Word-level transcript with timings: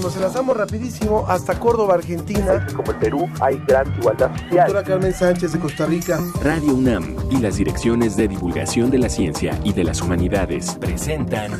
nos 0.00 0.16
enlazamos 0.16 0.56
rapidísimo 0.56 1.24
hasta 1.28 1.58
Córdoba, 1.58 1.94
Argentina. 1.94 2.66
Como 2.74 2.90
el 2.92 2.98
Perú 2.98 3.28
hay 3.40 3.60
gran 3.66 3.92
igualdad 3.98 4.30
social. 4.36 4.66
Doctora 4.66 4.84
Carmen 4.84 5.14
Sánchez 5.14 5.52
de 5.52 5.58
Costa 5.58 5.86
Rica. 5.86 6.18
Radio 6.42 6.74
UNAM 6.74 7.16
y 7.30 7.36
las 7.38 7.56
direcciones 7.56 8.16
de 8.16 8.28
divulgación 8.28 8.90
de 8.90 8.98
la 8.98 9.08
ciencia 9.08 9.58
y 9.64 9.72
de 9.72 9.84
las 9.84 10.00
humanidades 10.00 10.76
presentan 10.80 11.52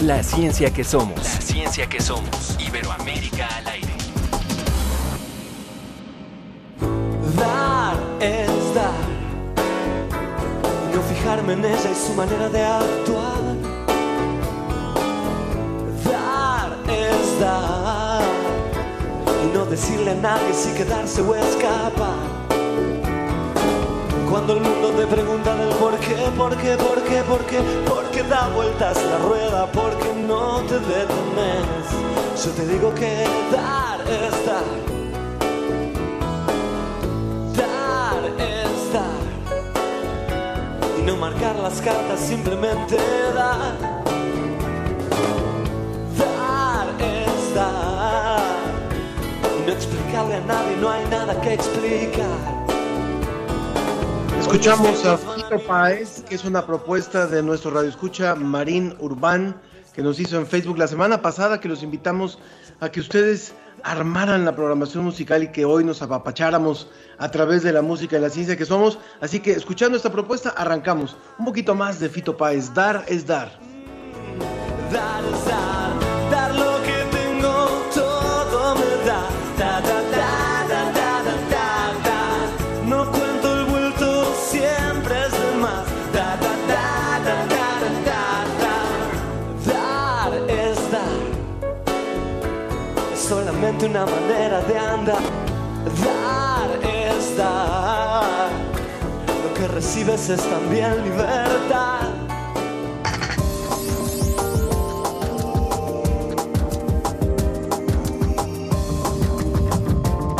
La 0.00 0.22
ciencia 0.22 0.72
que 0.72 0.84
somos. 0.84 1.18
La 1.18 1.40
ciencia 1.40 1.86
que 1.88 2.00
somos. 2.00 2.56
Iberoamérica 2.58 3.46
al 3.56 3.68
aire. 3.68 3.94
Dar 7.36 7.96
es 8.20 8.74
dar. 8.74 8.92
Y 10.90 10.96
no 10.96 11.02
fijarme 11.02 11.52
en 11.54 11.64
ella 11.64 11.90
y 11.90 12.06
su 12.06 12.14
manera 12.14 12.48
de 12.48 12.62
actuar. 12.62 13.53
Y 19.42 19.46
no 19.52 19.66
decirle 19.66 20.12
a 20.12 20.14
nadie 20.14 20.54
si 20.54 20.72
quedarse 20.72 21.20
o 21.20 21.34
escapar. 21.34 22.14
Cuando 24.30 24.52
el 24.54 24.60
mundo 24.60 24.90
te 24.90 25.06
pregunta 25.06 25.54
del 25.56 25.74
por 25.74 25.98
qué, 25.98 26.14
por 26.36 26.56
qué, 26.56 26.76
por 26.76 27.02
qué, 27.02 27.22
por 27.22 27.44
qué, 27.46 27.60
por 27.86 28.04
qué 28.10 28.22
da 28.22 28.48
vueltas 28.54 28.96
la 29.04 29.18
rueda, 29.18 29.66
porque 29.72 30.12
no 30.28 30.60
te 30.62 30.78
detenes. 30.78 31.86
Yo 32.44 32.50
te 32.52 32.66
digo 32.68 32.94
que 32.94 33.26
dar 33.50 34.00
es 34.02 34.46
dar. 34.46 34.64
Dar 37.56 38.24
es 38.38 38.92
dar. 38.92 39.24
Y 41.00 41.02
no 41.02 41.16
marcar 41.16 41.56
las 41.56 41.80
cartas, 41.80 42.20
simplemente. 42.20 42.96
Dar 43.34 43.93
no 49.66 49.72
explicarle 49.72 50.34
a 50.34 50.40
nadie, 50.40 50.76
no 50.76 50.90
hay 50.90 51.04
nada 51.08 51.40
que 51.40 51.54
explicar. 51.54 52.64
Escuchamos 54.38 55.04
a 55.06 55.16
Fito 55.16 55.58
Páez, 55.66 56.22
que 56.28 56.34
es 56.34 56.44
una 56.44 56.66
propuesta 56.66 57.26
de 57.26 57.42
nuestro 57.42 57.70
radio 57.70 57.88
escucha 57.88 58.34
Marín 58.34 58.94
Urbán, 59.00 59.56
que 59.94 60.02
nos 60.02 60.20
hizo 60.20 60.38
en 60.38 60.46
Facebook 60.46 60.78
la 60.78 60.86
semana 60.86 61.22
pasada, 61.22 61.60
que 61.60 61.68
los 61.68 61.82
invitamos 61.82 62.38
a 62.80 62.90
que 62.90 63.00
ustedes 63.00 63.54
armaran 63.82 64.44
la 64.44 64.54
programación 64.54 65.04
musical 65.04 65.42
y 65.42 65.48
que 65.48 65.64
hoy 65.64 65.84
nos 65.84 66.02
apapacháramos 66.02 66.88
a 67.18 67.30
través 67.30 67.62
de 67.62 67.72
la 67.72 67.82
música 67.82 68.16
y 68.16 68.20
la 68.20 68.30
ciencia 68.30 68.56
que 68.56 68.66
somos. 68.66 68.98
Así 69.20 69.40
que 69.40 69.52
escuchando 69.52 69.96
esta 69.96 70.10
propuesta, 70.10 70.50
arrancamos 70.50 71.16
un 71.38 71.46
poquito 71.46 71.74
más 71.74 72.00
de 72.00 72.08
Fito 72.08 72.36
Páez. 72.36 72.72
Dar 72.74 73.04
es 73.08 73.26
dar. 73.26 73.58
Dar 74.92 75.24
es 75.24 75.44
dar, 75.46 75.73
solamente 93.28 93.86
una 93.86 94.04
manera 94.04 94.60
de 94.62 94.78
andar. 94.78 95.22
Dar 96.04 96.68
es 96.82 97.36
dar. 97.38 98.50
Lo 99.26 99.54
que 99.54 99.66
recibes 99.68 100.28
es 100.28 100.42
también 100.42 101.02
libertad. 101.04 102.10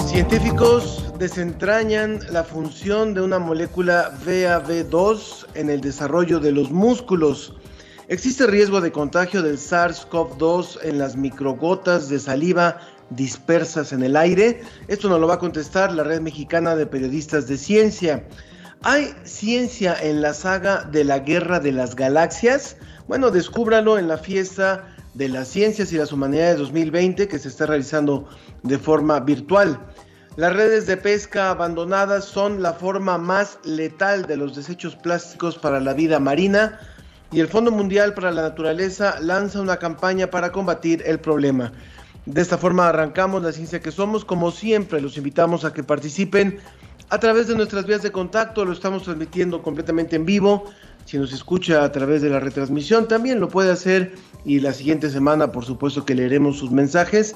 Científicos 0.06 1.04
desentrañan 1.18 2.20
la 2.30 2.44
función 2.44 3.14
de 3.14 3.22
una 3.22 3.38
molécula 3.38 4.12
VAV2 4.26 5.46
en 5.54 5.70
el 5.70 5.80
desarrollo 5.80 6.38
de 6.38 6.52
los 6.52 6.70
músculos. 6.70 7.54
Existe 8.08 8.46
riesgo 8.46 8.82
de 8.82 8.92
contagio 8.92 9.42
del 9.42 9.56
SARS-CoV-2 9.56 10.80
en 10.82 10.98
las 10.98 11.16
microgotas 11.16 12.10
de 12.10 12.20
saliva 12.20 12.78
dispersas 13.08 13.94
en 13.94 14.02
el 14.02 14.14
aire. 14.14 14.60
Esto 14.88 15.08
nos 15.08 15.20
lo 15.20 15.26
va 15.26 15.34
a 15.34 15.38
contestar 15.38 15.90
la 15.90 16.04
Red 16.04 16.20
Mexicana 16.20 16.76
de 16.76 16.84
Periodistas 16.84 17.46
de 17.46 17.56
Ciencia. 17.56 18.26
¿Hay 18.82 19.14
ciencia 19.24 19.96
en 19.98 20.20
la 20.20 20.34
saga 20.34 20.84
de 20.84 21.04
la 21.04 21.20
Guerra 21.20 21.60
de 21.60 21.72
las 21.72 21.96
Galaxias? 21.96 22.76
Bueno, 23.08 23.30
descúbralo 23.30 23.98
en 23.98 24.08
la 24.08 24.18
fiesta 24.18 24.84
de 25.14 25.30
las 25.30 25.48
Ciencias 25.48 25.90
y 25.90 25.96
las 25.96 26.12
Humanidades 26.12 26.58
2020 26.58 27.26
que 27.26 27.38
se 27.38 27.48
está 27.48 27.64
realizando 27.64 28.28
de 28.64 28.78
forma 28.78 29.20
virtual. 29.20 29.80
Las 30.36 30.52
redes 30.52 30.86
de 30.86 30.98
pesca 30.98 31.48
abandonadas 31.48 32.26
son 32.26 32.60
la 32.60 32.74
forma 32.74 33.16
más 33.16 33.58
letal 33.64 34.26
de 34.26 34.36
los 34.36 34.54
desechos 34.54 34.94
plásticos 34.94 35.56
para 35.56 35.80
la 35.80 35.94
vida 35.94 36.20
marina 36.20 36.78
y 37.34 37.40
el 37.40 37.48
Fondo 37.48 37.72
Mundial 37.72 38.14
para 38.14 38.30
la 38.30 38.42
Naturaleza 38.42 39.18
lanza 39.20 39.60
una 39.60 39.76
campaña 39.76 40.30
para 40.30 40.52
combatir 40.52 41.02
el 41.04 41.18
problema. 41.18 41.72
De 42.26 42.40
esta 42.40 42.56
forma 42.56 42.88
arrancamos 42.88 43.42
la 43.42 43.50
ciencia 43.50 43.80
que 43.80 43.90
somos. 43.90 44.24
Como 44.24 44.52
siempre, 44.52 45.00
los 45.00 45.16
invitamos 45.16 45.64
a 45.64 45.72
que 45.72 45.82
participen 45.82 46.58
a 47.08 47.18
través 47.18 47.48
de 47.48 47.56
nuestras 47.56 47.86
vías 47.86 48.02
de 48.02 48.12
contacto. 48.12 48.64
Lo 48.64 48.72
estamos 48.72 49.02
transmitiendo 49.02 49.62
completamente 49.62 50.14
en 50.14 50.24
vivo. 50.24 50.70
Si 51.06 51.18
nos 51.18 51.32
escucha 51.32 51.82
a 51.82 51.90
través 51.90 52.22
de 52.22 52.30
la 52.30 52.38
retransmisión, 52.38 53.08
también 53.08 53.40
lo 53.40 53.48
puede 53.48 53.72
hacer. 53.72 54.14
Y 54.44 54.60
la 54.60 54.72
siguiente 54.72 55.10
semana, 55.10 55.50
por 55.50 55.64
supuesto, 55.64 56.04
que 56.04 56.14
leeremos 56.14 56.58
sus 56.58 56.70
mensajes. 56.70 57.34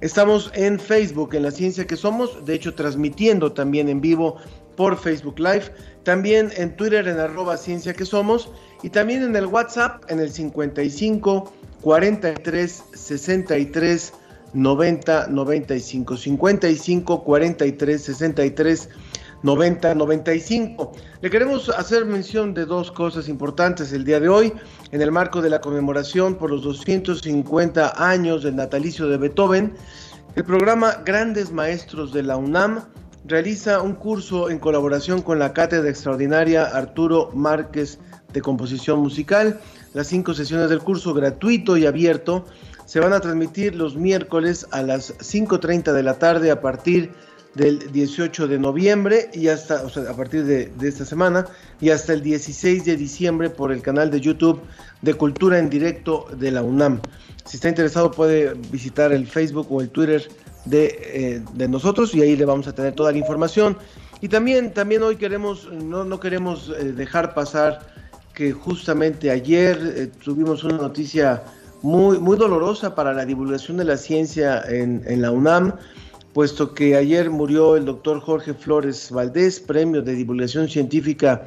Estamos 0.00 0.50
en 0.54 0.80
Facebook, 0.80 1.34
en 1.34 1.44
la 1.44 1.52
ciencia 1.52 1.86
que 1.86 1.96
somos, 1.96 2.44
de 2.44 2.54
hecho 2.54 2.74
transmitiendo 2.74 3.52
también 3.52 3.88
en 3.88 4.00
vivo 4.00 4.38
por 4.76 4.98
Facebook 4.98 5.38
Live, 5.38 5.72
también 6.06 6.52
en 6.56 6.76
Twitter 6.76 7.08
en 7.08 7.18
arroba 7.18 7.56
ciencia 7.56 7.92
que 7.92 8.04
somos 8.04 8.48
y 8.84 8.90
también 8.90 9.24
en 9.24 9.34
el 9.34 9.46
WhatsApp 9.46 10.08
en 10.08 10.20
el 10.20 10.30
55 10.30 11.52
43 11.80 12.84
63 12.94 14.12
90 14.54 15.26
95 15.26 16.16
55 16.16 17.24
43 17.24 18.02
63 18.02 18.88
90 19.42 19.94
95. 19.96 20.92
Le 21.22 21.28
queremos 21.28 21.68
hacer 21.70 22.04
mención 22.04 22.54
de 22.54 22.66
dos 22.66 22.92
cosas 22.92 23.28
importantes 23.28 23.92
el 23.92 24.04
día 24.04 24.20
de 24.20 24.28
hoy 24.28 24.52
en 24.92 25.02
el 25.02 25.10
marco 25.10 25.42
de 25.42 25.50
la 25.50 25.60
conmemoración 25.60 26.36
por 26.36 26.52
los 26.52 26.62
250 26.62 27.94
años 27.96 28.44
del 28.44 28.54
natalicio 28.54 29.08
de 29.08 29.16
Beethoven. 29.16 29.74
El 30.36 30.44
programa 30.44 31.02
Grandes 31.04 31.50
Maestros 31.50 32.12
de 32.12 32.22
la 32.22 32.36
UNAM 32.36 32.84
realiza 33.26 33.80
un 33.80 33.94
curso 33.94 34.50
en 34.50 34.58
colaboración 34.58 35.22
con 35.22 35.38
la 35.38 35.52
Cátedra 35.52 35.90
Extraordinaria 35.90 36.64
Arturo 36.64 37.30
Márquez 37.34 37.98
de 38.32 38.40
Composición 38.40 39.00
Musical. 39.00 39.60
Las 39.94 40.06
cinco 40.08 40.34
sesiones 40.34 40.68
del 40.68 40.80
curso 40.80 41.12
gratuito 41.12 41.76
y 41.76 41.86
abierto 41.86 42.44
se 42.84 43.00
van 43.00 43.12
a 43.12 43.20
transmitir 43.20 43.74
los 43.74 43.96
miércoles 43.96 44.66
a 44.70 44.82
las 44.82 45.16
5.30 45.18 45.92
de 45.92 46.02
la 46.02 46.14
tarde 46.18 46.50
a 46.50 46.60
partir 46.60 47.10
del 47.54 47.90
18 47.90 48.46
de 48.46 48.58
noviembre 48.58 49.30
y 49.32 49.48
hasta, 49.48 49.80
a 49.80 50.16
partir 50.16 50.44
de, 50.44 50.66
de, 50.66 50.88
esta 50.88 51.04
semana 51.04 51.46
y 51.80 51.90
hasta 51.90 52.12
el 52.12 52.22
16 52.22 52.84
de 52.84 52.96
diciembre 52.96 53.50
por 53.50 53.72
el 53.72 53.82
canal 53.82 54.10
de 54.10 54.20
YouTube 54.20 54.60
de 55.02 55.14
Cultura 55.14 55.58
en 55.58 55.70
Directo 55.70 56.26
de 56.38 56.50
la 56.50 56.62
UNAM. 56.62 57.00
Si 57.44 57.56
está 57.56 57.68
interesado 57.68 58.10
puede 58.10 58.54
visitar 58.70 59.12
el 59.12 59.26
Facebook 59.26 59.68
o 59.70 59.80
el 59.80 59.88
Twitter 59.88 60.28
de, 60.66 60.98
eh, 61.00 61.42
de 61.54 61.68
nosotros 61.68 62.14
y 62.14 62.20
ahí 62.22 62.36
le 62.36 62.44
vamos 62.44 62.68
a 62.68 62.74
tener 62.74 62.94
toda 62.94 63.12
la 63.12 63.18
información. 63.18 63.76
Y 64.20 64.28
también, 64.28 64.72
también 64.72 65.02
hoy 65.02 65.16
queremos, 65.16 65.70
no, 65.72 66.04
no 66.04 66.20
queremos 66.20 66.72
eh, 66.78 66.92
dejar 66.92 67.34
pasar 67.34 67.80
que 68.34 68.52
justamente 68.52 69.30
ayer 69.30 69.78
eh, 69.96 70.06
tuvimos 70.22 70.62
una 70.64 70.76
noticia 70.76 71.42
muy, 71.82 72.18
muy 72.18 72.36
dolorosa 72.36 72.94
para 72.94 73.12
la 73.12 73.24
divulgación 73.24 73.78
de 73.78 73.84
la 73.84 73.96
ciencia 73.96 74.62
en, 74.68 75.02
en 75.06 75.22
la 75.22 75.30
UNAM 75.30 75.74
puesto 76.36 76.74
que 76.74 76.96
ayer 76.96 77.30
murió 77.30 77.76
el 77.78 77.86
doctor 77.86 78.20
Jorge 78.20 78.52
Flores 78.52 79.10
Valdés, 79.10 79.58
premio 79.58 80.02
de 80.02 80.12
divulgación 80.12 80.68
científica 80.68 81.46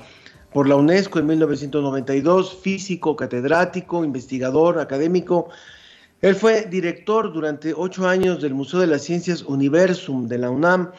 por 0.51 0.67
la 0.67 0.77
UNESCO 0.77 1.19
en 1.19 1.27
1992, 1.27 2.57
físico, 2.63 3.15
catedrático, 3.15 4.03
investigador, 4.03 4.79
académico. 4.79 5.49
Él 6.21 6.35
fue 6.35 6.65
director 6.65 7.31
durante 7.31 7.73
ocho 7.73 8.07
años 8.07 8.41
del 8.41 8.53
Museo 8.53 8.81
de 8.81 8.87
las 8.87 9.03
Ciencias 9.03 9.43
Universum 9.43 10.27
de 10.27 10.37
la 10.37 10.49
UNAM, 10.49 10.91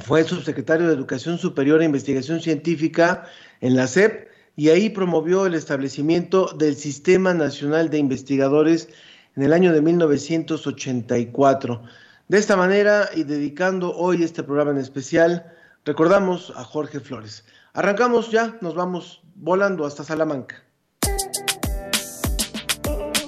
fue 0.00 0.24
subsecretario 0.24 0.86
de 0.86 0.94
Educación 0.94 1.38
Superior 1.38 1.82
e 1.82 1.86
Investigación 1.86 2.40
Científica 2.40 3.26
en 3.60 3.76
la 3.76 3.86
SEP 3.86 4.28
y 4.56 4.70
ahí 4.70 4.90
promovió 4.90 5.46
el 5.46 5.54
establecimiento 5.54 6.52
del 6.58 6.76
Sistema 6.76 7.34
Nacional 7.34 7.90
de 7.90 7.98
Investigadores 7.98 8.88
en 9.36 9.42
el 9.42 9.52
año 9.52 9.72
de 9.72 9.80
1984. 9.80 11.82
De 12.28 12.38
esta 12.38 12.56
manera 12.56 13.08
y 13.14 13.24
dedicando 13.24 13.94
hoy 13.94 14.22
este 14.22 14.42
programa 14.42 14.72
en 14.72 14.78
especial, 14.78 15.52
recordamos 15.84 16.52
a 16.56 16.64
Jorge 16.64 17.00
Flores. 17.00 17.44
Arrancamos 17.72 18.30
ya, 18.30 18.58
nos 18.60 18.74
vamos 18.74 19.22
volando 19.36 19.86
hasta 19.86 20.04
Salamanca. 20.04 20.67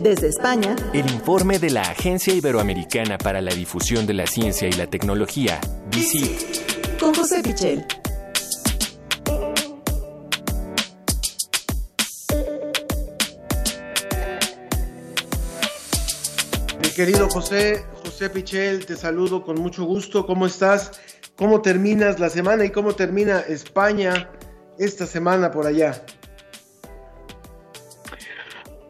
Desde 0.00 0.28
España, 0.28 0.76
el 0.94 1.10
informe 1.10 1.58
de 1.58 1.68
la 1.68 1.82
Agencia 1.82 2.32
Iberoamericana 2.32 3.18
para 3.18 3.42
la 3.42 3.52
Difusión 3.52 4.06
de 4.06 4.14
la 4.14 4.26
Ciencia 4.26 4.66
y 4.66 4.72
la 4.72 4.86
Tecnología, 4.86 5.60
DICIT. 5.90 6.98
Con 6.98 7.12
José 7.12 7.42
Pichel. 7.42 7.84
Mi 16.82 16.88
querido 16.96 17.28
José, 17.28 17.84
José 18.02 18.30
Pichel, 18.30 18.86
te 18.86 18.96
saludo 18.96 19.44
con 19.44 19.60
mucho 19.60 19.84
gusto. 19.84 20.24
¿Cómo 20.24 20.46
estás? 20.46 20.92
¿Cómo 21.36 21.60
terminas 21.60 22.18
la 22.18 22.30
semana 22.30 22.64
y 22.64 22.70
cómo 22.70 22.94
termina 22.94 23.40
España 23.40 24.30
esta 24.78 25.04
semana 25.04 25.50
por 25.50 25.66
allá? 25.66 26.02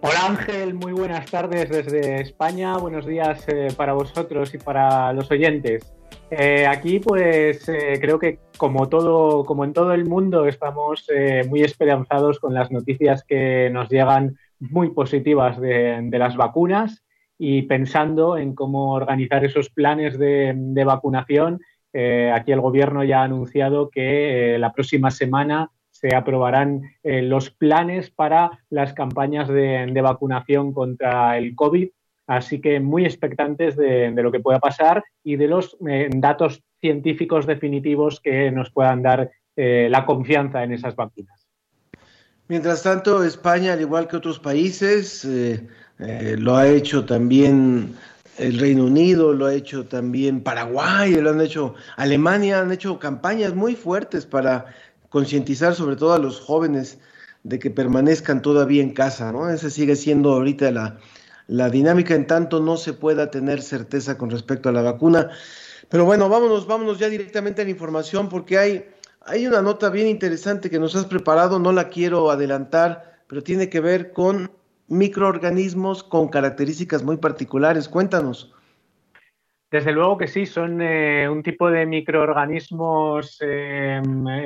Hola 0.02 0.29
Ángel, 0.29 0.73
muy 0.73 0.93
buenas 0.93 1.31
tardes 1.31 1.69
desde 1.69 2.23
España, 2.23 2.79
buenos 2.79 3.05
días 3.05 3.47
eh, 3.49 3.69
para 3.76 3.93
vosotros 3.93 4.55
y 4.55 4.58
para 4.58 5.12
los 5.12 5.31
oyentes. 5.31 5.93
Eh, 6.31 6.67
aquí 6.67 7.00
pues 7.00 7.69
eh, 7.69 7.99
creo 8.00 8.19
que 8.19 8.38
como 8.56 8.88
todo, 8.88 9.44
como 9.44 9.62
en 9.62 9.75
todo 9.75 9.93
el 9.93 10.06
mundo, 10.06 10.47
estamos 10.47 11.06
muy 11.50 11.61
esperanzados 11.61 12.38
con 12.38 12.55
las 12.55 12.70
noticias 12.70 13.25
que 13.25 13.69
nos 13.70 13.91
llegan 13.91 14.38
muy 14.58 14.88
positivas 14.91 15.61
de, 15.61 16.08
las 16.12 16.35
vacunas 16.35 17.05
y 17.37 17.62
pensando 17.62 18.38
en 18.38 18.55
cómo 18.55 18.94
organizar 18.94 19.44
esos 19.44 19.69
planes 19.69 20.19
de, 20.19 20.55
de 20.56 20.85
vacunación. 20.85 21.61
aquí 21.93 22.53
el 22.53 22.61
gobierno 22.62 23.05
ya 23.05 23.20
ha 23.20 23.25
anunciado 23.25 23.91
que 23.91 24.56
la 24.58 24.73
próxima 24.73 25.11
semana 25.11 25.70
se 26.00 26.14
aprobarán 26.14 26.82
eh, 27.02 27.23
los 27.23 27.50
planes 27.50 28.11
para 28.11 28.58
las 28.70 28.94
campañas 28.94 29.49
de, 29.49 30.00
vacunación 30.02 30.73
contra 30.73 31.37
el 31.37 31.55
COVID. 31.55 31.88
Así 32.26 32.61
que 32.61 32.81
muy 32.81 33.05
expectantes 33.05 33.76
de, 33.76 34.11
lo 34.12 34.32
que 34.32 34.41
pueda 34.41 34.61
pasar 34.61 35.05
y 35.23 35.37
de 35.37 35.49
los 35.49 35.76
eh, 35.87 36.08
datos 36.14 36.62
científicos 36.81 37.47
definitivos 37.47 38.20
que 38.20 38.50
nos 38.50 38.70
puedan 38.70 39.02
dar 39.02 39.31
eh, 39.56 39.88
la 39.91 40.06
confianza 40.06 40.62
en 40.62 40.73
esas 40.73 40.97
vacunas. 40.97 41.47
Mientras 42.49 42.82
tanto, 42.82 43.23
España, 43.23 43.75
al 43.75 43.81
igual 43.81 44.08
que 44.08 44.17
otros 44.17 44.41
países, 44.41 45.29
lo 45.99 46.56
ha 46.56 46.69
hecho 46.69 47.05
también 47.05 47.94
el 48.38 48.58
Reino 48.58 48.87
Unido, 48.87 49.32
lo 49.32 49.46
ha 49.46 49.55
hecho 49.55 49.87
también 49.87 50.41
Paraguay, 50.41 51.14
lo 51.14 51.31
han 51.31 51.41
hecho 51.41 51.75
Alemania, 51.96 52.61
han 52.61 52.73
hecho 52.73 52.99
campañas 52.99 53.55
muy 53.55 53.76
fuertes 53.76 54.26
para 54.26 54.67
concientizar 55.10 55.74
sobre 55.74 55.96
todo 55.96 56.14
a 56.14 56.18
los 56.18 56.40
jóvenes 56.40 56.98
de 57.42 57.58
que 57.58 57.70
permanezcan 57.70 58.42
todavía 58.42 58.82
en 58.82 58.94
casa, 58.94 59.32
¿no? 59.32 59.50
Esa 59.50 59.70
sigue 59.70 59.96
siendo 59.96 60.32
ahorita 60.32 60.70
la, 60.70 60.98
la 61.46 61.68
dinámica, 61.68 62.14
en 62.14 62.26
tanto 62.26 62.60
no 62.60 62.76
se 62.76 62.92
pueda 62.92 63.30
tener 63.30 63.60
certeza 63.60 64.16
con 64.16 64.30
respecto 64.30 64.68
a 64.68 64.72
la 64.72 64.82
vacuna. 64.82 65.30
Pero 65.88 66.04
bueno, 66.04 66.28
vámonos, 66.28 66.66
vámonos 66.66 66.98
ya 66.98 67.08
directamente 67.08 67.62
a 67.62 67.64
la 67.64 67.70
información 67.70 68.28
porque 68.28 68.56
hay, 68.56 68.84
hay 69.22 69.46
una 69.46 69.60
nota 69.60 69.90
bien 69.90 70.06
interesante 70.06 70.70
que 70.70 70.78
nos 70.78 70.94
has 70.94 71.06
preparado, 71.06 71.58
no 71.58 71.72
la 71.72 71.88
quiero 71.88 72.30
adelantar, 72.30 73.20
pero 73.26 73.42
tiene 73.42 73.68
que 73.68 73.80
ver 73.80 74.12
con 74.12 74.50
microorganismos 74.86 76.04
con 76.04 76.28
características 76.28 77.02
muy 77.02 77.16
particulares. 77.16 77.88
Cuéntanos. 77.88 78.52
Desde 79.70 79.93
luego 79.93 80.19
que 80.19 80.26
sí, 80.26 80.46
son 80.46 80.82
eh, 80.82 81.28
un 81.28 81.44
tipo 81.44 81.70
de 81.70 81.87
microorganismos, 81.87 83.38
eh, 83.40 84.02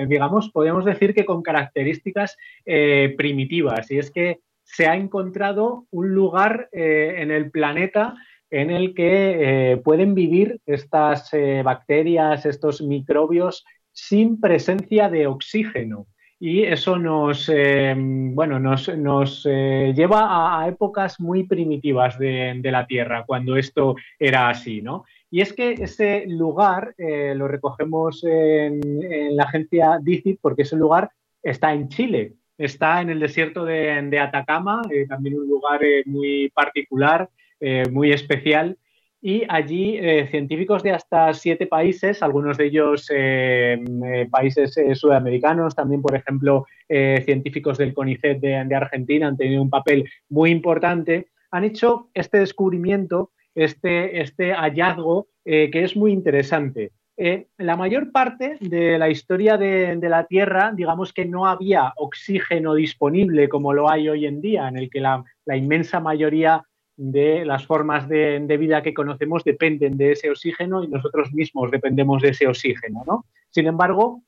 digamos, 0.07 0.51
podemos 0.51 0.85
decir 0.85 1.15
que 1.15 1.25
con 1.25 1.43
características 1.43 2.37
eh, 2.67 3.15
primitivas. 3.17 3.91
Y 3.91 3.99
es 3.99 4.11
que 4.11 4.41
se 4.65 4.87
ha 4.87 4.97
encontrado 4.97 5.87
un 5.91 6.15
lugar 6.15 6.69
en 6.73 7.31
el 7.31 7.51
planeta 7.51 8.15
en 8.51 8.71
el 8.71 8.95
que 8.95 9.79
pueden 9.85 10.15
vivir 10.15 10.59
estas 10.65 11.31
bacterias, 11.63 12.47
estos 12.47 12.81
microbios, 12.81 13.65
sin 13.93 14.41
presencia 14.41 15.11
de 15.11 15.27
oxígeno 15.27 16.07
y 16.41 16.63
eso 16.63 16.99
nos, 16.99 17.49
bueno, 17.49 18.59
nos, 18.59 19.45
lleva 19.45 20.63
a, 20.63 20.67
épocas 20.67 21.21
muy 21.21 21.45
primitivas 21.45 22.19
de, 22.19 22.55
de, 22.59 22.73
la 22.73 22.87
Tierra, 22.87 23.25
cuando 23.27 23.57
esto 23.57 23.97
era 24.19 24.49
así, 24.49 24.81
¿no? 24.81 25.05
Y 25.35 25.41
es 25.41 25.53
que 25.53 25.73
ese 25.73 26.27
lugar 26.29 26.95
eh, 26.97 27.35
lo 27.35 27.49
recogemos 27.49 28.23
en, 28.23 28.81
la 29.37 29.43
agencia 29.43 29.99
DICIT 30.01 30.39
porque 30.41 30.63
ese 30.63 30.77
lugar 30.77 31.11
está 31.43 31.73
en 31.73 31.89
Chile, 31.89 32.35
está 32.57 33.01
en 33.01 33.11
el 33.11 33.19
desierto 33.19 33.65
de, 33.65 34.17
Atacama, 34.21 34.83
eh, 34.93 35.09
también 35.09 35.41
un 35.41 35.49
lugar 35.49 35.83
eh, 35.83 36.05
muy 36.07 36.51
particular, 36.51 37.29
muy 37.91 38.13
especial. 38.13 38.79
Y 39.21 39.43
allí 39.49 39.99
científicos 40.31 40.85
de 40.85 40.93
hasta 40.93 41.35
siete 41.35 41.67
países, 41.67 42.23
algunos 42.23 42.57
de 42.57 42.67
ellos 42.67 43.09
países 44.31 44.79
sudamericanos, 44.93 45.75
también, 45.75 46.01
por 46.01 46.15
ejemplo, 46.15 46.65
científicos 46.89 47.79
del 47.79 47.93
CONICET 47.93 48.39
de, 48.39 48.65
de 48.67 48.75
Argentina 48.77 49.27
han 49.27 49.37
tenido 49.37 49.63
un 49.63 49.71
papel 49.71 50.09
muy 50.29 50.51
importante, 50.51 51.27
han 51.51 51.65
hecho 51.65 52.11
este 52.15 52.39
descubrimiento 52.39 53.31
este, 53.55 54.21
este 54.21 54.53
hallazgo 54.53 55.29
eh, 55.45 55.71
que 55.71 55.85
es 55.85 55.97
muy 55.97 56.13
interesante. 56.13 56.93
Eh, 57.17 57.47
la 57.59 57.77
mayor 57.77 58.11
parte 58.11 58.57
de 58.61 58.99
la 58.99 59.09
historia 59.09 59.57
de, 59.57 59.97
la 60.01 60.27
Tierra, 60.27 60.73
digamos 60.75 61.13
que 61.13 61.25
no 61.25 61.47
había 61.47 61.93
oxígeno 61.97 62.75
disponible 62.75 63.49
como 63.49 63.73
lo 63.73 63.89
hay 63.89 64.09
hoy 64.09 64.27
en 64.27 64.41
día, 64.41 64.67
en 64.67 64.79
el 64.79 64.91
que 64.91 65.01
la, 65.01 65.25
inmensa 65.47 66.01
mayoría 66.01 66.65
de 66.97 67.45
las 67.45 67.67
formas 67.67 68.09
de, 68.09 68.57
vida 68.59 68.83
que 68.83 68.95
conocemos 68.95 69.45
dependen 69.45 69.97
de 69.97 70.13
ese 70.13 70.31
oxígeno 70.31 70.83
y 70.83 70.89
nosotros 70.89 71.33
mismos 71.33 71.71
dependemos 71.71 72.21
de 72.23 72.31
ese 72.31 72.49
oxígeno. 72.49 73.05
¿no? 73.07 73.27
Sin 73.51 73.67
embargo, 73.69 74.23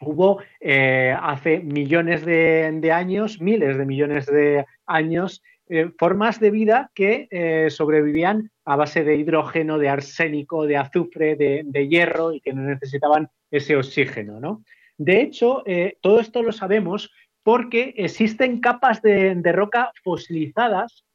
hubo 0.00 0.40
eh, 0.60 1.14
hace 1.20 1.60
millones 1.60 2.24
de, 2.24 2.90
años, 2.92 3.40
miles 3.40 3.78
de 3.78 3.86
millones 3.86 4.26
de 4.26 4.64
años, 4.86 5.42
eh, 5.66 5.90
formas 5.98 6.40
de 6.40 6.50
vida 6.50 6.90
que 6.94 7.26
eh, 7.30 7.70
sobrevivían 7.70 8.50
a 8.66 8.76
base 8.76 9.02
de 9.02 9.16
hidrógeno, 9.16 9.78
de 9.78 9.88
arsénico, 9.88 10.66
de 10.66 10.76
azufre, 10.76 11.36
de, 11.36 11.88
hierro 11.88 12.34
y 12.34 12.40
que 12.42 12.52
no 12.52 12.62
necesitaban 12.62 13.30
ese 13.50 13.74
oxígeno. 13.74 14.40
¿no? 14.40 14.62
De 14.98 15.22
hecho, 15.22 15.62
eh, 15.64 15.96
todo 16.02 16.20
esto 16.20 16.42
lo 16.42 16.52
sabemos 16.52 17.10
porque 17.42 17.94
existen 17.96 18.60
capas 18.60 19.00
de, 19.00 19.40
roca 19.52 19.90
fosilizadas 20.02 21.06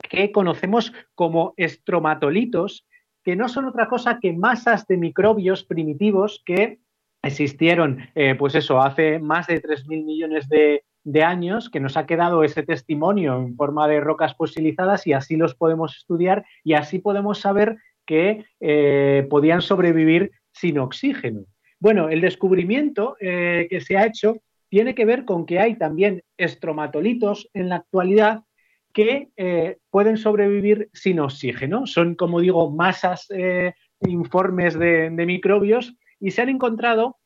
que 0.00 0.32
conocemos 0.32 0.92
como 1.14 1.54
estromatolitos, 1.56 2.84
que 3.22 3.36
no 3.36 3.48
son 3.48 3.66
otra 3.66 3.86
cosa 3.86 4.18
que 4.20 4.32
masas 4.32 4.84
de 4.88 4.96
microbios 4.96 5.62
primitivos 5.62 6.42
que 6.44 6.80
existieron, 7.22 8.00
pues 8.36 8.56
eso, 8.56 8.82
hace 8.82 9.20
más 9.20 9.46
de 9.46 9.62
3.000 9.62 10.04
millones 10.04 10.48
de, 10.48 10.82
de 11.04 11.22
años 11.22 11.68
que 11.70 11.80
nos 11.80 11.96
ha 11.96 12.06
quedado 12.06 12.44
ese 12.44 12.62
testimonio 12.62 13.36
en 13.36 13.56
forma 13.56 13.88
de 13.88 14.00
rocas 14.00 14.36
fosilizadas 14.36 15.06
y 15.06 15.12
así 15.12 15.36
los 15.36 15.54
podemos 15.54 15.96
estudiar 15.96 16.44
y 16.62 16.74
así 16.74 16.98
podemos 16.98 17.40
saber 17.40 17.76
que 18.06 18.44
eh, 18.60 19.26
podían 19.28 19.62
sobrevivir 19.62 20.32
sin 20.52 20.78
oxígeno. 20.78 21.44
Bueno, 21.78 22.08
el 22.08 22.20
descubrimiento 22.20 23.16
eh, 23.20 23.66
que 23.68 23.80
se 23.80 23.96
ha 23.96 24.06
hecho 24.06 24.36
tiene 24.68 24.94
que 24.94 25.04
ver 25.04 25.24
con 25.24 25.44
que 25.44 25.58
hay 25.58 25.76
también 25.76 26.22
estromatolitos 26.36 27.48
en 27.52 27.68
la 27.68 27.76
actualidad 27.76 28.42
que 28.92 29.30
eh, 29.36 29.78
pueden 29.90 30.16
sobrevivir 30.16 30.88
sin 30.92 31.20
oxígeno. 31.20 31.86
Son, 31.86 32.14
como 32.14 32.40
digo, 32.40 32.70
masas 32.70 33.28
informes 34.00 34.78
de, 34.78 35.10
microbios 35.10 35.94
y 36.20 36.30
se 36.30 36.42
han 36.42 36.48
encontrado 36.48 37.16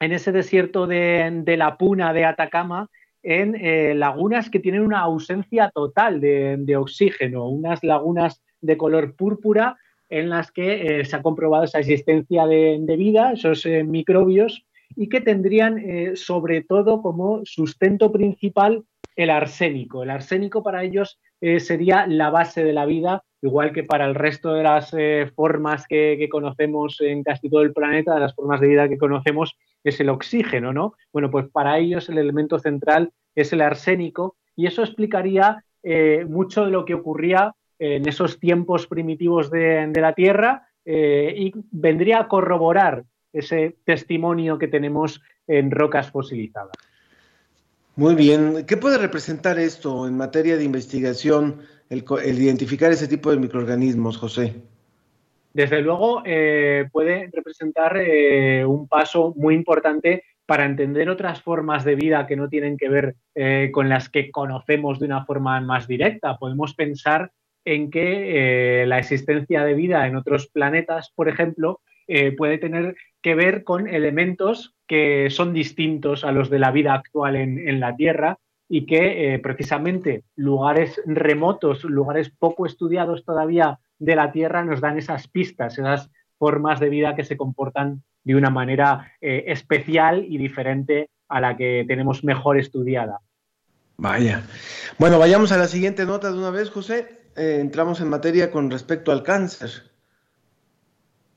en 0.00 0.12
ese 0.12 0.32
desierto 0.32 0.86
de, 0.86 1.42
de 1.44 1.56
la 1.56 1.76
Puna 1.78 2.12
de 2.12 2.24
Atacama 2.24 2.90
en 3.26 3.56
eh, 3.56 3.92
lagunas 3.96 4.48
que 4.48 4.60
tienen 4.60 4.82
una 4.82 5.00
ausencia 5.00 5.72
total 5.74 6.20
de, 6.20 6.76
oxígeno, 6.76 7.48
unas 7.48 7.82
lagunas 7.82 8.40
de 8.60 8.76
color 8.76 9.16
púrpura 9.16 9.76
en 10.08 10.30
las 10.30 10.52
que 10.52 11.00
eh, 11.00 11.04
se 11.04 11.16
ha 11.16 11.22
comprobado 11.22 11.64
esa 11.64 11.80
existencia 11.80 12.46
de, 12.46 12.94
vida, 12.96 13.32
esos 13.32 13.66
eh, 13.66 13.82
microbios, 13.82 14.64
y 14.94 15.08
que 15.08 15.20
tendrían 15.20 15.82
sobre 16.14 16.62
todo 16.62 17.02
como 17.02 17.40
sustento 17.44 18.12
principal 18.12 18.84
el 19.16 19.30
arsénico. 19.30 20.04
El 20.04 20.10
arsénico 20.10 20.62
para 20.62 20.84
ellos 20.84 21.18
sería 21.58 22.06
la 22.06 22.30
base 22.30 22.62
de 22.62 22.72
la 22.72 22.86
vida, 22.86 23.22
igual 23.42 23.72
que 23.72 23.82
para 23.82 24.06
el 24.06 24.14
resto 24.14 24.54
de 24.54 24.62
las 24.62 24.94
formas 25.34 25.86
que, 25.86 26.16
que, 26.18 26.28
conocemos 26.28 26.98
en 27.00 27.24
casi 27.24 27.50
todo 27.50 27.62
el 27.62 27.74
planeta, 27.74 28.14
de 28.14 28.20
las 28.20 28.34
formas 28.34 28.60
de 28.60 28.68
vida 28.68 28.88
que 28.88 28.96
conocemos, 28.96 29.58
es 29.90 30.00
el 30.00 30.08
oxígeno, 30.08 30.72
¿no? 30.72 30.94
Bueno, 31.12 31.30
pues 31.30 31.46
para 31.50 31.78
ellos 31.78 32.08
el 32.08 32.18
elemento 32.18 32.58
central 32.58 33.12
es 33.34 33.52
el 33.52 33.60
arsénico 33.60 34.36
y 34.54 34.66
eso 34.66 34.82
explicaría 34.82 35.64
eh, 35.82 36.24
mucho 36.28 36.64
de 36.64 36.70
lo 36.70 36.84
que 36.84 36.94
ocurría 36.94 37.54
en 37.78 38.08
esos 38.08 38.40
tiempos 38.40 38.86
primitivos 38.86 39.50
de, 39.50 39.92
la 39.94 40.14
Tierra 40.14 40.68
eh, 40.84 41.34
y 41.36 41.52
vendría 41.70 42.20
a 42.20 42.28
corroborar 42.28 43.04
ese 43.32 43.76
testimonio 43.84 44.58
que 44.58 44.68
tenemos 44.68 45.20
en 45.46 45.70
rocas 45.70 46.10
fosilizadas. 46.10 46.72
Muy 47.96 48.14
bien, 48.14 48.64
¿qué 48.66 48.76
puede 48.76 48.98
representar 48.98 49.58
esto 49.58 50.06
en 50.06 50.16
materia 50.16 50.56
de 50.56 50.64
investigación 50.64 51.62
el, 51.88 52.04
identificar 52.38 52.92
ese 52.92 53.08
tipo 53.08 53.30
de 53.30 53.38
microorganismos, 53.38 54.18
José? 54.18 54.54
Desde 55.56 55.80
luego 55.80 56.20
eh, 56.26 56.86
puede 56.92 57.30
representar 57.32 57.96
eh, 57.96 58.62
un 58.66 58.86
paso 58.88 59.32
muy 59.38 59.54
importante 59.54 60.22
para 60.44 60.66
entender 60.66 61.08
otras 61.08 61.40
formas 61.40 61.82
de 61.82 61.94
vida 61.94 62.26
que 62.26 62.36
no 62.36 62.50
tienen 62.50 62.76
que 62.76 62.90
ver 62.90 63.14
eh, 63.34 63.70
con 63.72 63.88
las 63.88 64.10
que 64.10 64.30
conocemos 64.30 65.00
de 65.00 65.06
una 65.06 65.24
forma 65.24 65.58
más 65.62 65.88
directa. 65.88 66.36
Podemos 66.36 66.74
pensar 66.74 67.30
en 67.64 67.90
que 67.90 68.84
la 68.86 68.98
existencia 68.98 69.64
de 69.64 69.72
vida 69.72 70.06
en 70.06 70.16
otros 70.16 70.46
planetas, 70.48 71.10
por 71.16 71.26
ejemplo, 71.26 71.80
puede 72.36 72.58
tener 72.58 72.94
que 73.22 73.34
ver 73.34 73.64
con 73.64 73.88
elementos 73.88 74.76
que 74.86 75.30
son 75.30 75.54
distintos 75.54 76.22
a 76.22 76.32
los 76.32 76.50
de 76.50 76.58
la 76.58 76.70
vida 76.70 76.92
actual 76.92 77.34
en 77.34 77.80
la 77.80 77.96
Tierra 77.96 78.38
y 78.68 78.86
que 78.86 79.40
precisamente 79.42 80.22
lugares 80.36 81.02
remotos, 81.06 81.82
lugares 81.82 82.30
poco 82.30 82.66
estudiados 82.66 83.24
todavía 83.24 83.80
de 83.98 84.16
la 84.16 84.32
Tierra 84.32 84.64
nos 84.64 84.80
dan 84.80 84.98
esas 84.98 85.28
pistas, 85.28 85.78
esas 85.78 86.10
formas 86.38 86.80
de 86.80 86.88
vida 86.88 87.14
que 87.14 87.24
se 87.24 87.36
comportan 87.36 88.02
de 88.24 88.34
una 88.34 88.50
manera 88.50 89.12
eh, 89.20 89.44
especial 89.48 90.24
y 90.28 90.38
diferente 90.38 91.10
a 91.28 91.40
la 91.40 91.56
que 91.56 91.84
tenemos 91.86 92.24
mejor 92.24 92.58
estudiada. 92.58 93.20
Vaya. 93.96 94.42
Bueno, 94.98 95.18
vayamos 95.18 95.52
a 95.52 95.56
la 95.56 95.68
siguiente 95.68 96.04
nota 96.04 96.30
de 96.30 96.38
una 96.38 96.50
vez, 96.50 96.70
José. 96.70 97.20
Eh, 97.36 97.58
entramos 97.60 98.00
en 98.00 98.08
materia 98.08 98.50
con 98.50 98.70
respecto 98.70 99.12
al 99.12 99.22
cáncer. 99.22 99.70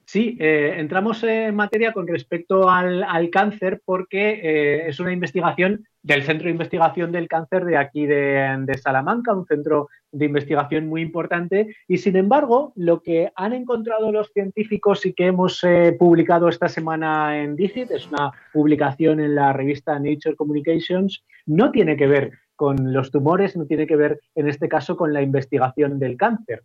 Sí, 0.05 0.35
entramos 0.39 1.21
en 1.21 1.55
materia 1.55 1.93
con 1.93 2.07
respecto 2.07 2.67
al, 2.67 3.29
cáncer 3.31 3.79
porque 3.85 4.87
es 4.87 4.99
una 4.99 5.13
investigación 5.13 5.85
del 6.01 6.23
Centro 6.23 6.45
de 6.45 6.51
Investigación 6.51 7.11
del 7.11 7.27
Cáncer 7.27 7.65
de 7.65 7.77
aquí 7.77 8.05
de, 8.05 8.79
Salamanca, 8.81 9.33
un 9.33 9.45
centro 9.45 9.89
de 10.11 10.25
investigación 10.25 10.87
muy 10.87 11.01
importante. 11.01 11.75
Y 11.87 11.97
sin 11.97 12.15
embargo, 12.15 12.71
lo 12.75 13.01
que 13.01 13.31
han 13.35 13.53
encontrado 13.53 14.11
los 14.11 14.31
científicos 14.31 15.05
y 15.05 15.13
que 15.13 15.27
hemos 15.27 15.63
eh, 15.63 15.95
publicado 15.97 16.47
esta 16.47 16.69
semana 16.69 17.41
en 17.41 17.55
Digit, 17.55 17.91
es 17.91 18.07
una 18.07 18.31
publicación 18.53 19.19
en 19.19 19.35
la 19.35 19.53
revista 19.53 19.99
Nature 19.99 20.35
Communications, 20.35 21.23
no 21.45 21.71
tiene 21.71 21.97
que 21.97 22.07
ver 22.07 22.31
con 22.55 22.93
los 22.93 23.11
tumores, 23.11 23.55
no 23.55 23.65
tiene 23.65 23.87
que 23.87 23.95
ver 23.95 24.19
en 24.35 24.47
este 24.47 24.67
caso 24.67 24.97
con 24.97 25.13
la 25.13 25.21
investigación 25.21 25.99
del 25.99 26.17
cáncer, 26.17 26.63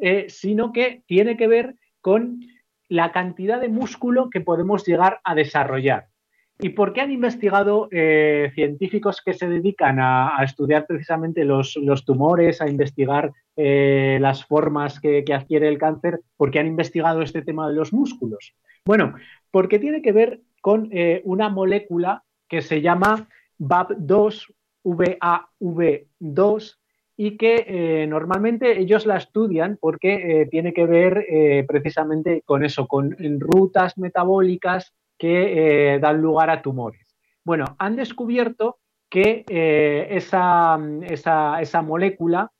eh, 0.00 0.26
sino 0.28 0.72
que 0.72 1.02
tiene 1.06 1.36
que 1.36 1.48
ver 1.48 1.76
con 2.00 2.40
la 2.88 3.10
cantidad 3.10 3.60
de 3.60 3.68
músculo 3.68 4.28
que 4.30 4.40
podemos 4.40 4.84
llegar 4.84 5.20
a 5.24 5.34
desarrollar. 5.34 6.11
¿Y 6.58 6.70
por 6.70 6.92
qué 6.92 7.00
han 7.00 7.10
investigado 7.10 7.88
eh, 7.90 8.52
científicos 8.54 9.20
que 9.24 9.32
se 9.32 9.48
dedican 9.48 9.98
a, 10.00 10.36
estudiar 10.44 10.86
precisamente 10.86 11.44
los, 11.44 11.76
tumores, 12.06 12.60
a 12.60 12.68
investigar 12.68 13.32
eh, 13.56 14.18
las 14.20 14.44
formas 14.44 15.00
que, 15.00 15.24
adquiere 15.32 15.68
el 15.68 15.78
cáncer? 15.78 16.20
¿Por 16.36 16.50
qué 16.50 16.60
han 16.60 16.68
investigado 16.68 17.22
este 17.22 17.42
tema 17.42 17.68
de 17.68 17.74
los 17.74 17.92
músculos? 17.92 18.54
Bueno, 18.84 19.14
porque 19.50 19.78
tiene 19.78 20.02
que 20.02 20.12
ver 20.12 20.40
con 20.60 20.88
eh, 20.92 21.20
una 21.24 21.48
molécula 21.48 22.22
que 22.48 22.62
se 22.62 22.80
llama 22.80 23.28
VAV2, 23.58 24.54
VAV2, 24.84 26.76
y 27.16 27.36
que 27.36 28.06
normalmente 28.08 28.80
ellos 28.80 29.04
la 29.06 29.18
estudian 29.18 29.78
porque 29.80 30.48
tiene 30.50 30.72
que 30.72 30.86
ver 30.86 31.26
precisamente 31.68 32.42
con 32.44 32.64
eso, 32.64 32.88
con 32.88 33.14
rutas 33.38 33.96
metabólicas 33.98 34.94
que 35.22 35.94
eh, 35.94 36.00
dan 36.00 36.20
lugar 36.20 36.50
a 36.50 36.62
tumores. 36.62 37.14
Bueno, 37.44 37.76
han 37.78 37.94
descubierto 37.94 38.80
que 39.08 39.44
eh, 39.48 40.08
esa, 40.10 40.76
esa, 41.60 41.82
molécula 41.82 42.50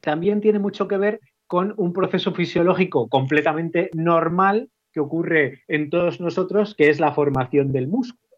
también 0.00 0.40
tiene 0.40 0.58
mucho 0.58 0.88
que 0.88 0.96
ver 0.96 1.20
con 1.46 1.74
un 1.76 1.92
proceso 1.92 2.32
fisiológico 2.32 3.10
completamente 3.10 3.90
normal 3.92 4.70
que 4.90 5.00
ocurre 5.00 5.64
en 5.68 5.90
todos 5.90 6.18
nosotros, 6.18 6.74
que 6.74 6.88
es 6.88 6.98
la 6.98 7.12
formación 7.12 7.72
del 7.72 7.88
músculo. 7.88 8.36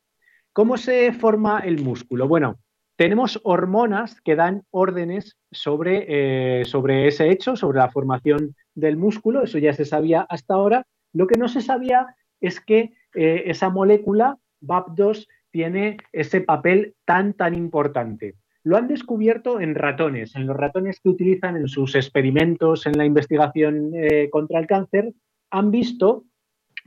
¿Cómo 0.53 0.77
se 0.77 1.13
forma 1.13 1.61
el 1.61 1.81
músculo? 1.81 2.27
Bueno, 2.27 2.59
tenemos 2.97 3.39
hormonas 3.45 4.21
que 4.21 4.35
dan 4.35 4.65
órdenes 4.73 5.39
sobre, 5.53 6.07
eh, 6.09 6.65
sobre, 6.65 7.07
ese 7.07 7.31
hecho, 7.31 7.55
sobre 7.55 7.79
la 7.79 7.93
formación 7.93 8.57
del 8.75 8.97
músculo, 8.97 9.45
eso 9.45 9.59
ya 9.59 9.73
se 9.75 9.85
sabía 9.85 10.23
hasta 10.29 10.55
ahora. 10.55 10.89
Lo 11.13 11.29
que 11.29 11.39
no 11.39 11.47
se 11.47 11.61
sabía 11.61 12.17
es 12.41 12.61
que 12.61 12.95
eh, 13.15 13.45
esa 13.47 13.71
molécula, 13.71 14.39
VAP2, 14.63 15.27
tiene 15.51 15.97
ese 16.13 16.41
papel 16.41 16.95
tan, 17.05 17.35
tan 17.35 17.55
importante. 17.55 18.35
Lo 18.63 18.77
han 18.77 18.89
descubierto 18.89 19.61
en 19.61 19.75
ratones, 19.75 20.37
en 20.37 20.47
los 20.47 20.57
ratones 20.57 21.01
que 21.01 21.09
utilizan 21.09 21.57
en 21.57 21.67
sus 21.67 21.95
experimentos 21.95 22.87
en 22.87 22.97
la 22.97 23.05
investigación 23.05 23.93
eh, 23.95 24.29
contra 24.31 24.61
el 24.61 24.67
cáncer, 24.67 25.13
han 25.51 25.71
visto 25.71 26.25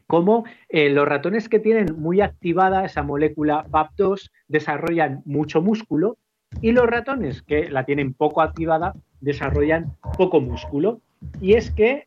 cómo 0.07 0.45
eh, 0.69 0.89
los 0.89 1.07
ratones 1.07 1.49
que 1.49 1.59
tienen 1.59 1.99
muy 1.99 2.21
activada 2.21 2.85
esa 2.85 3.03
molécula 3.03 3.65
VAP2 3.69 4.29
desarrollan 4.47 5.23
mucho 5.25 5.61
músculo 5.61 6.17
y 6.61 6.71
los 6.71 6.85
ratones 6.85 7.41
que 7.41 7.69
la 7.69 7.85
tienen 7.85 8.13
poco 8.13 8.41
activada 8.41 8.93
desarrollan 9.19 9.97
poco 10.17 10.39
músculo. 10.39 11.01
Y 11.41 11.53
es 11.53 11.71
que 11.71 12.05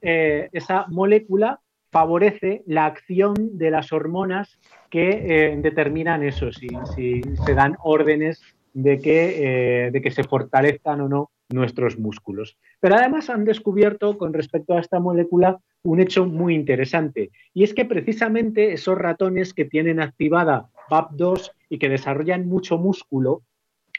esa 0.52 0.86
molécula 0.88 1.60
favorece 1.90 2.62
la 2.66 2.86
acción 2.86 3.34
de 3.58 3.70
las 3.70 3.92
hormonas 3.92 4.58
que 4.90 5.08
eh, 5.10 5.56
determinan 5.60 6.22
eso, 6.22 6.52
si, 6.52 6.68
se 7.46 7.54
dan 7.54 7.76
órdenes 7.82 8.42
de 8.74 8.98
que, 8.98 9.86
eh, 9.86 9.90
de 9.90 10.02
que 10.02 10.10
se 10.10 10.24
fortalezcan 10.24 11.00
o 11.00 11.08
no 11.08 11.30
nuestros 11.48 11.98
músculos. 11.98 12.56
Pero 12.80 12.96
además 12.96 13.30
han 13.30 13.44
descubierto 13.44 14.18
con 14.18 14.32
respecto 14.32 14.74
a 14.74 14.80
esta 14.80 15.00
molécula 15.00 15.58
un 15.82 16.00
hecho 16.00 16.26
muy 16.26 16.54
interesante, 16.54 17.30
y 17.54 17.62
es 17.62 17.72
que 17.72 17.84
precisamente 17.84 18.72
esos 18.72 18.98
ratones 18.98 19.54
que 19.54 19.64
tienen 19.64 20.00
activada 20.00 20.68
VAP2 20.90 21.52
y 21.70 21.78
que 21.78 21.88
desarrollan 21.88 22.48
mucho 22.48 22.76
músculo, 22.76 23.42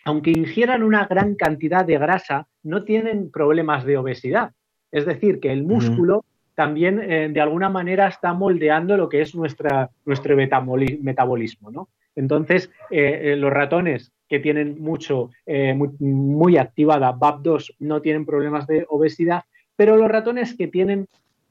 aunque 0.04 0.32
ingieran 0.32 0.84
una 0.84 1.06
gran 1.06 1.36
cantidad 1.36 1.86
de 1.86 1.98
grasa, 1.98 2.48
no 2.64 2.84
tienen 2.84 3.32
problemas 3.32 3.86
de 3.86 3.98
obesidad. 3.98 4.52
Es 4.92 5.06
decir, 5.06 5.40
que 5.40 5.52
el 5.52 5.64
músculo 5.64 6.26
también 6.58 7.00
eh, 7.00 7.30
de 7.30 7.40
alguna 7.40 7.70
manera 7.70 8.08
está 8.08 8.34
moldeando 8.34 8.98
lo 8.98 9.10
que 9.10 9.22
es 9.22 9.36
nuestro 9.36 10.36
metabolismo. 10.36 11.70
¿no? 11.70 11.90
Entonces, 12.16 12.72
eh, 12.90 13.20
eh, 13.22 13.36
los 13.36 13.54
ratones 13.54 14.12
que 14.28 14.40
tienen 14.40 14.82
mucho, 14.82 15.30
muy, 16.00 16.58
activada 16.58 17.14
VAP2 17.14 17.76
no 17.78 18.02
tienen 18.02 18.26
problemas 18.26 18.66
de 18.66 18.88
obesidad, 18.90 19.44
pero 19.76 19.98
los 19.98 20.10
ratones 20.10 20.58
que 20.58 20.68
tienen 20.68 21.06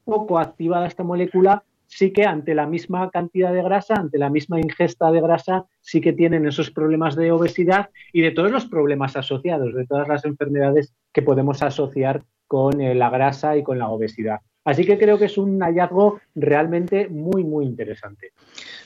poco 0.05 0.41
activada 0.41 0.89
esta 0.89 1.05
molécula 1.05 1.63
sí 1.87 2.13
que 2.13 2.25
ante 2.25 2.57
la 2.57 2.67
misma 2.67 3.09
cantidad 3.11 3.53
de 3.53 3.63
grasa, 3.63 3.95
ante 3.95 4.19
la 4.19 4.29
misma 4.29 4.59
ingesta 4.59 5.13
de 5.13 5.21
grasa, 5.21 5.67
sí 5.81 6.01
que 6.01 6.15
tienen 6.15 6.47
esos 6.47 6.73
problemas 6.73 7.15
de 7.15 7.31
obesidad 7.31 7.91
y 8.13 8.23
de 8.23 8.33
todos 8.33 8.51
los 8.51 8.67
problemas 8.67 9.17
asociados, 9.17 9.73
de 9.73 9.87
todas 9.87 10.09
las 10.09 10.25
enfermedades 10.25 10.93
que 11.13 11.23
podemos 11.23 11.63
asociar 11.63 12.25
con 12.49 12.73
la 12.77 13.09
grasa 13.09 13.57
y 13.57 13.63
con 13.63 13.79
la 13.79 13.89
obesidad. 13.89 14.41
Así 14.67 14.85
que 14.85 14.99
creo 14.99 15.17
que 15.17 15.27
es 15.27 15.39
un 15.39 15.61
hallazgo 15.61 16.21
realmente 16.35 17.09
muy, 17.09 17.45
muy 17.45 17.65
interesante. 17.65 18.33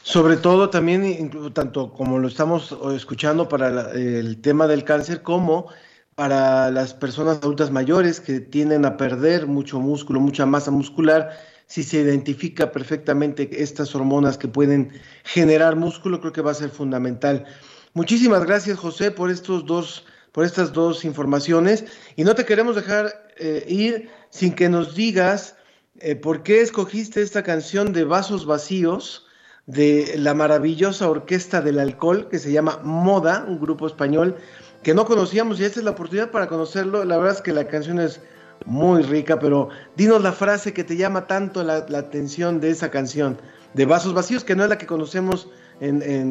Sobre 0.02 0.36
todo 0.36 0.68
también, 0.68 1.30
tanto 1.54 1.94
como 1.94 2.18
lo 2.18 2.28
estamos 2.28 2.76
escuchando 2.94 3.48
para 3.48 3.90
el 3.92 4.42
tema 4.42 4.66
del 4.66 4.84
cáncer, 4.84 5.22
como 5.22 5.68
para 6.14 6.70
las 6.70 6.92
personas 6.92 7.38
adultas 7.38 7.70
mayores 7.70 8.20
que 8.20 8.40
tienden 8.40 8.84
a 8.84 8.98
perder 8.98 9.46
mucho 9.46 9.80
músculo, 9.80 10.20
mucha 10.20 10.44
masa 10.44 10.70
muscular, 10.70 11.30
si 11.66 11.82
se 11.82 12.00
identifica 12.00 12.72
perfectamente 12.72 13.48
estas 13.62 13.94
hormonas 13.94 14.36
que 14.36 14.48
pueden 14.48 14.90
generar 15.24 15.76
músculo, 15.76 16.20
creo 16.20 16.34
que 16.34 16.42
va 16.42 16.50
a 16.50 16.54
ser 16.54 16.68
fundamental. 16.68 17.46
Muchísimas 17.94 18.44
gracias, 18.44 18.78
José, 18.78 19.12
por 19.12 19.30
estos 19.30 19.64
dos, 19.64 20.04
por 20.32 20.44
estas 20.44 20.74
dos 20.74 21.06
informaciones. 21.06 21.86
Y 22.16 22.24
no 22.24 22.34
te 22.34 22.44
queremos 22.44 22.76
dejar 22.76 23.30
eh, 23.38 23.64
ir 23.66 24.10
sin 24.28 24.52
que 24.52 24.68
nos 24.68 24.94
digas 24.94 25.56
eh, 26.00 26.16
¿por 26.16 26.42
qué 26.42 26.62
escogiste 26.62 27.20
esta 27.20 27.42
canción 27.42 27.92
de 27.92 28.04
Vasos 28.04 28.46
Vacíos 28.46 29.26
de 29.66 30.14
la 30.16 30.34
maravillosa 30.34 31.08
Orquesta 31.08 31.60
del 31.60 31.78
Alcohol 31.78 32.28
que 32.30 32.38
se 32.38 32.52
llama 32.52 32.80
Moda, 32.82 33.44
un 33.46 33.60
grupo 33.60 33.86
español 33.86 34.36
que 34.82 34.94
no 34.94 35.04
conocíamos 35.04 35.60
y 35.60 35.64
esta 35.64 35.80
es 35.80 35.84
la 35.84 35.90
oportunidad 35.90 36.30
para 36.30 36.48
conocerlo? 36.48 37.04
La 37.04 37.18
verdad 37.18 37.36
es 37.36 37.42
que 37.42 37.52
la 37.52 37.66
canción 37.66 38.00
es 38.00 38.20
muy 38.64 39.02
rica, 39.02 39.38
pero 39.38 39.68
dinos 39.96 40.22
la 40.22 40.32
frase 40.32 40.72
que 40.72 40.84
te 40.84 40.96
llama 40.96 41.26
tanto 41.26 41.62
la, 41.62 41.76
atención 41.76 42.60
de 42.60 42.70
esa 42.70 42.90
canción 42.90 43.38
de 43.74 43.84
Vasos 43.84 44.14
Vacíos, 44.14 44.42
que 44.42 44.56
no 44.56 44.64
es 44.64 44.70
la 44.70 44.78
que 44.78 44.86
conocemos 44.86 45.48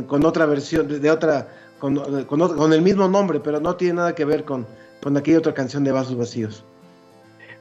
con 0.07 0.25
otra 0.25 0.45
versión, 0.45 0.87
de, 0.87 1.11
otra, 1.11 1.47
con, 1.79 2.73
el 2.73 2.81
mismo 2.81 3.07
nombre, 3.07 3.39
pero 3.39 3.59
no 3.59 3.75
tiene 3.75 3.95
nada 3.95 4.13
que 4.13 4.25
ver 4.25 4.43
con, 4.43 4.67
con 5.01 5.15
aquella 5.17 5.39
otra 5.39 5.53
canción 5.53 5.83
de 5.83 5.91
Vasos 5.91 6.17
Vacíos. 6.17 6.65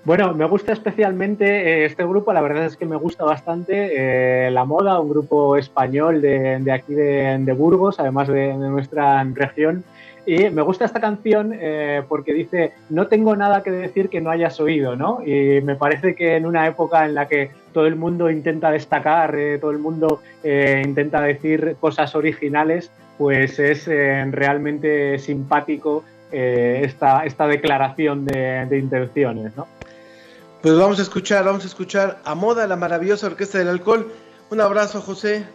Bueno, 0.09 0.33
me 0.33 0.47
gusta 0.47 0.73
especialmente 0.73 1.45
eh, 1.45 1.85
este 1.85 2.03
grupo, 2.03 2.33
la 2.33 2.41
verdad 2.41 2.65
es 2.65 2.79
que 2.79 2.87
me 2.87 2.97
gusta 2.97 3.27
bastante 3.27 4.47
eh, 4.47 4.51
La 4.51 4.65
Moda, 4.65 4.99
un 5.01 5.11
grupo 5.11 5.59
español 5.59 6.23
de, 6.23 6.73
aquí 6.73 6.95
de, 6.95 7.55
Burgos, 7.55 8.01
además 8.01 8.27
de, 8.29 8.55
nuestra 8.55 9.23
región. 9.35 9.85
Y 10.25 10.49
me 10.49 10.63
gusta 10.63 10.87
esta 10.87 10.99
canción 10.99 11.53
eh, 11.53 12.05
porque 12.09 12.33
dice, 12.33 12.73
no 12.89 13.09
tengo 13.09 13.37
nada 13.37 13.63
que 13.63 13.71
decir 13.71 14.09
que 14.09 14.23
no 14.23 14.31
hayas 14.31 14.59
oído, 14.61 14.97
¿no? 14.97 15.21
Y 15.27 15.61
me 15.61 15.77
parece 15.77 16.15
que 16.15 16.37
en 16.37 16.47
una 16.47 16.67
época 16.67 17.05
en 17.05 17.15
la 17.15 17.29
que 17.29 17.51
todo 17.75 17.87
el 17.87 17.97
mundo 17.97 18.31
intenta 18.31 18.71
destacar, 18.71 19.35
eh, 19.35 19.59
todo 19.59 19.73
el 19.73 19.79
mundo 19.79 20.23
eh, 20.43 20.83
intenta 20.87 21.21
decir 21.21 21.77
cosas 21.81 22.15
originales, 22.15 22.91
pues 23.19 23.59
es 23.59 23.85
realmente 23.87 25.19
simpático 25.19 26.03
esta, 26.33 27.27
esta 27.27 27.47
declaración 27.47 28.25
de, 28.25 28.65
de 28.65 28.79
intenciones, 28.79 29.55
¿no? 29.55 29.67
Pues 30.69 30.79
vamos 30.79 30.99
a 30.99 31.03
escuchar, 31.03 31.47
vamos 31.47 31.65
a 31.65 31.67
escuchar 31.67 32.21
a 32.27 32.35
Moda, 32.35 32.67
la 32.67 32.77
maravillosa 32.77 33.27
Orquesta 33.27 33.57
del 33.57 33.69
Alcohol. 33.69 34.13
Un 34.51 34.61
abrazo, 34.61 35.01
José. 35.01 35.47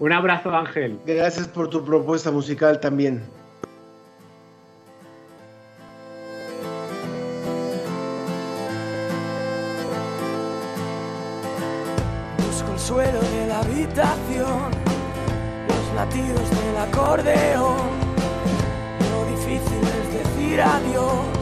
Un 0.00 0.12
abrazo, 0.12 0.50
Ángel. 0.50 0.98
Gracias 1.06 1.46
por 1.46 1.70
tu 1.70 1.84
propuesta 1.84 2.32
musical 2.32 2.80
también. 2.80 3.22
Busco 12.48 12.72
el 12.72 12.78
suelo 12.80 13.20
de 13.20 13.46
la 13.46 13.60
habitación, 13.60 14.72
los 15.68 15.94
latidos 15.94 16.50
del 16.50 16.76
acordeón. 16.78 17.76
Lo 19.12 19.24
difícil 19.36 19.82
es 20.02 20.12
decir 20.14 20.62
adiós. 20.62 21.38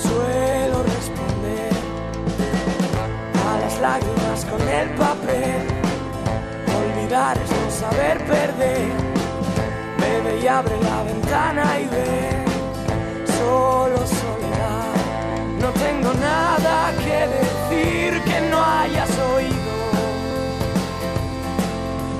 Suelo 0.00 0.84
lágrimas 3.80 4.44
con 4.44 4.60
el 4.68 4.88
papel. 4.90 5.66
Olvidar 6.80 7.36
es 7.38 7.50
no 7.50 7.70
saber 7.70 8.18
perder. 8.26 8.90
Bebe 9.98 10.40
y 10.42 10.46
abre 10.46 10.76
la 10.82 11.02
ventana 11.02 11.80
y 11.80 11.86
ve. 11.86 12.44
Solo 13.38 13.98
soledad. 14.20 14.92
No 15.60 15.70
tengo 15.84 16.12
nada 16.14 16.92
que 17.04 17.18
decir 17.38 18.22
que 18.22 18.40
no 18.50 18.58
hayas 18.62 19.10
oído. 19.34 19.70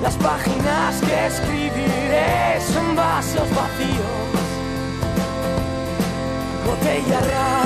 Las 0.01 0.15
páginas 0.15 0.99
que 1.01 1.27
escribiré 1.27 2.59
son 2.73 2.95
vasos 2.95 3.47
vacíos. 3.49 4.31
Botellas 6.65 7.27
raras 7.27 7.60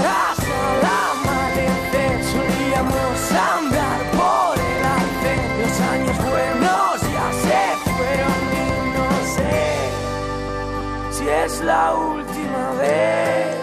la 11.66 11.96
última 11.96 12.74
vez. 12.80 13.56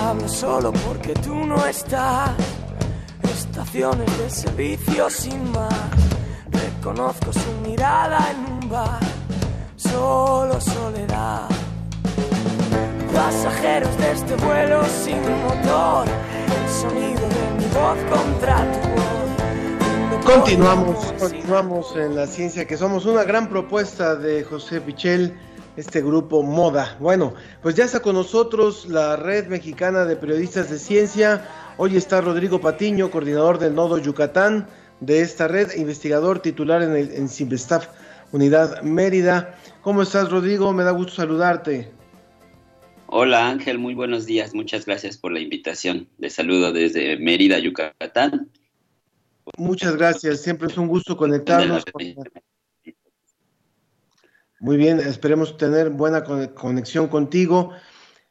Hablo 0.00 0.28
solo 0.28 0.72
porque 0.86 1.14
tú 1.14 1.34
no 1.34 1.66
estás. 1.66 2.30
Estaciones 3.22 4.18
de 4.18 4.30
servicio 4.30 5.08
sin 5.08 5.50
más. 5.52 5.72
Reconozco 6.50 7.32
su 7.32 7.50
mirada 7.66 8.18
en 8.32 8.52
un 8.52 8.68
bar. 8.68 9.00
Solo 9.76 10.60
soledad. 10.60 11.48
Pasajeros 13.14 13.96
de 13.96 14.12
este 14.12 14.34
vuelo 14.36 14.84
sin 15.04 15.22
motor. 15.46 16.04
El 16.56 16.68
sonido 16.80 17.26
de 17.36 17.44
mi 17.58 17.66
voz 17.74 17.98
contra 18.10 18.56
tu 18.72 18.88
voz 18.88 19.21
Continuamos, 20.24 21.12
continuamos 21.18 21.96
en 21.96 22.14
la 22.14 22.26
ciencia 22.26 22.66
que 22.66 22.76
somos 22.76 23.06
una 23.06 23.24
gran 23.24 23.48
propuesta 23.48 24.14
de 24.14 24.44
José 24.44 24.80
Pichel, 24.80 25.34
este 25.76 26.00
grupo 26.00 26.42
Moda. 26.44 26.96
Bueno, 27.00 27.34
pues 27.60 27.74
ya 27.74 27.84
está 27.84 28.00
con 28.00 28.14
nosotros 28.14 28.88
la 28.88 29.16
Red 29.16 29.48
Mexicana 29.48 30.04
de 30.04 30.14
Periodistas 30.14 30.70
de 30.70 30.78
Ciencia. 30.78 31.48
Hoy 31.76 31.96
está 31.96 32.20
Rodrigo 32.20 32.60
Patiño, 32.60 33.10
coordinador 33.10 33.58
del 33.58 33.74
Nodo 33.74 33.98
Yucatán 33.98 34.68
de 35.00 35.22
esta 35.22 35.48
red, 35.48 35.74
investigador 35.76 36.40
titular 36.40 36.82
en, 36.82 36.94
el, 36.94 37.12
en 37.12 37.28
Unidad 38.30 38.80
Mérida. 38.82 39.58
¿Cómo 39.82 40.02
estás, 40.02 40.30
Rodrigo? 40.30 40.72
Me 40.72 40.84
da 40.84 40.92
gusto 40.92 41.14
saludarte. 41.14 41.90
Hola 43.06 43.48
Ángel, 43.48 43.78
muy 43.78 43.94
buenos 43.94 44.24
días. 44.24 44.54
Muchas 44.54 44.86
gracias 44.86 45.18
por 45.18 45.32
la 45.32 45.40
invitación. 45.40 46.08
Les 46.18 46.32
saludo 46.32 46.72
desde 46.72 47.16
Mérida, 47.18 47.58
Yucatán 47.58 48.48
Muchas 49.58 49.96
gracias, 49.96 50.40
siempre 50.40 50.68
es 50.68 50.78
un 50.78 50.88
gusto 50.88 51.16
conectarnos. 51.16 51.84
Muy 54.60 54.76
bien, 54.76 55.00
esperemos 55.00 55.56
tener 55.56 55.90
buena 55.90 56.22
conexión 56.22 57.08
contigo. 57.08 57.72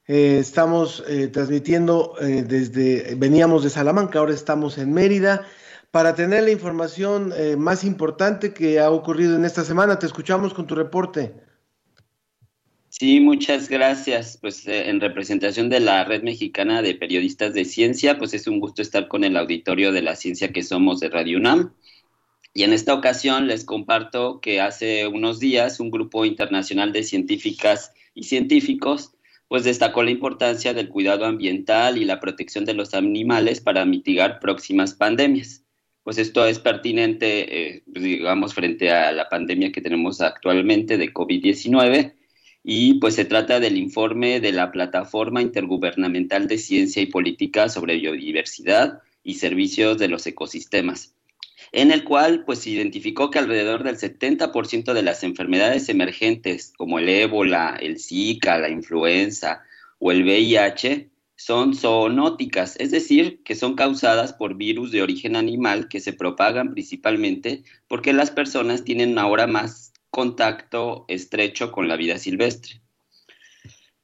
Eh, 0.07 0.39
estamos 0.39 1.03
eh, 1.07 1.27
transmitiendo 1.27 2.15
eh, 2.19 2.43
desde, 2.47 3.15
veníamos 3.15 3.63
de 3.63 3.69
Salamanca, 3.69 4.19
ahora 4.19 4.33
estamos 4.33 4.77
en 4.77 4.93
Mérida. 4.93 5.45
Para 5.91 6.15
tener 6.15 6.43
la 6.43 6.51
información 6.51 7.33
más 7.57 7.83
importante 7.83 8.53
que 8.53 8.79
ha 8.79 8.89
ocurrido 8.89 9.35
en 9.35 9.43
esta 9.43 9.65
semana, 9.65 9.99
te 9.99 10.05
escuchamos 10.05 10.53
con 10.53 10.65
tu 10.65 10.73
reporte. 10.73 11.33
Sí, 12.91 13.21
muchas 13.21 13.69
gracias. 13.69 14.37
Pues 14.41 14.67
eh, 14.67 14.89
en 14.89 14.99
representación 14.99 15.69
de 15.69 15.79
la 15.79 16.03
Red 16.03 16.23
Mexicana 16.23 16.81
de 16.81 16.93
Periodistas 16.93 17.53
de 17.53 17.63
Ciencia, 17.63 18.17
pues 18.17 18.33
es 18.33 18.47
un 18.47 18.59
gusto 18.59 18.81
estar 18.81 19.07
con 19.07 19.23
el 19.23 19.37
auditorio 19.37 19.93
de 19.93 20.01
la 20.01 20.17
ciencia 20.17 20.51
que 20.51 20.61
somos 20.61 20.99
de 20.99 21.09
Radio 21.09 21.37
UNAM. 21.37 21.73
Y 22.53 22.63
en 22.63 22.73
esta 22.73 22.93
ocasión 22.93 23.47
les 23.47 23.63
comparto 23.63 24.41
que 24.41 24.59
hace 24.59 25.07
unos 25.07 25.39
días 25.39 25.79
un 25.79 25.89
grupo 25.89 26.25
internacional 26.25 26.91
de 26.91 27.03
científicas 27.03 27.93
y 28.13 28.23
científicos 28.23 29.13
pues 29.47 29.63
destacó 29.63 30.03
la 30.03 30.11
importancia 30.11 30.73
del 30.73 30.89
cuidado 30.89 31.25
ambiental 31.25 31.97
y 31.97 32.03
la 32.03 32.19
protección 32.19 32.65
de 32.65 32.73
los 32.73 32.93
animales 32.93 33.61
para 33.61 33.85
mitigar 33.85 34.41
próximas 34.41 34.93
pandemias. 34.93 35.63
Pues 36.03 36.17
esto 36.17 36.45
es 36.45 36.59
pertinente, 36.59 37.75
eh, 37.77 37.83
digamos, 37.85 38.53
frente 38.53 38.91
a 38.91 39.13
la 39.13 39.29
pandemia 39.29 39.71
que 39.71 39.81
tenemos 39.81 40.19
actualmente 40.19 40.97
de 40.97 41.13
COVID-19 41.13 42.15
y 42.63 42.95
pues 42.95 43.15
se 43.15 43.25
trata 43.25 43.59
del 43.59 43.77
informe 43.77 44.39
de 44.39 44.51
la 44.51 44.71
Plataforma 44.71 45.41
Intergubernamental 45.41 46.47
de 46.47 46.57
Ciencia 46.57 47.01
y 47.01 47.07
Política 47.07 47.69
sobre 47.69 47.97
Biodiversidad 47.97 49.01
y 49.23 49.35
Servicios 49.35 49.97
de 49.97 50.07
los 50.07 50.25
Ecosistemas, 50.27 51.15
en 51.71 51.91
el 51.91 52.03
cual 52.03 52.43
pues 52.45 52.59
se 52.59 52.71
identificó 52.71 53.31
que 53.31 53.39
alrededor 53.39 53.83
del 53.83 53.97
70% 53.97 54.93
de 54.93 55.03
las 55.03 55.23
enfermedades 55.23 55.89
emergentes 55.89 56.73
como 56.77 56.99
el 56.99 57.09
ébola, 57.09 57.77
el 57.81 57.99
Zika, 57.99 58.57
la 58.59 58.69
influenza 58.69 59.63
o 59.97 60.11
el 60.11 60.23
VIH 60.23 61.09
son 61.35 61.73
zoonóticas, 61.73 62.75
es 62.79 62.91
decir, 62.91 63.41
que 63.43 63.55
son 63.55 63.73
causadas 63.73 64.33
por 64.33 64.55
virus 64.55 64.91
de 64.91 65.01
origen 65.01 65.35
animal 65.35 65.87
que 65.87 65.99
se 65.99 66.13
propagan 66.13 66.71
principalmente 66.71 67.63
porque 67.87 68.13
las 68.13 68.29
personas 68.29 68.83
tienen 68.83 69.17
ahora 69.17 69.47
más 69.47 69.90
contacto 70.11 71.05
estrecho 71.07 71.71
con 71.71 71.87
la 71.87 71.95
vida 71.95 72.17
silvestre. 72.17 72.81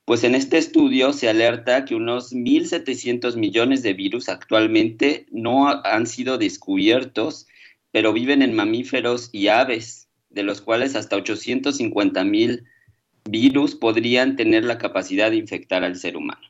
Pues 0.05 0.23
en 0.23 0.35
este 0.35 0.57
estudio 0.57 1.11
se 1.11 1.27
alerta 1.27 1.83
que 1.83 1.93
unos 1.93 2.33
1.700 2.33 3.35
millones 3.35 3.83
de 3.83 3.93
virus 3.93 4.29
actualmente 4.29 5.25
no 5.31 5.67
han 5.67 6.07
sido 6.07 6.37
descubiertos, 6.37 7.45
pero 7.91 8.13
viven 8.13 8.41
en 8.41 8.55
mamíferos 8.55 9.29
y 9.33 9.49
aves, 9.49 10.07
de 10.29 10.43
los 10.43 10.61
cuales 10.61 10.95
hasta 10.95 11.17
850 11.17 12.23
mil 12.23 12.63
virus 13.29 13.75
podrían 13.75 14.37
tener 14.37 14.63
la 14.63 14.77
capacidad 14.77 15.29
de 15.29 15.37
infectar 15.37 15.83
al 15.83 15.97
ser 15.97 16.15
humano. 16.15 16.47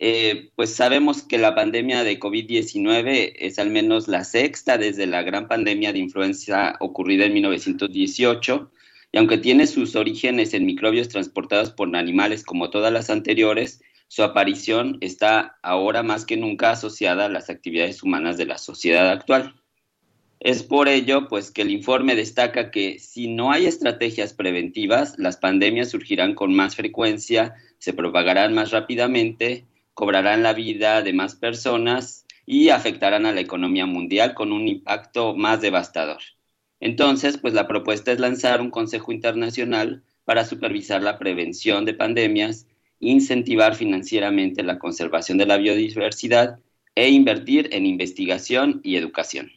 Eh, 0.00 0.50
pues 0.54 0.72
sabemos 0.72 1.24
que 1.24 1.38
la 1.38 1.56
pandemia 1.56 2.04
de 2.04 2.20
COVID-19 2.20 3.32
es 3.36 3.58
al 3.58 3.70
menos 3.70 4.06
la 4.06 4.22
sexta 4.22 4.78
desde 4.78 5.08
la 5.08 5.22
gran 5.22 5.48
pandemia 5.48 5.92
de 5.92 5.98
influenza 5.98 6.76
ocurrida 6.78 7.24
en 7.24 7.34
1918, 7.34 8.70
y 9.10 9.18
aunque 9.18 9.38
tiene 9.38 9.66
sus 9.66 9.96
orígenes 9.96 10.54
en 10.54 10.66
microbios 10.66 11.08
transportados 11.08 11.72
por 11.72 11.94
animales 11.96 12.44
como 12.44 12.70
todas 12.70 12.92
las 12.92 13.10
anteriores, 13.10 13.80
su 14.06 14.22
aparición 14.22 14.98
está 15.00 15.58
ahora 15.62 16.04
más 16.04 16.24
que 16.24 16.36
nunca 16.36 16.70
asociada 16.70 17.24
a 17.24 17.28
las 17.28 17.50
actividades 17.50 18.04
humanas 18.04 18.36
de 18.36 18.46
la 18.46 18.58
sociedad 18.58 19.10
actual. 19.10 19.56
Es 20.38 20.62
por 20.62 20.88
ello, 20.88 21.26
pues, 21.26 21.50
que 21.50 21.62
el 21.62 21.72
informe 21.72 22.14
destaca 22.14 22.70
que 22.70 23.00
si 23.00 23.26
no 23.26 23.50
hay 23.50 23.66
estrategias 23.66 24.32
preventivas, 24.32 25.18
las 25.18 25.38
pandemias 25.38 25.90
surgirán 25.90 26.36
con 26.36 26.54
más 26.54 26.76
frecuencia, 26.76 27.56
se 27.78 27.92
propagarán 27.92 28.54
más 28.54 28.70
rápidamente 28.70 29.66
cobrarán 29.98 30.44
la 30.44 30.52
vida 30.52 31.02
de 31.02 31.12
más 31.12 31.34
personas 31.34 32.24
y 32.46 32.68
afectarán 32.68 33.26
a 33.26 33.32
la 33.32 33.40
economía 33.40 33.84
mundial 33.84 34.32
con 34.32 34.52
un 34.52 34.68
impacto 34.68 35.34
más 35.34 35.60
devastador. 35.60 36.18
Entonces, 36.78 37.36
pues 37.36 37.52
la 37.52 37.66
propuesta 37.66 38.12
es 38.12 38.20
lanzar 38.20 38.60
un 38.60 38.70
Consejo 38.70 39.10
Internacional 39.10 40.04
para 40.24 40.44
supervisar 40.44 41.02
la 41.02 41.18
prevención 41.18 41.84
de 41.84 41.94
pandemias, 41.94 42.68
incentivar 43.00 43.74
financieramente 43.74 44.62
la 44.62 44.78
conservación 44.78 45.36
de 45.36 45.46
la 45.46 45.56
biodiversidad 45.56 46.60
e 46.94 47.08
invertir 47.08 47.68
en 47.72 47.84
investigación 47.84 48.80
y 48.84 48.94
educación. 48.94 49.50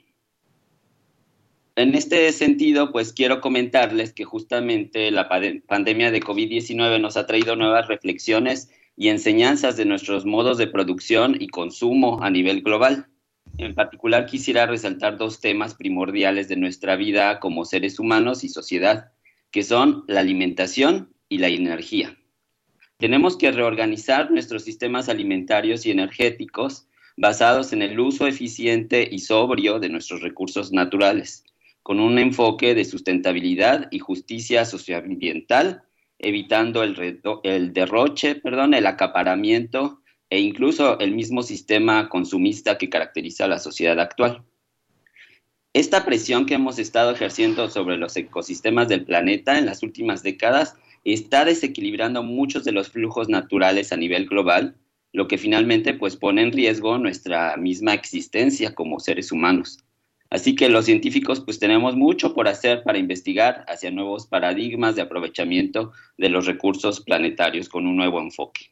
En 1.75 1.93
este 1.93 2.31
sentido, 2.31 2.91
pues 2.91 3.13
quiero 3.13 3.41
comentarles 3.41 4.11
que 4.11 4.25
justamente 4.25 5.11
la 5.11 5.29
pandemia 5.67 6.09
de 6.09 6.19
COVID-19 6.19 6.99
nos 6.99 7.15
ha 7.15 7.27
traído 7.27 7.55
nuevas 7.55 7.87
reflexiones 7.87 8.71
y 9.01 9.09
enseñanzas 9.09 9.77
de 9.77 9.85
nuestros 9.85 10.27
modos 10.27 10.59
de 10.59 10.67
producción 10.67 11.35
y 11.39 11.47
consumo 11.47 12.21
a 12.21 12.29
nivel 12.29 12.61
global. 12.61 13.07
En 13.57 13.73
particular, 13.73 14.27
quisiera 14.27 14.67
resaltar 14.67 15.17
dos 15.17 15.41
temas 15.41 15.73
primordiales 15.73 16.47
de 16.47 16.55
nuestra 16.55 16.95
vida 16.95 17.39
como 17.39 17.65
seres 17.65 17.97
humanos 17.97 18.43
y 18.43 18.49
sociedad, 18.49 19.11
que 19.49 19.63
son 19.63 20.03
la 20.07 20.19
alimentación 20.19 21.15
y 21.29 21.39
la 21.39 21.47
energía. 21.47 22.15
Tenemos 22.97 23.37
que 23.37 23.51
reorganizar 23.51 24.29
nuestros 24.29 24.65
sistemas 24.65 25.09
alimentarios 25.09 25.87
y 25.87 25.89
energéticos 25.89 26.85
basados 27.17 27.73
en 27.73 27.81
el 27.81 27.99
uso 27.99 28.27
eficiente 28.27 29.09
y 29.11 29.17
sobrio 29.17 29.79
de 29.79 29.89
nuestros 29.89 30.21
recursos 30.21 30.71
naturales, 30.71 31.43
con 31.81 31.99
un 31.99 32.19
enfoque 32.19 32.75
de 32.75 32.85
sustentabilidad 32.85 33.87
y 33.89 33.97
justicia 33.97 34.63
socioambiental, 34.63 35.85
evitando 36.21 36.83
el, 36.83 37.73
derroche, 37.73 38.35
perdón, 38.35 38.73
el 38.73 38.85
acaparamiento 38.85 40.01
e 40.29 40.39
incluso 40.39 40.99
el 40.99 41.13
mismo 41.13 41.43
sistema 41.43 42.07
consumista 42.07 42.77
que 42.77 42.89
caracteriza 42.89 43.45
a 43.45 43.49
la 43.49 43.59
sociedad 43.59 43.99
actual. 43.99 44.43
Esta 45.73 46.05
presión 46.05 46.45
que 46.45 46.55
hemos 46.55 46.79
estado 46.79 47.11
ejerciendo 47.11 47.69
sobre 47.69 47.97
los 47.97 48.15
ecosistemas 48.15 48.87
del 48.87 49.05
planeta 49.05 49.57
en 49.57 49.65
las 49.65 49.83
últimas 49.83 50.21
décadas 50.21 50.75
está 51.03 51.45
desequilibrando 51.45 52.23
muchos 52.23 52.63
de 52.63 52.71
los 52.71 52.89
flujos 52.89 53.29
naturales 53.29 53.91
a 53.91 53.97
nivel 53.97 54.27
global, 54.27 54.75
lo 55.13 55.27
que 55.27 55.37
finalmente 55.37 55.93
pues 55.93 56.15
pone 56.15 56.41
en 56.41 56.51
riesgo 56.51 56.97
nuestra 56.97 57.57
misma 57.57 57.93
existencia 57.93 58.75
como 58.75 58.99
seres 58.99 59.31
humanos. 59.31 59.79
Así 60.31 60.55
que 60.55 60.69
los 60.69 60.85
científicos 60.85 61.41
pues 61.41 61.59
tenemos 61.59 61.95
mucho 61.95 62.33
por 62.33 62.47
hacer 62.47 62.83
para 62.83 62.97
investigar 62.97 63.65
hacia 63.67 63.91
nuevos 63.91 64.25
paradigmas 64.25 64.95
de 64.95 65.03
aprovechamiento 65.03 65.91
de 66.17 66.29
los 66.29 66.45
recursos 66.45 67.01
planetarios 67.01 67.67
con 67.69 67.85
un 67.85 67.97
nuevo 67.97 68.19
enfoque. 68.19 68.71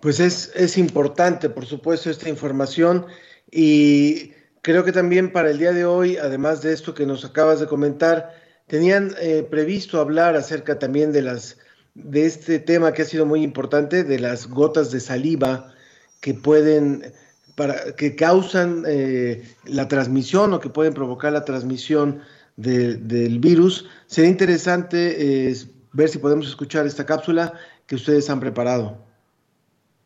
Pues 0.00 0.18
es, 0.18 0.50
es 0.56 0.76
importante, 0.78 1.50
por 1.50 1.66
supuesto, 1.66 2.10
esta 2.10 2.28
información 2.28 3.06
y 3.50 4.32
creo 4.62 4.82
que 4.82 4.92
también 4.92 5.30
para 5.30 5.50
el 5.50 5.58
día 5.58 5.72
de 5.72 5.84
hoy, 5.84 6.16
además 6.16 6.62
de 6.62 6.72
esto 6.72 6.94
que 6.94 7.04
nos 7.04 7.24
acabas 7.24 7.60
de 7.60 7.66
comentar, 7.66 8.34
tenían 8.66 9.14
eh, 9.20 9.46
previsto 9.48 10.00
hablar 10.00 10.36
acerca 10.36 10.78
también 10.78 11.12
de 11.12 11.22
las 11.22 11.58
de 11.94 12.26
este 12.26 12.58
tema 12.58 12.92
que 12.92 13.02
ha 13.02 13.04
sido 13.04 13.24
muy 13.24 13.42
importante, 13.42 14.04
de 14.04 14.18
las 14.18 14.48
gotas 14.48 14.90
de 14.90 15.00
saliva 15.00 15.72
que 16.20 16.34
pueden, 16.34 17.12
para, 17.54 17.94
que 17.96 18.16
causan 18.16 18.84
eh, 18.86 19.44
la 19.64 19.88
transmisión 19.88 20.52
o 20.52 20.60
que 20.60 20.68
pueden 20.68 20.94
provocar 20.94 21.32
la 21.32 21.44
transmisión 21.44 22.20
del 22.56 23.38
virus. 23.40 23.86
Sería 24.06 24.30
interesante 24.30 25.48
eh, 25.50 25.56
ver 25.92 26.08
si 26.08 26.18
podemos 26.18 26.46
escuchar 26.46 26.86
esta 26.86 27.06
cápsula 27.06 27.52
que 27.86 27.96
ustedes 27.96 28.30
han 28.30 28.40
preparado. 28.40 28.98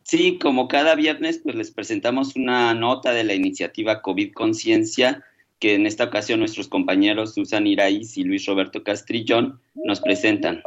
Sí, 0.03 0.39
como 0.39 0.67
cada 0.67 0.95
viernes, 0.95 1.39
pues 1.43 1.55
les 1.55 1.69
presentamos 1.69 2.35
una 2.35 2.73
nota 2.73 3.11
de 3.11 3.23
la 3.23 3.35
iniciativa 3.35 4.01
COVID 4.01 4.33
Conciencia 4.33 5.23
que 5.59 5.75
en 5.75 5.85
esta 5.85 6.05
ocasión 6.05 6.39
nuestros 6.39 6.67
compañeros 6.67 7.33
Susan 7.35 7.67
Iraíz 7.67 8.17
y 8.17 8.23
Luis 8.23 8.45
Roberto 8.45 8.83
Castrillón 8.83 9.59
nos 9.75 9.99
presentan. 9.99 10.63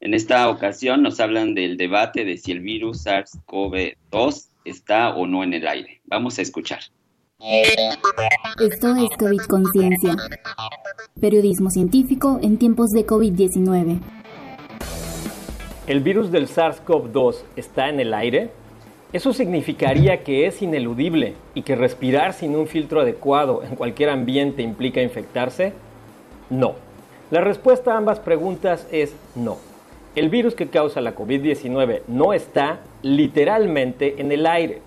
En 0.00 0.14
esta 0.14 0.48
ocasión 0.48 1.02
nos 1.02 1.20
hablan 1.20 1.54
del 1.54 1.76
debate 1.76 2.24
de 2.24 2.38
si 2.38 2.52
el 2.52 2.60
virus 2.60 3.04
SARS-CoV-2 3.04 4.49
está 4.64 5.14
o 5.14 5.26
no 5.26 5.42
en 5.42 5.54
el 5.54 5.66
aire. 5.66 6.00
Vamos 6.04 6.38
a 6.38 6.42
escuchar. 6.42 6.80
Esto 7.38 8.96
es 8.96 9.16
COVID 9.18 9.40
Conciencia, 9.48 10.14
periodismo 11.20 11.70
científico 11.70 12.38
en 12.42 12.58
tiempos 12.58 12.90
de 12.90 13.06
COVID-19. 13.06 13.98
¿El 15.86 16.00
virus 16.00 16.30
del 16.30 16.48
SARS-CoV-2 16.48 17.36
está 17.56 17.88
en 17.88 18.00
el 18.00 18.12
aire? 18.12 18.50
Eso 19.12 19.32
significaría 19.32 20.22
que 20.22 20.46
es 20.46 20.60
ineludible 20.62 21.34
y 21.54 21.62
que 21.62 21.74
respirar 21.74 22.34
sin 22.34 22.54
un 22.54 22.68
filtro 22.68 23.00
adecuado 23.00 23.64
en 23.64 23.74
cualquier 23.74 24.10
ambiente 24.10 24.62
implica 24.62 25.02
infectarse? 25.02 25.72
No. 26.48 26.74
La 27.30 27.40
respuesta 27.40 27.94
a 27.94 27.96
ambas 27.96 28.20
preguntas 28.20 28.86
es 28.92 29.14
no. 29.34 29.69
El 30.16 30.28
virus 30.28 30.56
que 30.56 30.66
causa 30.66 31.00
la 31.00 31.14
COVID-19 31.14 32.02
no 32.08 32.32
está 32.32 32.80
literalmente 33.02 34.16
en 34.18 34.32
el 34.32 34.44
aire, 34.44 34.80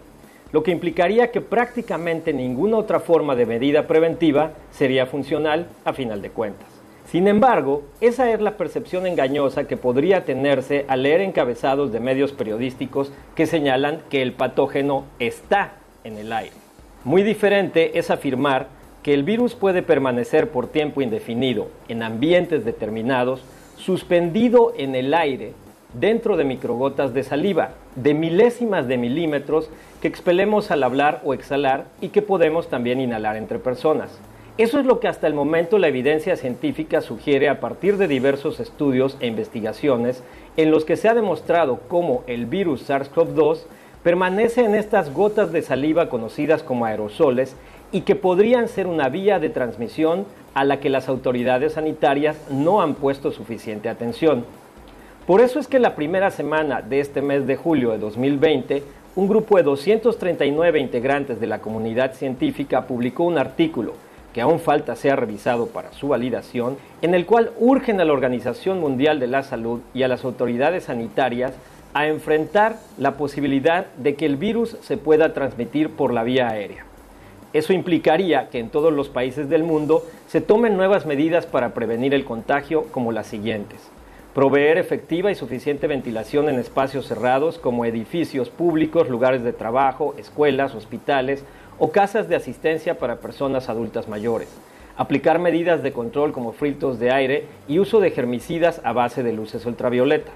lo 0.52 0.64
que 0.64 0.72
implicaría 0.72 1.32
que 1.32 1.40
prácticamente 1.40 2.34
ninguna 2.34 2.78
otra 2.78 3.00
forma 3.00 3.34
de 3.36 3.46
medida 3.46 3.88
preventiva 3.88 4.52
sería 4.72 5.06
funcional 5.06 5.68
a 5.86 5.94
final 5.94 6.22
de 6.22 6.30
cuentas. 6.30 6.68
Sin 7.06 7.28
embargo, 7.28 7.84
esa 8.02 8.32
es 8.32 8.42
la 8.42 8.58
percepción 8.58 9.08
engañosa 9.08 9.66
que 9.66 9.78
podría 9.78 10.26
tenerse 10.26 10.86
al 10.90 11.04
leer 11.04 11.22
encabezados 11.22 11.94
de 11.94 12.00
medios 12.02 12.34
periodísticos 12.34 13.14
que 13.34 13.46
señalan 13.46 14.02
que 14.10 14.22
el 14.22 14.34
patógeno 14.34 15.06
está 15.20 15.76
en 16.04 16.18
el 16.18 16.34
aire. 16.34 16.56
Muy 17.04 17.24
diferente 17.24 17.98
es 17.98 18.12
afirmar 18.12 18.68
que 19.04 19.14
el 19.14 19.24
virus 19.24 19.56
puede 19.56 19.84
permanecer 19.84 20.50
por 20.50 20.68
tiempo 20.68 21.02
indefinido 21.02 21.68
en 21.88 22.04
ambientes 22.04 22.66
determinados, 22.66 23.44
suspendido 23.78 24.74
en 24.78 24.96
el 24.96 25.14
aire 25.14 25.54
dentro 25.94 26.38
de 26.38 26.44
microgotas 26.44 27.14
de 27.14 27.24
saliva, 27.24 27.72
de 27.96 28.14
milésimas 28.14 28.88
de 28.88 28.98
milímetros 28.98 29.70
que 30.02 30.08
expelemos 30.08 30.72
al 30.72 30.84
hablar 30.84 31.22
o 31.24 31.34
exhalar 31.34 31.86
y 32.02 32.10
que 32.10 32.22
podemos 32.22 32.68
también 32.68 33.00
inhalar 33.00 33.36
entre 33.36 33.60
personas. 33.60 34.18
Eso 34.58 34.80
es 34.80 34.86
lo 34.86 35.00
que 35.00 35.08
hasta 35.08 35.26
el 35.26 35.34
momento 35.34 35.80
la 35.80 35.88
evidencia 35.88 36.36
científica 36.36 37.02
sugiere 37.02 37.50
a 37.50 37.60
partir 37.60 37.98
de 37.98 38.08
diversos 38.08 38.60
estudios 38.60 39.18
e 39.20 39.28
investigaciones 39.28 40.24
en 40.58 40.70
los 40.70 40.86
que 40.86 40.96
se 40.96 41.10
ha 41.10 41.16
demostrado 41.16 41.80
cómo 41.88 42.24
el 42.28 42.46
virus 42.46 42.88
SARS-CoV-2 42.88 43.64
permanece 44.04 44.64
en 44.64 44.76
estas 44.76 45.12
gotas 45.12 45.52
de 45.52 45.64
saliva 45.64 46.10
conocidas 46.10 46.62
como 46.62 46.86
aerosoles 46.86 47.56
y 47.94 48.02
que 48.02 48.16
podrían 48.16 48.68
ser 48.68 48.88
una 48.88 49.08
vía 49.08 49.40
de 49.40 49.50
transmisión 49.50 50.26
a 50.54 50.66
la 50.66 50.80
que 50.80 50.90
las 50.90 51.08
autoridades 51.08 51.74
sanitarias 51.74 52.36
no 52.50 52.82
han 52.82 52.96
puesto 52.96 53.32
suficiente 53.32 53.88
atención. 53.88 54.46
Por 55.28 55.40
eso 55.40 55.60
es 55.60 55.68
que 55.68 55.80
la 55.80 55.96
primera 55.96 56.32
semana 56.32 56.82
de 56.82 57.00
este 57.00 57.22
mes 57.22 57.48
de 57.48 57.56
julio 57.56 57.92
de 57.92 58.00
2020, 58.00 58.84
un 59.16 59.28
grupo 59.28 59.58
de 59.58 59.64
239 59.64 60.80
integrantes 60.80 61.40
de 61.40 61.48
la 61.48 61.62
comunidad 61.62 62.14
científica 62.14 62.88
publicó 62.88 63.24
un 63.24 63.38
artículo 63.38 63.94
que 64.34 64.42
aún 64.42 64.60
falta 64.60 64.96
sea 64.96 65.16
revisado 65.16 65.68
para 65.68 65.94
su 65.94 66.08
validación, 66.08 66.78
en 67.04 67.14
el 67.14 67.28
cual 67.28 67.52
urgen 67.60 68.02
a 68.02 68.06
la 68.06 68.14
Organización 68.14 68.80
Mundial 68.80 69.20
de 69.20 69.28
la 69.28 69.44
Salud 69.44 69.82
y 69.94 70.02
a 70.02 70.08
las 70.08 70.26
autoridades 70.26 70.86
sanitarias 70.86 71.54
a 71.94 72.08
enfrentar 72.08 72.78
la 72.98 73.18
posibilidad 73.18 73.86
de 73.98 74.16
que 74.16 74.26
el 74.26 74.38
virus 74.38 74.78
se 74.82 74.98
pueda 74.98 75.34
transmitir 75.34 75.92
por 75.92 76.12
la 76.12 76.24
vía 76.24 76.50
aérea. 76.50 76.86
Eso 77.54 77.72
implicaría 77.72 78.50
que 78.50 78.58
en 78.58 78.70
todos 78.70 78.92
los 78.92 79.10
países 79.10 79.48
del 79.48 79.64
mundo 79.64 80.04
se 80.28 80.42
tomen 80.42 80.76
nuevas 80.76 81.06
medidas 81.06 81.46
para 81.46 81.76
prevenir 81.76 82.16
el 82.16 82.26
contagio 82.26 82.86
como 82.92 83.12
las 83.12 83.28
siguientes. 83.28 83.80
Proveer 84.34 84.80
efectiva 84.80 85.32
y 85.32 85.36
suficiente 85.36 85.86
ventilación 85.86 86.50
en 86.50 86.58
espacios 86.58 87.06
cerrados 87.06 87.60
como 87.60 87.86
edificios 87.86 88.50
públicos, 88.50 89.08
lugares 89.08 89.44
de 89.44 89.54
trabajo, 89.54 90.16
escuelas, 90.18 90.74
hospitales, 90.74 91.46
o 91.78 91.92
casas 91.92 92.28
de 92.28 92.36
asistencia 92.36 92.98
para 92.98 93.18
personas 93.18 93.70
adultas 93.70 94.08
mayores. 94.08 94.50
Aplicar 94.98 95.38
medidas 95.38 95.84
de 95.84 95.94
control 95.94 96.32
como 96.32 96.54
filtros 96.54 96.98
de 96.98 97.12
aire 97.12 97.46
y 97.68 97.78
uso 97.78 98.00
de 98.00 98.10
germicidas 98.10 98.82
a 98.84 98.94
base 98.94 99.22
de 99.22 99.34
luces 99.34 99.68
ultravioleta. 99.68 100.32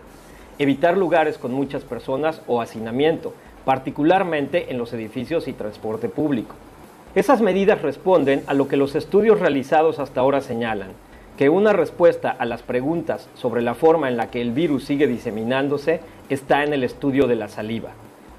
Evitar 0.59 0.95
lugares 0.95 1.39
con 1.39 1.51
muchas 1.51 1.83
personas 1.83 2.43
o 2.45 2.61
hacinamiento, 2.61 3.33
particularmente 3.65 4.71
en 4.71 4.77
los 4.77 4.93
edificios 4.93 5.47
y 5.47 5.53
transporte 5.53 6.09
público. 6.09 6.55
Esas 7.17 7.41
medidas 7.41 7.81
responden 7.81 8.43
a 8.45 8.53
lo 8.53 8.67
que 8.67 8.77
los 8.77 8.93
estudios 8.93 9.39
realizados 9.39 9.97
hasta 9.97 10.21
ahora 10.21 10.39
señalan, 10.39 10.89
que 11.35 11.49
una 11.49 11.73
respuesta 11.73 12.29
a 12.29 12.45
las 12.45 12.61
preguntas 12.61 13.27
sobre 13.33 13.63
la 13.63 13.73
forma 13.73 14.07
en 14.07 14.17
la 14.17 14.29
que 14.29 14.39
el 14.39 14.51
virus 14.51 14.83
sigue 14.83 15.07
diseminándose 15.07 15.99
está 16.29 16.63
en 16.63 16.73
el 16.73 16.83
estudio 16.83 17.25
de 17.25 17.35
la 17.35 17.47
saliva. 17.47 17.89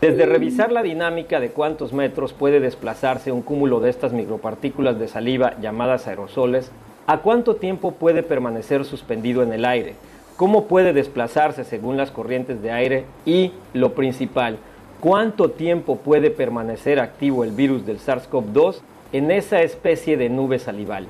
Desde 0.01 0.27
revisar 0.27 0.71
la 0.71 0.85
dinámica 0.85 1.41
de 1.41 1.51
cuántos 1.51 1.93
metros 1.93 2.33
puede 2.33 2.61
desplazarse 2.61 3.33
un 3.33 3.43
cúmulo 3.43 3.81
de 3.81 3.91
estas 3.91 4.13
micropartículas 4.13 4.97
de 4.97 5.09
saliva 5.09 5.59
llamadas 5.61 6.07
aerosoles, 6.07 6.71
a 7.09 7.19
cuánto 7.19 7.57
tiempo 7.57 7.95
puede 7.95 8.23
permanecer 8.23 8.85
suspendido 8.85 9.43
en 9.43 9.53
el 9.53 9.65
aire, 9.65 9.95
cómo 10.37 10.67
puede 10.67 10.93
desplazarse 10.93 11.65
según 11.65 11.97
las 11.97 12.13
corrientes 12.13 12.63
de 12.63 12.71
aire 12.71 13.07
y, 13.27 13.51
lo 13.75 13.95
principal, 13.95 14.59
cuánto 15.01 15.51
tiempo 15.51 15.97
puede 15.97 16.31
permanecer 16.31 16.99
activo 16.99 17.45
el 17.45 17.53
virus 17.53 17.87
del 17.87 17.99
SARS-CoV-2 17.99 18.81
en 19.13 19.31
esa 19.31 19.63
especie 19.63 20.17
de 20.17 20.29
nube 20.29 20.59
salival. 20.59 21.07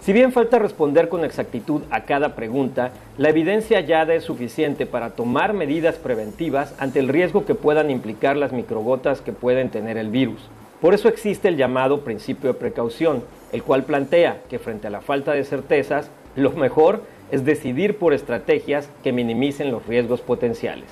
Si 0.00 0.12
bien 0.12 0.32
falta 0.32 0.58
responder 0.58 1.08
con 1.08 1.24
exactitud 1.24 1.82
a 1.90 2.04
cada 2.04 2.34
pregunta, 2.34 2.90
la 3.18 3.28
evidencia 3.28 3.78
hallada 3.78 4.14
es 4.14 4.24
suficiente 4.24 4.84
para 4.84 5.10
tomar 5.10 5.52
medidas 5.52 5.96
preventivas 5.96 6.74
ante 6.78 6.98
el 6.98 7.08
riesgo 7.08 7.44
que 7.44 7.54
puedan 7.54 7.90
implicar 7.90 8.36
las 8.36 8.52
microgotas 8.52 9.20
que 9.20 9.32
pueden 9.32 9.70
tener 9.70 9.96
el 9.96 10.08
virus. 10.08 10.40
Por 10.80 10.94
eso 10.94 11.08
existe 11.08 11.46
el 11.46 11.56
llamado 11.56 12.00
principio 12.00 12.52
de 12.52 12.58
precaución, 12.58 13.22
el 13.52 13.62
cual 13.62 13.84
plantea 13.84 14.40
que 14.50 14.58
frente 14.58 14.88
a 14.88 14.90
la 14.90 15.02
falta 15.02 15.32
de 15.32 15.44
certezas, 15.44 16.10
lo 16.34 16.50
mejor 16.50 17.04
es 17.30 17.44
decidir 17.44 17.96
por 17.96 18.12
estrategias 18.12 18.88
que 19.04 19.12
minimicen 19.12 19.70
los 19.70 19.86
riesgos 19.86 20.20
potenciales. 20.20 20.88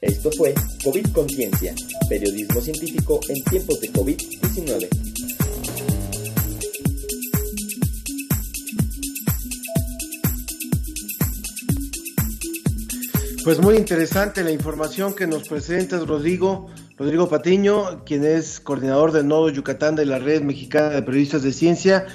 Esto 0.00 0.30
fue 0.30 0.54
COVID 0.84 1.06
Conciencia, 1.12 1.74
periodismo 2.08 2.60
científico 2.60 3.18
en 3.28 3.42
tiempos 3.50 3.80
de 3.80 3.92
COVID-19. 3.92 4.88
Pues 13.42 13.58
muy 13.60 13.74
interesante 13.74 14.44
la 14.44 14.52
información 14.52 15.16
que 15.16 15.26
nos 15.26 15.48
presentas, 15.48 16.06
Rodrigo. 16.06 16.68
Rodrigo 16.96 17.28
Patiño, 17.28 18.04
quien 18.04 18.24
es 18.24 18.60
coordinador 18.60 19.10
del 19.10 19.26
Nodo 19.26 19.50
Yucatán 19.50 19.96
de 19.96 20.06
la 20.06 20.20
Red 20.20 20.42
Mexicana 20.42 20.90
de 20.90 21.02
Periodistas 21.02 21.42
de 21.42 21.52
Ciencia. 21.52 22.06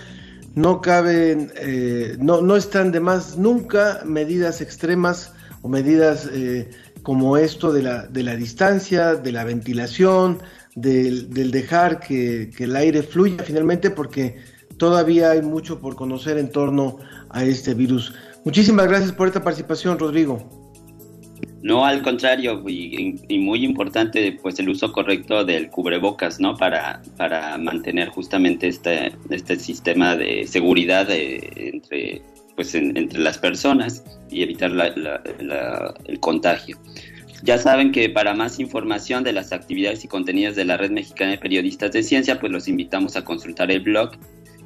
No 0.56 0.80
caben, 0.80 1.52
eh, 1.58 2.16
no, 2.18 2.42
no 2.42 2.56
están 2.56 2.94
de 2.94 3.02
más 3.02 3.38
nunca 3.38 4.04
medidas 4.06 4.62
extremas 4.62 5.34
o 5.64 5.70
medidas 5.70 6.30
eh, 6.32 6.70
como 7.04 7.38
esto 7.38 7.72
de 7.72 7.84
la, 7.84 8.08
de 8.08 8.24
la 8.24 8.36
distancia, 8.36 9.16
de 9.16 9.32
la 9.32 9.44
ventilación, 9.44 10.40
del, 10.76 11.52
dejar 11.52 12.00
que, 12.00 12.50
el 12.58 12.76
aire 12.76 13.04
fluya 13.04 13.44
finalmente, 13.44 13.92
porque 13.92 14.38
todavía 14.78 15.32
hay 15.32 15.42
mucho 15.42 15.80
por 15.80 15.96
conocer 15.96 16.38
en 16.38 16.50
torno 16.50 16.98
a 17.30 17.44
este 17.44 17.74
virus. 17.74 18.14
Muchísimas 18.46 18.88
gracias 18.88 19.12
por 19.12 19.28
esta 19.28 19.44
participación, 19.44 20.00
Rodrigo. 20.00 20.64
No, 21.62 21.86
al 21.86 22.02
contrario, 22.02 22.62
y, 22.68 23.22
y, 23.30 23.40
muy 23.40 23.64
importante, 23.64 24.38
pues 24.42 24.60
el 24.60 24.68
uso 24.68 24.92
correcto 24.92 25.46
del 25.46 25.70
cubrebocas, 25.70 26.40
¿no? 26.42 26.58
Para, 26.58 27.02
para 27.16 27.58
mantener 27.58 28.10
justamente 28.10 28.68
este, 28.68 29.14
este 29.30 29.56
sistema 29.58 30.18
de 30.18 30.46
seguridad 30.46 31.08
de, 31.08 31.54
entre, 31.56 32.22
pues 32.56 32.74
entre 32.76 33.20
las 33.20 33.38
personas 33.38 34.04
y 34.30 34.44
evitar 34.44 34.72
la, 34.72 34.90
la, 34.96 35.94
el 36.06 36.20
contagio. 36.20 36.78
Ya 37.44 37.58
saben 37.58 37.92
que 37.92 38.10
para 38.10 38.34
más 38.34 38.60
información 38.60 39.26
de 39.26 39.34
las 39.34 39.52
actividades 39.52 40.06
y 40.06 40.08
contenidos 40.08 40.56
de 40.56 40.64
la 40.64 40.78
Red 40.78 40.92
Mexicana 40.92 41.32
de 41.32 41.40
Periodistas 41.40 41.92
de 41.92 42.02
Ciencia, 42.02 42.40
pues 42.40 42.50
los 42.52 42.70
invitamos 42.70 43.18
a 43.18 43.26
consultar 43.26 43.70
el 43.70 43.82
blog 43.82 44.12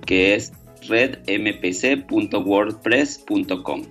que 0.06 0.36
es 0.36 0.54
redmpc.wordpress.com. 0.88 3.82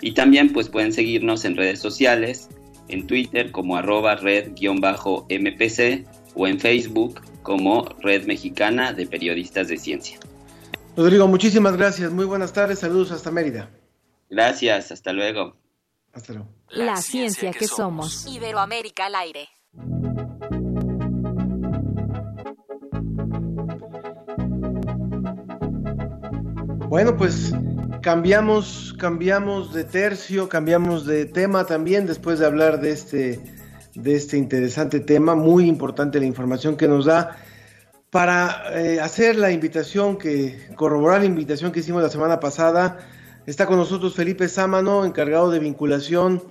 Y 0.00 0.12
también 0.12 0.52
pues 0.52 0.68
pueden 0.68 0.92
seguirnos 0.92 1.44
en 1.44 1.56
redes 1.56 1.80
sociales, 1.80 2.48
en 2.88 3.06
Twitter 3.06 3.50
como 3.50 3.76
arroba 3.76 4.16
red-mpc 4.16 6.06
o 6.34 6.46
en 6.46 6.60
Facebook 6.60 7.20
como 7.42 7.84
Red 8.00 8.26
Mexicana 8.26 8.92
de 8.92 9.06
Periodistas 9.06 9.68
de 9.68 9.76
Ciencia. 9.76 10.18
Rodrigo, 10.96 11.28
muchísimas 11.28 11.76
gracias. 11.76 12.10
Muy 12.10 12.24
buenas 12.24 12.54
tardes. 12.54 12.78
Saludos 12.78 13.10
hasta 13.12 13.30
Mérida. 13.30 13.68
Gracias. 14.30 14.90
Hasta 14.90 15.12
luego. 15.12 15.54
Hasta 16.14 16.32
luego. 16.32 16.48
La, 16.70 16.96
ciencia, 16.96 17.50
que, 17.50 17.68
somos. 17.68 18.26
Iberoamérica 18.26 19.06
al 19.06 19.14
aire. 19.16 19.48
Bueno, 26.88 27.16
pues 27.18 27.52
cambiamos, 28.00 28.94
cambiamos 28.98 29.74
de 29.74 29.84
tercio, 29.84 30.48
cambiamos 30.48 31.04
de 31.04 31.26
tema 31.26 31.66
también 31.66 32.06
después 32.06 32.38
de 32.38 32.46
hablar 32.46 32.80
de 32.80 32.92
este, 32.92 33.40
de 33.94 34.14
este 34.14 34.38
interesante 34.38 35.00
tema, 35.00 35.34
muy 35.34 35.66
importante 35.66 36.20
la 36.20 36.26
información 36.26 36.76
que 36.76 36.88
nos 36.88 37.04
da 37.04 37.36
para 38.16 38.72
eh, 38.72 38.98
hacer 38.98 39.36
la 39.36 39.52
invitación 39.52 40.16
que, 40.16 40.70
corroborar 40.74 41.20
la 41.20 41.26
invitación 41.26 41.70
que 41.70 41.80
hicimos 41.80 42.02
la 42.02 42.08
semana 42.08 42.40
pasada. 42.40 42.96
Está 43.44 43.66
con 43.66 43.76
nosotros 43.76 44.14
Felipe 44.14 44.48
Sámano, 44.48 45.04
encargado 45.04 45.50
de 45.50 45.58
vinculación 45.58 46.42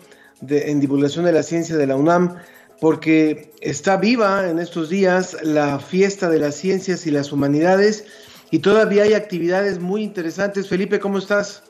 de, 0.42 0.70
en 0.70 0.80
divulgación 0.80 1.26
de 1.26 1.32
la 1.32 1.42
ciencia 1.42 1.76
de 1.76 1.88
la 1.88 1.96
UNAM, 1.96 2.36
porque 2.80 3.52
está 3.62 3.98
viva 3.98 4.48
en 4.48 4.60
estos 4.60 4.90
días 4.90 5.38
la 5.42 5.80
fiesta 5.80 6.30
de 6.30 6.38
las 6.38 6.54
ciencias 6.54 7.08
y 7.08 7.10
las 7.10 7.32
humanidades 7.32 8.06
y 8.52 8.60
todavía 8.60 9.02
hay 9.02 9.16
actividades 9.16 9.80
muy 9.80 10.04
interesantes. 10.04 10.70
Felipe, 10.70 11.00
¿cómo 11.00 11.18
estás? 11.18 11.64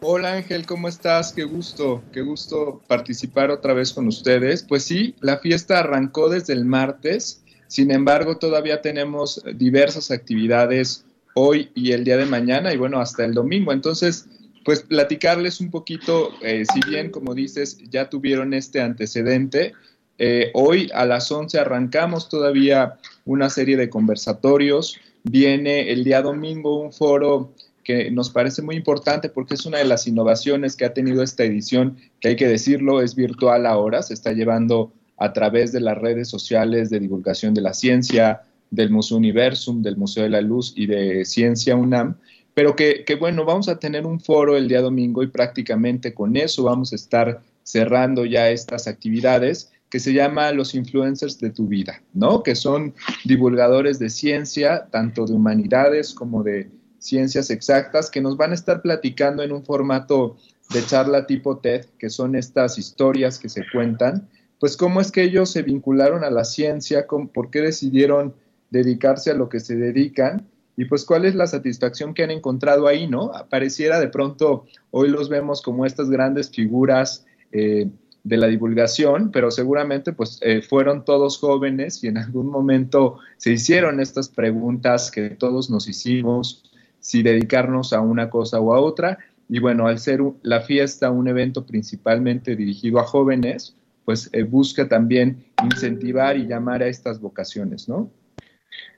Hola 0.00 0.32
Ángel, 0.32 0.66
¿cómo 0.66 0.88
estás? 0.88 1.32
Qué 1.32 1.44
gusto, 1.44 2.02
qué 2.12 2.22
gusto 2.22 2.82
participar 2.88 3.52
otra 3.52 3.74
vez 3.74 3.92
con 3.92 4.08
ustedes. 4.08 4.64
Pues 4.64 4.82
sí, 4.82 5.14
la 5.20 5.38
fiesta 5.38 5.78
arrancó 5.78 6.28
desde 6.28 6.52
el 6.52 6.64
martes, 6.64 7.44
sin 7.68 7.90
embargo 7.90 8.36
todavía 8.36 8.82
tenemos 8.82 9.42
diversas 9.54 10.10
actividades 10.10 11.04
hoy 11.34 11.70
y 11.74 11.92
el 11.92 12.04
día 12.04 12.16
de 12.16 12.26
mañana 12.26 12.72
y 12.72 12.76
bueno, 12.76 12.98
hasta 12.98 13.24
el 13.24 13.34
domingo. 13.34 13.72
Entonces, 13.72 14.26
pues 14.64 14.82
platicarles 14.82 15.60
un 15.60 15.70
poquito, 15.70 16.30
eh, 16.42 16.64
si 16.72 16.80
bien 16.88 17.10
como 17.10 17.34
dices, 17.34 17.78
ya 17.90 18.08
tuvieron 18.08 18.54
este 18.54 18.80
antecedente, 18.80 19.74
eh, 20.18 20.50
hoy 20.54 20.90
a 20.94 21.04
las 21.04 21.30
11 21.30 21.58
arrancamos 21.58 22.28
todavía 22.28 22.98
una 23.26 23.50
serie 23.50 23.76
de 23.76 23.90
conversatorios 23.90 24.98
viene 25.24 25.92
el 25.92 26.04
día 26.04 26.22
domingo 26.22 26.80
un 26.80 26.92
foro 26.92 27.52
que 27.84 28.10
nos 28.10 28.30
parece 28.30 28.62
muy 28.62 28.76
importante 28.76 29.28
porque 29.28 29.54
es 29.54 29.66
una 29.66 29.78
de 29.78 29.84
las 29.84 30.06
innovaciones 30.06 30.74
que 30.74 30.84
ha 30.84 30.94
tenido 30.94 31.22
esta 31.22 31.44
edición, 31.44 31.98
que 32.20 32.28
hay 32.28 32.36
que 32.36 32.48
decirlo, 32.48 33.00
es 33.00 33.14
virtual 33.14 33.66
ahora, 33.66 34.02
se 34.02 34.14
está 34.14 34.32
llevando 34.32 34.92
a 35.16 35.32
través 35.32 35.72
de 35.72 35.80
las 35.80 35.96
redes 35.96 36.28
sociales 36.28 36.90
de 36.90 37.00
divulgación 37.00 37.54
de 37.54 37.62
la 37.62 37.74
ciencia, 37.74 38.42
del 38.70 38.90
Museo 38.90 39.16
Universum, 39.16 39.82
del 39.82 39.96
Museo 39.96 40.24
de 40.24 40.30
la 40.30 40.40
Luz 40.40 40.72
y 40.76 40.86
de 40.86 41.24
Ciencia 41.24 41.76
UNAM, 41.76 42.16
pero 42.54 42.74
que, 42.74 43.04
bueno, 43.20 43.44
vamos 43.44 43.68
a 43.68 43.78
tener 43.78 44.06
un 44.06 44.18
foro 44.18 44.56
el 44.56 44.66
día 44.66 44.80
domingo 44.80 45.22
y 45.22 45.26
prácticamente 45.26 46.14
con 46.14 46.36
eso 46.36 46.64
vamos 46.64 46.92
a 46.92 46.96
estar 46.96 47.42
cerrando 47.62 48.24
ya 48.24 48.48
estas 48.48 48.86
actividades 48.86 49.72
que 49.90 50.00
se 50.00 50.12
llama 50.12 50.50
Los 50.52 50.74
Influencers 50.74 51.38
de 51.38 51.50
tu 51.50 51.66
vida, 51.68 52.02
¿no? 52.14 52.42
Que 52.42 52.54
son 52.54 52.94
divulgadores 53.24 53.98
de 53.98 54.08
ciencia, 54.08 54.86
tanto 54.90 55.26
de 55.26 55.34
humanidades 55.34 56.14
como 56.14 56.42
de 56.42 56.70
ciencias 56.98 57.50
exactas, 57.50 58.10
que 58.10 58.20
nos 58.20 58.36
van 58.36 58.52
a 58.52 58.54
estar 58.54 58.82
platicando 58.82 59.42
en 59.42 59.52
un 59.52 59.64
formato 59.64 60.36
de 60.70 60.84
charla 60.84 61.26
tipo 61.26 61.58
TED, 61.58 61.84
que 61.98 62.10
son 62.10 62.34
estas 62.34 62.78
historias 62.78 63.38
que 63.38 63.48
se 63.48 63.64
cuentan, 63.70 64.28
pues 64.58 64.76
cómo 64.76 65.00
es 65.00 65.12
que 65.12 65.22
ellos 65.22 65.50
se 65.50 65.62
vincularon 65.62 66.24
a 66.24 66.30
la 66.30 66.44
ciencia, 66.44 67.06
por 67.06 67.50
qué 67.50 67.60
decidieron 67.60 68.34
dedicarse 68.70 69.30
a 69.30 69.34
lo 69.34 69.48
que 69.48 69.60
se 69.60 69.76
dedican 69.76 70.46
y 70.76 70.84
pues 70.84 71.04
cuál 71.04 71.24
es 71.24 71.34
la 71.34 71.46
satisfacción 71.46 72.12
que 72.12 72.22
han 72.22 72.30
encontrado 72.30 72.86
ahí, 72.86 73.06
¿no? 73.06 73.32
Pareciera 73.48 73.98
de 73.98 74.08
pronto, 74.08 74.66
hoy 74.90 75.08
los 75.08 75.28
vemos 75.28 75.62
como 75.62 75.86
estas 75.86 76.10
grandes 76.10 76.50
figuras 76.50 77.24
eh, 77.52 77.88
de 78.24 78.36
la 78.36 78.46
divulgación, 78.48 79.30
pero 79.30 79.50
seguramente 79.50 80.12
pues 80.12 80.38
eh, 80.42 80.60
fueron 80.60 81.04
todos 81.04 81.38
jóvenes 81.38 82.02
y 82.04 82.08
en 82.08 82.18
algún 82.18 82.48
momento 82.48 83.18
se 83.36 83.52
hicieron 83.52 84.00
estas 84.00 84.28
preguntas 84.28 85.10
que 85.10 85.30
todos 85.30 85.70
nos 85.70 85.88
hicimos, 85.88 86.64
si 86.98 87.22
dedicarnos 87.22 87.92
a 87.92 88.00
una 88.00 88.28
cosa 88.28 88.60
o 88.60 88.74
a 88.74 88.80
otra. 88.80 89.18
Y 89.48 89.60
bueno, 89.60 89.86
al 89.86 89.98
ser 89.98 90.20
la 90.42 90.60
fiesta 90.60 91.10
un 91.10 91.28
evento 91.28 91.64
principalmente 91.64 92.56
dirigido 92.56 92.98
a 92.98 93.04
jóvenes, 93.04 93.76
pues 94.06 94.30
eh, 94.32 94.44
busca 94.44 94.88
también 94.88 95.44
incentivar 95.64 96.36
y 96.36 96.46
llamar 96.46 96.80
a 96.80 96.86
estas 96.86 97.20
vocaciones, 97.20 97.88
¿no? 97.88 98.10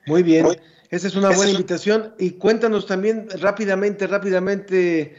Muy 0.06 0.22
bien, 0.22 0.46
esa 0.90 1.08
es 1.08 1.16
una 1.16 1.30
buena 1.30 1.50
invitación. 1.50 2.14
Y 2.18 2.32
cuéntanos 2.32 2.86
también 2.86 3.26
rápidamente, 3.40 4.06
rápidamente, 4.06 5.16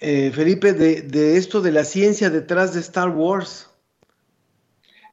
eh, 0.00 0.30
Felipe, 0.32 0.72
de, 0.72 1.36
esto 1.36 1.60
de 1.60 1.72
la 1.72 1.82
ciencia 1.82 2.30
detrás 2.30 2.72
de 2.72 2.80
Star 2.80 3.08
Wars. 3.08 3.68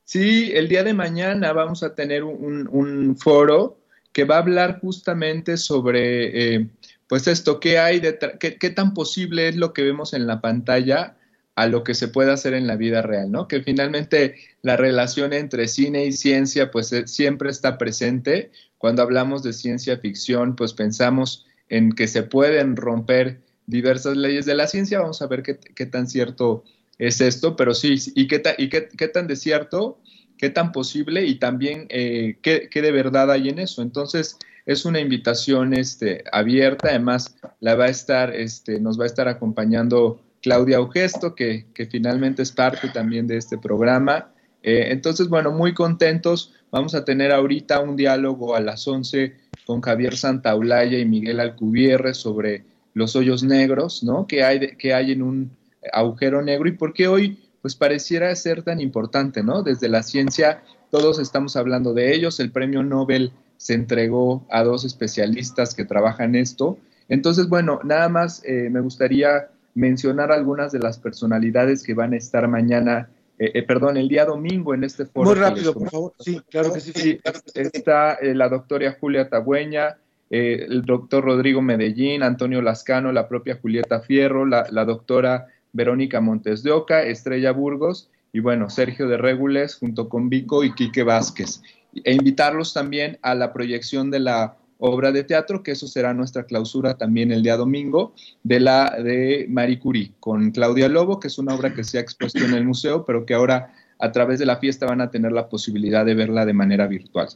Sí, 0.03 0.51
el 0.53 0.67
día 0.67 0.83
de 0.83 0.93
mañana 0.93 1.51
vamos 1.51 1.81
a 1.81 1.95
tener 1.95 2.23
un, 2.23 3.17
foro 3.17 3.79
que 4.13 4.25
va 4.25 4.35
a 4.35 4.39
hablar 4.39 4.79
justamente 4.79 5.57
sobre, 5.57 6.55
eh, 6.55 6.69
pues 7.07 7.27
esto, 7.27 7.59
qué 7.59 7.79
hay 7.79 7.99
detrás, 7.99 8.33
qué, 8.39 8.69
tan 8.69 8.93
posible 8.93 9.47
es 9.47 9.55
lo 9.55 9.73
que 9.73 9.81
vemos 9.81 10.13
en 10.13 10.27
la 10.27 10.39
pantalla 10.39 11.17
a 11.59 11.67
lo 11.67 11.83
que 11.83 11.93
se 11.93 12.07
puede 12.07 12.31
hacer 12.31 12.53
en 12.53 12.67
la 12.67 12.77
vida 12.77 13.01
real, 13.01 13.29
¿no? 13.33 13.49
Que 13.49 13.61
finalmente 13.61 14.35
la 14.61 14.77
relación 14.77 15.33
entre 15.33 15.67
cine 15.67 16.05
y 16.05 16.13
ciencia, 16.13 16.71
pues 16.71 16.93
eh, 16.93 17.05
siempre 17.05 17.49
está 17.49 17.77
presente. 17.77 18.49
Cuando 18.77 19.01
hablamos 19.01 19.43
de 19.43 19.51
ciencia 19.51 19.97
ficción, 19.97 20.55
pues 20.55 20.71
pensamos 20.71 21.45
en 21.67 21.91
que 21.91 22.07
se 22.07 22.23
pueden 22.23 22.77
romper 22.77 23.41
diversas 23.65 24.15
leyes 24.15 24.45
de 24.45 24.55
la 24.55 24.67
ciencia. 24.67 25.01
Vamos 25.01 25.21
a 25.21 25.27
ver 25.27 25.43
qué, 25.43 25.85
tan 25.85 26.07
cierto 26.07 26.63
es 26.97 27.19
esto, 27.19 27.57
pero 27.57 27.73
sí, 27.73 27.95
y 28.15 28.29
qué, 28.29 28.41
y 28.57 28.69
qué, 28.69 29.07
tan 29.09 29.27
de 29.27 29.35
cierto, 29.35 29.99
qué 30.37 30.49
tan 30.49 30.71
posible 30.71 31.25
y 31.25 31.39
también 31.39 31.87
eh, 31.89 32.37
qué, 32.41 32.69
de 32.73 32.91
verdad 32.93 33.29
hay 33.31 33.49
en 33.49 33.59
eso. 33.59 33.81
Entonces, 33.81 34.37
es 34.65 34.85
una 34.85 35.01
invitación 35.01 35.73
este, 35.73 36.23
abierta, 36.31 36.87
además 36.87 37.35
la 37.59 37.75
va 37.75 37.85
a 37.85 37.89
estar, 37.89 38.33
este, 38.33 38.79
nos 38.79 38.97
va 38.97 39.03
a 39.03 39.07
estar 39.07 39.27
acompañando 39.27 40.21
Claudia 40.41 40.77
Augesto, 40.77 41.35
que, 41.35 41.67
que 41.73 41.85
finalmente 41.85 42.41
es 42.41 42.51
parte 42.51 42.89
también 42.89 43.27
de 43.27 43.37
este 43.37 43.57
programa, 43.57 44.31
Eh, 44.61 44.91
entonces, 44.91 45.29
bueno, 45.29 45.51
muy 45.51 45.73
contentos. 45.73 46.53
Vamos 46.71 46.93
a 46.93 47.05
tener 47.05 47.31
ahorita 47.31 47.79
un 47.79 47.95
diálogo 47.95 48.55
a 48.55 48.59
las 48.59 48.85
11 48.87 49.33
con 49.65 49.81
Javier 49.81 50.17
Santaolalla 50.17 50.97
y 50.97 51.05
Miguel 51.05 51.39
Alcubierre 51.39 52.13
sobre 52.13 52.65
los 52.93 53.15
hoyos 53.15 53.43
negros, 53.43 54.03
¿no? 54.03 54.27
Que 54.27 54.43
hay, 54.43 54.75
que 54.77 54.93
hay 54.93 55.13
en 55.13 55.21
un 55.21 55.51
agujero 55.93 56.41
negro 56.41 56.67
y 56.67 56.73
por 56.73 56.93
qué 56.93 57.07
hoy, 57.07 57.39
pues 57.61 57.75
pareciera 57.75 58.35
ser 58.35 58.63
tan 58.63 58.81
importante, 58.81 59.43
¿no? 59.43 59.63
Desde 59.63 59.87
la 59.87 60.03
ciencia 60.03 60.61
todos 60.91 61.19
estamos 61.19 61.55
hablando 61.55 61.93
de 61.93 62.13
ellos. 62.13 62.39
El 62.39 62.51
premio 62.51 62.83
Nobel 62.83 63.31
se 63.57 63.73
entregó 63.73 64.45
a 64.49 64.63
dos 64.63 64.85
especialistas 64.85 65.75
que 65.75 65.85
trabajan 65.85 66.35
esto. 66.35 66.77
Entonces, 67.09 67.47
bueno, 67.47 67.79
nada 67.83 68.09
más 68.09 68.41
eh, 68.45 68.69
me 68.71 68.81
gustaría 68.81 69.49
mencionar 69.79 70.31
algunas 70.31 70.71
de 70.71 70.79
las 70.79 70.99
personalidades 70.99 71.83
que 71.83 71.93
van 71.93 72.13
a 72.13 72.17
estar 72.17 72.47
mañana, 72.47 73.09
eh, 73.37 73.51
eh, 73.53 73.63
perdón, 73.63 73.97
el 73.97 74.09
día 74.09 74.25
domingo 74.25 74.73
en 74.73 74.83
este 74.83 75.05
foro. 75.05 75.29
Muy 75.29 75.39
rápido, 75.39 75.73
por 75.73 75.89
favor. 75.89 76.13
Sí, 76.19 76.41
claro 76.49 76.73
que 76.73 76.81
sí. 76.81 76.91
sí 76.93 77.19
está 77.53 78.17
la 78.21 78.49
doctora 78.49 78.97
Julia 78.99 79.29
Tagüeña, 79.29 79.97
el 80.29 80.83
doctor 80.83 81.23
Rodrigo 81.23 81.61
Medellín, 81.61 82.21
Antonio 82.21 82.61
Lascano, 82.61 83.11
la 83.11 83.27
propia 83.27 83.57
Julieta 83.59 84.01
Fierro, 84.01 84.45
la, 84.45 84.67
la 84.69 84.85
doctora 84.85 85.47
Verónica 85.71 86.21
Montes 86.21 86.61
de 86.61 86.71
Oca, 86.71 87.03
Estrella 87.03 87.51
Burgos 87.51 88.09
y 88.31 88.41
bueno, 88.41 88.69
Sergio 88.69 89.07
de 89.07 89.17
Régules 89.17 89.75
junto 89.75 90.09
con 90.09 90.29
Vico 90.29 90.63
y 90.63 90.73
Quique 90.73 91.03
Vázquez. 91.03 91.61
E 92.03 92.13
invitarlos 92.13 92.73
también 92.73 93.17
a 93.21 93.33
la 93.33 93.53
proyección 93.53 94.11
de 94.11 94.19
la 94.19 94.57
obra 94.79 95.11
de 95.11 95.23
teatro, 95.23 95.61
que 95.61 95.71
eso 95.71 95.87
será 95.87 96.13
nuestra 96.13 96.45
clausura 96.45 96.97
también 96.97 97.31
el 97.31 97.43
día 97.43 97.57
domingo, 97.57 98.13
de 98.43 98.59
la 98.59 98.95
de 99.01 99.45
Marie 99.49 99.79
Curie, 99.79 100.13
con 100.19 100.51
Claudia 100.51 100.89
Lobo, 100.89 101.19
que 101.19 101.27
es 101.27 101.37
una 101.37 101.53
obra 101.53 101.73
que 101.73 101.83
se 101.83 101.97
ha 101.97 102.01
expuesto 102.01 102.39
en 102.39 102.53
el 102.53 102.65
museo, 102.65 103.05
pero 103.05 103.25
que 103.25 103.33
ahora 103.33 103.73
a 103.99 104.11
través 104.11 104.39
de 104.39 104.45
la 104.45 104.57
fiesta 104.57 104.85
van 104.85 105.01
a 105.01 105.11
tener 105.11 105.33
la 105.33 105.49
posibilidad 105.49 106.05
de 106.05 106.15
verla 106.15 106.45
de 106.45 106.53
manera 106.53 106.87
virtual. 106.87 107.27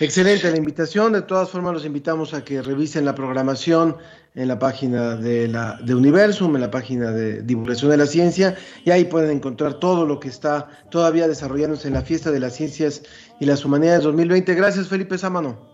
Excelente 0.00 0.50
la 0.50 0.56
invitación. 0.56 1.12
De 1.12 1.22
todas 1.22 1.50
formas, 1.50 1.72
los 1.74 1.84
invitamos 1.84 2.34
a 2.34 2.44
que 2.44 2.62
revisen 2.62 3.04
la 3.04 3.14
programación 3.14 3.96
en 4.34 4.48
la 4.48 4.58
página 4.58 5.14
de, 5.16 5.46
la, 5.46 5.78
de 5.82 5.94
Universum, 5.94 6.54
en 6.56 6.62
la 6.62 6.70
página 6.70 7.12
de 7.12 7.42
divulgación 7.42 7.90
de 7.92 7.96
la 7.96 8.06
ciencia, 8.06 8.56
y 8.84 8.90
ahí 8.90 9.04
pueden 9.04 9.30
encontrar 9.30 9.74
todo 9.74 10.04
lo 10.04 10.18
que 10.18 10.28
está 10.28 10.68
todavía 10.90 11.28
desarrollándose 11.28 11.86
en 11.86 11.94
la 11.94 12.02
fiesta 12.02 12.32
de 12.32 12.40
las 12.40 12.54
ciencias 12.54 13.02
y 13.38 13.46
las 13.46 13.64
humanidades 13.64 14.02
2020. 14.02 14.54
Gracias, 14.54 14.88
Felipe 14.88 15.16
Sámano. 15.16 15.73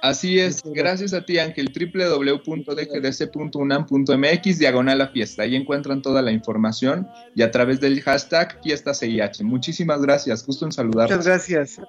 Así 0.00 0.38
es, 0.38 0.62
gracias 0.64 1.12
a 1.12 1.24
ti 1.24 1.38
Ángel, 1.38 1.72
www.dgdc.unam.mx, 1.74 4.58
diagonal 4.58 5.00
a 5.00 5.08
fiesta, 5.08 5.42
ahí 5.42 5.56
encuentran 5.56 6.02
toda 6.02 6.22
la 6.22 6.30
información 6.30 7.08
y 7.34 7.42
a 7.42 7.50
través 7.50 7.80
del 7.80 8.00
hashtag 8.02 8.60
FiestaCIH. 8.62 9.42
Muchísimas 9.42 10.00
gracias, 10.00 10.46
gusto 10.46 10.66
en 10.66 10.72
saludar. 10.72 11.10
Muchas 11.10 11.26
gracias. 11.26 11.80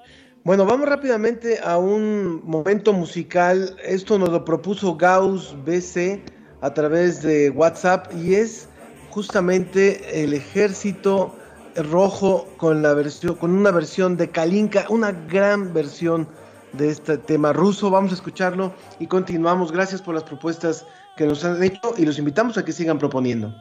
Bueno, 0.43 0.65
vamos 0.65 0.87
rápidamente 0.87 1.59
a 1.63 1.77
un 1.77 2.41
momento 2.45 2.93
musical. 2.93 3.75
Esto 3.83 4.17
nos 4.17 4.29
lo 4.29 4.43
propuso 4.45 4.95
Gauss 4.95 5.55
BC 5.65 6.23
a 6.61 6.73
través 6.73 7.21
de 7.21 7.51
WhatsApp 7.51 8.11
y 8.15 8.35
es 8.35 8.69
justamente 9.09 10.23
el 10.23 10.33
ejército 10.33 11.35
rojo 11.75 12.47
con 12.57 12.81
la 12.81 12.93
versión, 12.93 13.35
con 13.35 13.51
una 13.51 13.71
versión 13.71 14.17
de 14.17 14.29
Kalinka, 14.29 14.85
una 14.89 15.11
gran 15.11 15.73
versión 15.73 16.27
de 16.73 16.89
este 16.89 17.17
tema 17.17 17.53
ruso. 17.53 17.89
Vamos 17.89 18.11
a 18.11 18.15
escucharlo 18.15 18.73
y 18.99 19.07
continuamos. 19.07 19.71
Gracias 19.71 20.01
por 20.01 20.15
las 20.15 20.23
propuestas 20.23 20.85
que 21.15 21.25
nos 21.25 21.43
han 21.43 21.61
hecho 21.63 21.93
y 21.97 22.05
los 22.05 22.17
invitamos 22.17 22.57
a 22.57 22.65
que 22.65 22.71
sigan 22.71 22.97
proponiendo. 22.97 23.53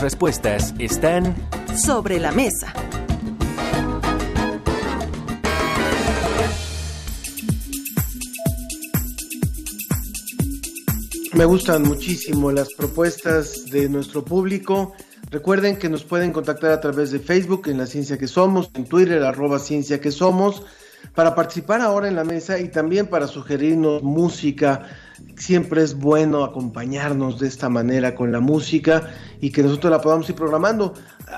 Sus 0.00 0.02
respuestas 0.02 0.74
están 0.78 1.34
sobre 1.76 2.18
la 2.18 2.32
mesa. 2.32 2.72
Me 11.34 11.44
gustan 11.44 11.82
muchísimo 11.82 12.50
las 12.50 12.72
propuestas 12.72 13.66
de 13.66 13.90
nuestro 13.90 14.24
público. 14.24 14.94
Recuerden 15.30 15.76
que 15.76 15.90
nos 15.90 16.04
pueden 16.04 16.32
contactar 16.32 16.70
a 16.72 16.80
través 16.80 17.10
de 17.10 17.18
Facebook 17.18 17.68
en 17.68 17.76
La 17.76 17.86
Ciencia 17.86 18.16
que 18.16 18.26
Somos, 18.26 18.70
en 18.74 18.86
Twitter 18.86 19.22
arroba 19.22 19.58
Ciencia 19.58 20.00
que 20.00 20.10
Somos, 20.10 20.62
para 21.14 21.34
participar 21.34 21.82
ahora 21.82 22.08
en 22.08 22.16
la 22.16 22.24
mesa 22.24 22.58
y 22.58 22.68
también 22.68 23.06
para 23.06 23.26
sugerirnos 23.26 24.02
música, 24.02 24.88
siempre 25.36 25.82
es 25.82 25.94
bueno 25.94 26.44
acompañarnos 26.44 27.40
de 27.40 27.48
esta 27.48 27.68
manera 27.68 28.14
con 28.14 28.30
la 28.30 28.40
música 28.40 29.08
y 29.40 29.50
que 29.50 29.62
nosotros 29.62 29.90
la 29.90 30.00
podamos 30.00 30.28
ir 30.28 30.34
programando. 30.34 30.94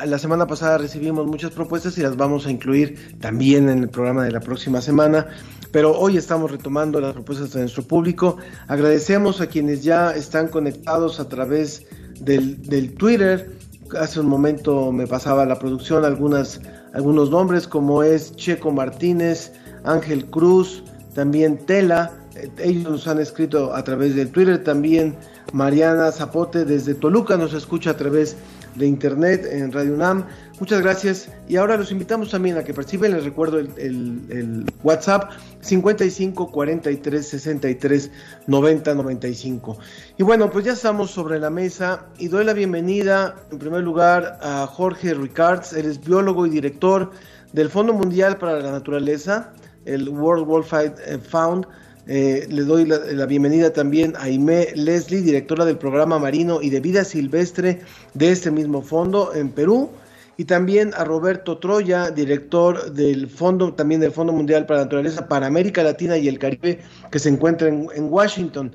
La 0.07 0.19
semana 0.19 0.47
pasada 0.47 0.79
recibimos 0.79 1.27
muchas 1.27 1.53
propuestas 1.53 1.97
y 1.99 2.03
las 2.03 2.17
vamos 2.17 2.47
a 2.47 2.51
incluir 2.51 3.17
también 3.21 3.69
en 3.69 3.79
el 3.79 3.89
programa 3.89 4.25
de 4.25 4.33
la 4.33 4.41
próxima 4.41 4.81
semana, 4.81 5.29
pero 5.71 5.97
hoy 5.97 6.17
estamos 6.17 6.51
retomando 6.51 7.01
las 7.01 7.13
propuestas 7.13 7.53
de 7.53 7.61
nuestro 7.61 7.85
público. 7.85 8.39
Agradecemos 8.67 9.41
a 9.41 9.47
quienes 9.47 9.85
ya 9.85 10.11
están 10.11 10.49
conectados 10.49 11.21
a 11.21 11.29
través 11.29 11.87
del, 12.21 12.95
Twitter. 12.95 13.53
Hace 13.99 14.21
un 14.21 14.27
momento 14.27 14.91
me 14.91 15.07
pasaba 15.07 15.47
la 15.47 15.59
producción 15.59 16.05
algunas, 16.05 16.61
algunos 16.93 17.31
nombres 17.31 17.69
como 17.69 18.03
es 18.03 18.35
Checo 18.35 18.73
Martínez, 18.73 19.53
Ángel 19.85 20.27
Cruz, 20.27 20.83
también 21.15 21.59
Tela, 21.59 22.22
ellos 22.59 22.85
nos 22.85 23.07
han 23.07 23.21
escrito 23.21 23.75
a 23.75 23.83
través 23.85 24.15
del 24.15 24.31
Twitter 24.31 24.63
también. 24.63 25.17
Mariana 25.53 26.11
Zapote 26.13 26.65
desde 26.65 26.95
Toluca 26.95 27.37
nos 27.37 27.53
escucha 27.53 27.91
a 27.91 27.97
través 27.97 28.37
de 28.75 28.87
internet 28.87 29.47
en 29.51 29.71
Radio 29.73 29.95
UNAM. 29.95 30.25
Muchas 30.59 30.81
gracias. 30.81 31.29
Y 31.49 31.57
ahora 31.57 31.77
los 31.77 31.91
invitamos 31.93 32.31
también 32.31 32.57
a 32.57 32.65
que 32.65 32.73
participen. 32.73 33.13
Les 33.13 33.25
recuerdo 33.25 33.59
el, 33.59 34.65
WhatsApp 34.83 35.31
55 35.61 36.51
43 36.51 37.27
63 37.27 38.11
90 38.47 38.95
95. 38.95 39.79
Y 40.19 40.23
bueno, 40.23 40.51
pues 40.51 40.65
ya 40.65 40.73
estamos 40.73 41.11
sobre 41.11 41.39
la 41.39 41.51
mesa 41.51 42.07
y 42.19 42.29
doy 42.29 42.45
la 42.45 42.55
bienvenida 42.55 43.37
en 43.51 43.59
primer 43.59 43.83
lugar 43.83 44.39
a 44.41 44.67
Jorge 44.67 45.15
Ricards. 45.15 45.73
Él 45.73 45.87
es 45.87 46.01
biólogo 46.01 46.47
y 46.47 46.51
director 46.51 47.11
del 47.53 47.69
Fondo 47.69 47.93
Mundial 47.93 48.39
para 48.39 48.61
la 48.61 48.73
Naturaleza, 48.73 49.53
el 49.85 50.09
World 50.09 50.47
Wildlife 50.49 51.19
Fund 51.29 51.67
eh, 52.07 52.49
le 52.51 52.63
doy 52.63 52.85
la, 52.85 53.27
bienvenida 53.27 53.73
también 53.73 54.17
a 54.17 54.23
Aimé 54.23 54.73
Leslie, 54.75 55.21
directora 55.21 55.65
del 55.65 55.79
programa 55.79 56.19
marino 56.19 56.61
y 56.61 56.71
de 56.71 56.81
vida 56.81 57.05
silvestre 57.05 57.81
de 58.15 58.33
este 58.33 58.51
mismo 58.51 58.83
fondo 58.83 59.33
en 59.35 59.51
Perú, 59.51 59.91
y 60.37 60.45
también 60.45 60.93
a 60.97 61.05
Roberto 61.05 61.59
Troya, 61.59 62.11
director 62.11 62.93
del 62.93 63.29
fondo, 63.29 63.73
también 63.75 64.01
del 64.01 64.11
Fondo 64.11 64.33
Mundial 64.33 64.67
para 64.67 64.81
la 64.81 64.85
Naturaleza 64.87 65.29
para 65.29 65.47
América 65.47 65.85
Latina 65.85 66.17
y 66.17 66.27
el 66.27 66.41
Caribe, 66.41 66.81
que 67.13 67.19
se 67.21 67.29
encuentra 67.29 67.69
en, 67.69 67.87
en 67.95 68.13
Washington. 68.13 68.75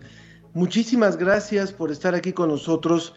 Muchísimas 0.53 1.17
gracias 1.17 1.73
por 1.73 1.91
estar 1.91 2.15
aquí 2.15 2.31
con 2.31 2.49
nosotros, 2.49 3.13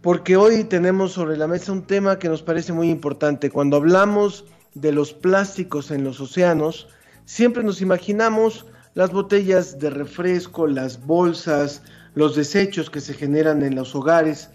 porque 0.00 0.36
hoy 0.36 0.62
tenemos 0.62 1.12
sobre 1.12 1.36
la 1.36 1.48
mesa 1.48 1.72
un 1.72 1.82
tema 1.82 2.20
que 2.20 2.28
nos 2.28 2.42
parece 2.42 2.72
muy 2.72 2.88
importante. 2.88 3.50
Cuando 3.50 3.78
hablamos 3.78 4.44
de 4.74 4.92
los 4.92 5.12
plásticos 5.12 5.90
en 5.90 6.04
los 6.04 6.20
océanos, 6.20 6.86
siempre 7.24 7.64
nos 7.64 7.80
imaginamos 7.80 8.66
las 8.94 9.12
botellas 9.12 9.78
de 9.78 9.90
refresco, 9.90 10.66
las 10.66 11.04
bolsas, 11.06 11.82
los 12.14 12.36
desechos 12.36 12.90
que 12.90 13.00
se 13.00 13.14
generan 13.14 13.62
en 13.62 13.74
los 13.74 13.94
hogares, 13.94 14.50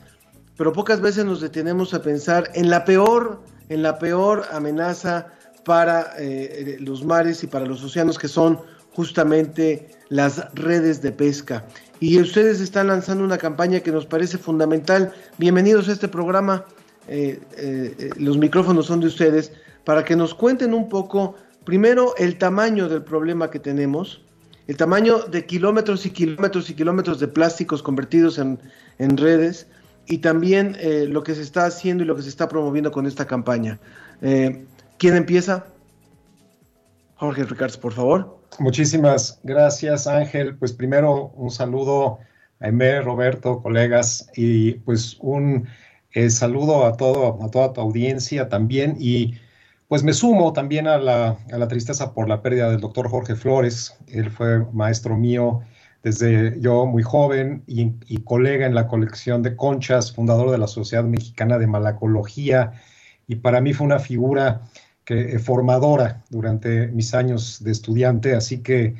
pero 0.58 0.74
pocas 0.74 1.02
veces 1.02 1.26
nos 1.26 1.42
detenemos 1.42 1.94
a 1.94 2.02
pensar 2.02 2.50
en 2.54 2.70
la 2.70 2.86
peor, 2.86 3.42
en 3.70 3.84
la 3.84 4.00
peor 4.00 4.46
amenaza 4.52 5.28
para 5.66 6.14
eh, 6.18 6.78
los 6.80 7.04
mares 7.04 7.44
y 7.44 7.48
para 7.48 7.66
los 7.66 7.84
océanos 7.84 8.20
que 8.20 8.28
son 8.28 8.60
justamente 8.94 9.90
las 10.10 10.54
redes 10.54 11.02
de 11.02 11.12
pesca. 11.12 11.66
Y 12.00 12.20
ustedes 12.20 12.62
están 12.62 12.88
lanzando 12.88 13.24
una 13.24 13.38
campaña 13.38 13.80
que 13.80 13.92
nos 13.92 14.06
parece 14.06 14.38
fundamental. 14.38 15.14
Bienvenidos 15.38 15.90
a 15.90 15.94
este 15.94 16.08
programa. 16.08 16.66
Eh, 17.08 17.40
eh, 17.58 18.10
los 18.18 18.38
micrófonos 18.38 18.88
son 18.88 19.00
de 19.00 19.08
ustedes 19.08 19.52
para 19.84 20.04
que 20.04 20.16
nos 20.16 20.34
cuenten 20.34 20.74
un 20.74 20.90
poco, 20.90 21.36
primero, 21.64 22.16
el 22.18 22.38
tamaño 22.38 22.88
del 22.90 23.04
problema 23.04 23.50
que 23.52 23.60
tenemos, 23.60 24.25
el 24.68 24.78
tamaño 24.78 25.20
de 25.20 25.46
kilómetros 25.46 26.06
y 26.06 26.12
kilómetros 26.12 26.70
y 26.70 26.74
kilómetros 26.74 27.20
de 27.20 27.28
plásticos 27.28 27.84
convertidos 27.84 28.40
en, 28.40 28.60
redes 29.18 29.68
y 30.08 30.20
también 30.20 30.78
eh, 30.80 31.06
lo 31.10 31.24
que 31.24 31.36
se 31.36 31.42
está 31.42 31.66
haciendo 31.66 32.04
y 32.04 32.08
lo 32.08 32.16
que 32.16 32.22
se 32.22 32.30
está 32.30 32.48
promoviendo 32.48 32.92
con 32.92 33.06
esta 33.06 33.26
campaña. 33.26 33.80
¿Quién 34.98 35.16
empieza? 35.16 35.66
Jorge 37.16 37.44
Ricardo, 37.44 37.80
por 37.80 37.94
favor. 37.94 38.40
Muchísimas 38.60 39.40
gracias, 39.44 40.08
Ángel. 40.08 40.56
Pues 40.58 40.74
primero 40.74 41.32
un 41.36 41.52
saludo 41.52 42.20
a 42.60 42.66
Aimé, 42.66 43.02
Roberto, 43.02 43.62
colegas, 43.62 44.30
y 44.36 44.74
pues 44.74 45.18
un 45.20 45.68
eh, 46.12 46.30
saludo 46.30 46.86
a, 46.86 46.96
todo, 46.96 47.44
a 47.44 47.52
toda 47.52 47.74
tu 47.74 47.82
audiencia 47.82 48.48
también. 48.48 48.96
Y 49.00 49.36
pues 49.88 50.04
me 50.04 50.14
sumo 50.14 50.54
también 50.54 50.88
a 50.88 50.98
la, 50.98 51.38
a 51.52 51.58
la 51.58 51.68
tristeza 51.68 52.14
por 52.14 52.28
la 52.28 52.42
pérdida 52.42 52.70
del 52.70 52.82
doctor 52.82 53.10
Jorge 53.10 53.36
Flores. 53.36 53.98
Él 54.08 54.32
fue 54.32 54.66
maestro 54.74 55.18
mío 55.18 55.62
desde 56.06 56.62
yo 56.62 56.86
muy 56.86 57.02
joven 57.02 57.64
y, 57.66 57.90
colega 58.24 58.68
en 58.68 58.76
la 58.76 58.88
colección 58.88 59.42
de 59.42 59.56
conchas, 59.56 60.14
fundador 60.14 60.52
de 60.52 60.60
la 60.60 60.68
Sociedad 60.68 61.04
Mexicana 61.04 61.58
de 61.58 61.66
Malacología. 61.66 62.74
Y 63.28 63.38
para 63.38 63.60
mí 63.60 63.74
fue 63.74 63.88
una 63.88 63.98
figura 63.98 64.62
que, 65.04 65.36
eh, 65.36 65.40
formadora 65.40 66.24
durante 66.30 66.88
mis 66.90 67.16
años 67.16 67.64
de 67.64 67.72
estudiante, 67.72 68.36
así 68.36 68.62
que 68.62 68.94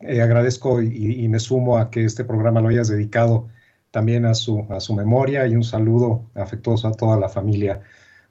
eh, 0.00 0.20
agradezco 0.20 0.82
y, 0.82 1.26
me 1.28 1.38
sumo 1.38 1.78
a 1.78 1.90
que 1.90 2.04
este 2.04 2.24
programa 2.24 2.60
lo 2.60 2.68
hayas 2.68 2.88
dedicado 2.88 3.48
también 3.90 4.26
a 4.26 4.34
su, 4.34 4.66
a 4.68 4.80
su 4.80 4.94
memoria 4.94 5.46
y 5.46 5.56
un 5.56 5.64
saludo 5.64 6.30
afectuoso 6.34 6.88
a 6.88 6.92
toda 6.92 7.18
la 7.18 7.30
familia 7.30 7.80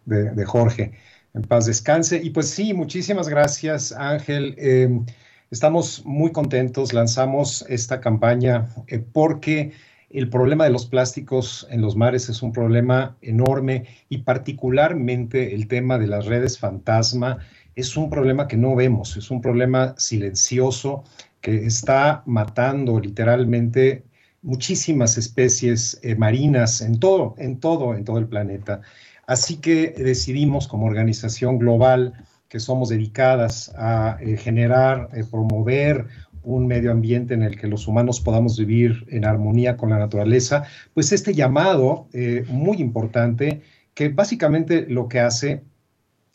de, 0.06 0.46
Jorge. 0.46 0.94
En 1.34 1.44
paz 1.44 1.66
descanse. 1.66 2.22
Y 2.24 2.32
pues 2.32 2.50
sí, 2.50 2.74
muchísimas 2.74 3.30
gracias 3.30 3.92
Ángel. 3.92 4.56
Em, 4.58 5.06
estamos 5.52 6.04
muy 6.06 6.32
contentos, 6.32 6.94
lanzamos 6.94 7.66
esta 7.70 8.00
campaña 8.00 8.68
eh, 8.88 9.00
porque 9.00 9.72
el 10.10 10.30
problema 10.30 10.64
de 10.64 10.72
los 10.72 10.88
plásticos 10.88 11.68
en 11.70 11.82
los 11.82 11.96
mares 11.96 12.30
es 12.30 12.42
un 12.42 12.52
problema 12.52 13.16
enorme 13.22 13.86
y 14.10 14.20
particularmente 14.20 15.54
el 15.54 15.68
tema 15.68 16.00
de 16.00 16.08
las 16.08 16.26
redes 16.26 16.58
fantasma 16.58 17.38
es 17.76 17.96
un 17.96 18.10
problema 18.10 18.48
que 18.48 18.58
no 18.58 18.76
vemos, 18.76 19.16
es 19.18 19.30
un 19.30 19.42
problema 19.42 19.94
silencioso 19.98 21.04
que 21.42 21.66
está 21.66 22.24
matando 22.26 23.00
literalmente 23.00 24.04
muchísimas 24.42 25.18
especies 25.18 26.00
eh, 26.02 26.16
marinas 26.16 26.82
en 26.82 27.00
todo, 27.00 27.36
en 27.38 27.60
todo, 27.60 27.96
en 27.96 28.04
todo 28.04 28.18
el 28.18 28.28
planeta. 28.28 28.82
Así 29.30 29.58
que 29.58 29.94
decidimos 29.96 30.68
como 30.68 30.88
organización 30.88 31.60
global 31.60 32.14
que 32.48 32.60
somos 32.60 32.90
dedicadas 32.90 33.72
a 33.78 34.18
eh, 34.22 34.38
generar, 34.38 35.10
eh, 35.14 35.24
promover 35.24 36.08
un 36.42 36.66
medio 36.66 36.90
ambiente 36.90 37.36
en 37.36 37.44
el 37.44 37.56
que 37.56 37.68
los 37.68 37.88
humanos 37.88 38.22
podamos 38.22 38.58
vivir 38.58 39.06
en 39.08 39.26
armonía 39.26 39.78
con 39.78 39.92
la 39.92 40.00
naturaleza, 40.00 40.64
pues 40.96 41.12
este 41.12 41.36
llamado 41.36 42.08
eh, 42.12 42.44
muy 42.50 42.78
importante 42.78 43.62
que 43.94 44.10
básicamente 44.10 44.88
lo 44.90 45.08
que 45.08 45.20
hace 45.20 45.62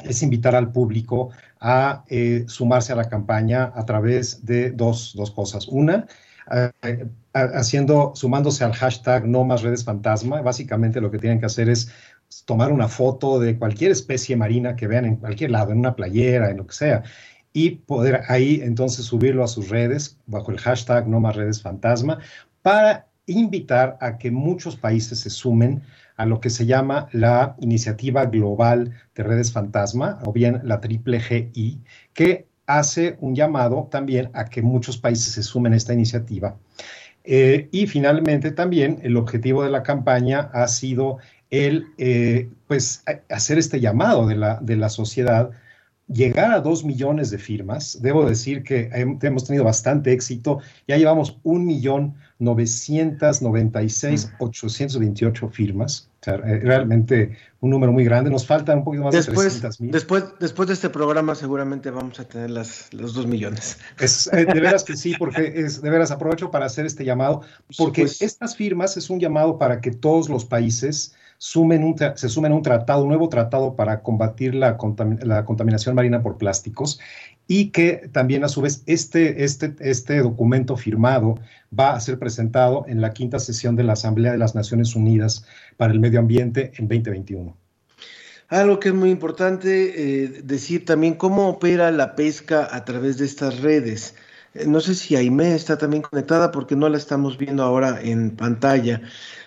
es 0.04 0.22
invitar 0.22 0.54
al 0.54 0.70
público 0.70 1.30
a 1.58 2.04
sumarse 2.46 2.92
a 2.92 2.96
la 2.96 3.08
campaña 3.08 3.72
a 3.74 3.84
través 3.84 4.44
de 4.44 4.70
dos, 4.70 5.16
cosas. 5.34 5.66
Una, 5.66 6.06
haciendo, 7.32 8.12
sumándose 8.14 8.64
al 8.64 8.74
hashtag 8.74 9.26
no 9.26 9.44
más 9.44 9.62
redes 9.62 9.82
fantasma, 9.82 10.42
básicamente 10.42 11.00
lo 11.00 11.10
que 11.10 11.18
tienen 11.18 11.40
que 11.40 11.46
hacer 11.46 11.70
es 11.70 11.90
tomar 12.44 12.72
una 12.72 12.88
foto 12.88 13.38
de 13.38 13.58
cualquier 13.58 13.92
especie 13.92 14.36
marina 14.36 14.76
que 14.76 14.86
vean 14.86 15.04
en 15.04 15.16
cualquier 15.16 15.50
lado, 15.50 15.72
en 15.72 15.78
una 15.78 15.94
playera, 15.94 16.50
en 16.50 16.58
lo 16.58 16.66
que 16.66 16.74
sea, 16.74 17.02
y 17.52 17.70
poder 17.70 18.22
ahí 18.28 18.60
entonces 18.62 19.04
subirlo 19.04 19.44
a 19.44 19.48
sus 19.48 19.68
redes 19.68 20.18
bajo 20.26 20.50
el 20.50 20.58
hashtag 20.58 21.08
no 21.08 21.20
más 21.20 21.36
redes 21.36 21.62
fantasma 21.62 22.18
para 22.62 23.06
invitar 23.26 23.96
a 24.00 24.18
que 24.18 24.30
muchos 24.30 24.76
países 24.76 25.20
se 25.20 25.30
sumen 25.30 25.82
a 26.16 26.26
lo 26.26 26.40
que 26.40 26.50
se 26.50 26.66
llama 26.66 27.08
la 27.12 27.56
Iniciativa 27.60 28.26
Global 28.26 28.92
de 29.14 29.22
Redes 29.22 29.52
Fantasma, 29.52 30.20
o 30.24 30.32
bien 30.32 30.60
la 30.64 30.80
Triple 30.80 31.20
GI, 31.20 31.80
que 32.12 32.46
hace 32.66 33.16
un 33.20 33.34
llamado 33.34 33.88
también 33.90 34.30
a 34.32 34.44
que 34.46 34.62
muchos 34.62 34.96
países 34.98 35.32
se 35.32 35.42
sumen 35.42 35.72
a 35.72 35.76
esta 35.76 35.92
iniciativa. 35.92 36.56
Eh, 37.24 37.68
y 37.72 37.86
finalmente 37.86 38.50
también 38.50 39.00
el 39.02 39.16
objetivo 39.16 39.64
de 39.64 39.70
la 39.70 39.82
campaña 39.82 40.50
ha 40.52 40.68
sido 40.68 41.18
el, 41.54 41.86
eh, 41.98 42.48
pues, 42.66 43.02
hacer 43.30 43.58
este 43.58 43.80
llamado 43.80 44.26
de 44.26 44.36
la, 44.36 44.58
de 44.60 44.76
la 44.76 44.88
sociedad 44.88 45.50
llegar 46.08 46.52
a 46.52 46.60
dos 46.60 46.84
millones 46.84 47.30
de 47.30 47.38
firmas. 47.38 47.98
Debo 48.02 48.26
decir 48.26 48.62
que 48.62 48.90
hemos 48.92 49.44
tenido 49.44 49.64
bastante 49.64 50.12
éxito. 50.12 50.58
Ya 50.86 50.96
llevamos 50.96 51.38
un 51.42 51.64
millón 51.64 52.14
novecientos 52.38 53.40
noventa 53.40 53.82
y 53.82 53.88
seis 53.88 54.30
ochocientos 54.38 54.98
veintiocho 54.98 55.48
firmas. 55.48 56.10
O 56.20 56.24
sea, 56.24 56.34
eh, 56.34 56.60
realmente 56.62 57.36
un 57.60 57.70
número 57.70 57.92
muy 57.92 58.04
grande. 58.04 58.30
Nos 58.30 58.46
faltan 58.46 58.78
un 58.78 58.84
poquito 58.84 59.04
más 59.04 59.14
después, 59.14 59.54
de 59.54 59.60
300 59.60 59.80
mil. 59.80 59.90
Después, 59.92 60.24
después 60.40 60.68
de 60.68 60.74
este 60.74 60.90
programa 60.90 61.34
seguramente 61.34 61.90
vamos 61.90 62.18
a 62.20 62.24
tener 62.24 62.50
las, 62.50 62.92
los 62.92 63.14
dos 63.14 63.26
millones. 63.26 63.78
Es, 63.98 64.26
eh, 64.32 64.44
de 64.44 64.60
veras 64.60 64.84
que 64.84 64.96
sí, 64.96 65.14
porque 65.18 65.52
es, 65.56 65.80
de 65.80 65.90
veras 65.90 66.10
aprovecho 66.10 66.50
para 66.50 66.66
hacer 66.66 66.84
este 66.84 67.04
llamado, 67.04 67.42
porque 67.78 68.02
estas 68.02 68.56
firmas 68.56 68.96
es 68.96 69.08
un 69.08 69.20
llamado 69.20 69.58
para 69.58 69.80
que 69.80 69.90
todos 69.90 70.28
los 70.28 70.44
países 70.44 71.14
sumen 71.44 71.84
un, 71.84 71.94
se 71.98 72.30
sumen 72.30 72.52
a 72.52 72.54
un 72.54 72.62
tratado, 72.62 73.02
un 73.02 73.08
nuevo 73.08 73.28
tratado 73.28 73.76
para 73.76 74.00
combatir 74.02 74.54
la, 74.54 74.78
la, 75.20 75.44
contaminación 75.44 75.94
marina 75.94 76.22
por 76.22 76.38
plásticos 76.38 76.98
y 77.46 77.68
que 77.68 78.08
también 78.12 78.44
a 78.44 78.48
su 78.48 78.62
vez 78.62 78.82
este, 78.86 79.44
este, 79.44 79.74
este 79.80 80.20
documento 80.20 80.74
firmado 80.78 81.38
va 81.78 81.92
a 81.92 82.00
ser 82.00 82.18
presentado 82.18 82.86
en 82.88 83.02
la 83.02 83.12
quinta 83.12 83.38
sesión 83.38 83.76
de 83.76 83.84
la 83.84 83.92
Asamblea 83.92 84.32
de 84.32 84.38
las 84.38 84.54
Naciones 84.54 84.96
Unidas 84.96 85.44
para 85.76 85.92
el 85.92 86.00
Medio 86.00 86.18
Ambiente 86.18 86.72
en 86.78 86.88
2021. 86.88 87.54
Algo 88.48 88.80
que 88.80 88.88
es 88.88 88.94
muy 88.94 89.10
importante 89.10 90.24
eh, 90.24 90.28
decir 90.42 90.86
también 90.86 91.12
cómo 91.12 91.50
opera 91.50 91.90
la 91.90 92.16
pesca 92.16 92.74
a 92.74 92.86
través 92.86 93.18
de 93.18 93.26
estas 93.26 93.60
redes. 93.60 94.14
Eh, 94.54 94.64
no 94.66 94.80
sé 94.80 94.94
si 94.94 95.14
Aime 95.14 95.54
está 95.54 95.76
también 95.76 96.02
conectada 96.02 96.50
porque 96.52 96.74
no 96.74 96.88
la 96.88 96.96
estamos 96.96 97.36
viendo 97.36 97.62
ahora 97.62 98.00
en 98.00 98.30
pantalla 98.30 99.02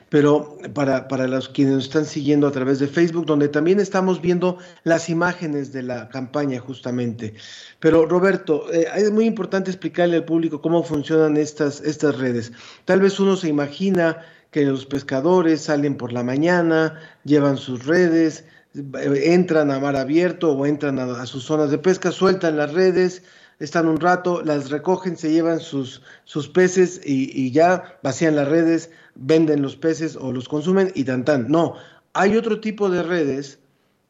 pero 0.10 0.58
para, 0.74 1.08
para 1.08 1.28
los 1.28 1.50
quienes 1.50 1.76
nos 1.76 1.84
están 1.86 2.06
siguiendo 2.06 2.48
a 2.48 2.52
través 2.52 2.80
de 2.80 2.88
Facebook, 2.88 3.26
donde 3.26 3.50
también 3.50 3.80
estamos 3.80 4.22
viendo 4.22 4.58
las 4.84 5.10
imágenes 5.10 5.74
de 5.74 5.84
la 5.84 6.08
campaña 6.10 6.60
justamente. 6.60 7.34
Pero 7.80 8.06
Roberto, 8.06 8.72
eh, 8.72 8.88
es 8.96 9.12
muy 9.12 9.26
importante 9.26 9.72
explicarle 9.72 10.18
al 10.18 10.26
público 10.26 10.62
cómo 10.62 10.84
funcionan 10.84 11.38
estas, 11.38 11.82
estas 11.82 12.18
redes. 12.18 12.52
Tal 12.86 13.02
vez 13.02 13.20
uno 13.20 13.36
se 13.36 13.50
imagina 13.50 14.24
que 14.52 14.64
los 14.64 14.86
pescadores 14.86 15.62
salen 15.62 15.98
por 15.98 16.14
la 16.14 16.24
mañana, 16.24 17.00
llevan 17.24 17.58
sus 17.58 17.86
redes, 17.86 18.46
entran 18.74 19.72
a 19.72 19.80
mar 19.80 19.96
abierto 19.96 20.52
o 20.52 20.66
entran 20.66 21.00
a 21.00 21.26
sus 21.26 21.44
zonas 21.44 21.72
de 21.72 21.78
pesca, 21.78 22.12
sueltan 22.12 22.58
las 22.58 22.74
redes, 22.74 23.24
están 23.60 23.88
un 23.88 24.00
rato, 24.00 24.44
las 24.44 24.70
recogen, 24.70 25.18
se 25.18 25.32
llevan 25.32 25.60
sus, 25.60 26.02
sus 26.26 26.48
peces 26.48 27.02
y, 27.04 27.52
ya 27.52 28.00
vacían 28.04 28.36
las 28.36 28.48
redes, 28.48 28.92
venden 29.20 29.62
los 29.62 29.76
peces 29.76 30.16
o 30.16 30.32
los 30.32 30.48
consumen 30.48 30.92
y 30.96 31.04
tan 31.04 31.26
tan. 31.26 31.50
No, 31.50 31.76
hay 32.14 32.38
otro 32.38 32.60
tipo 32.60 32.90
de 32.90 33.04
redes 33.04 33.60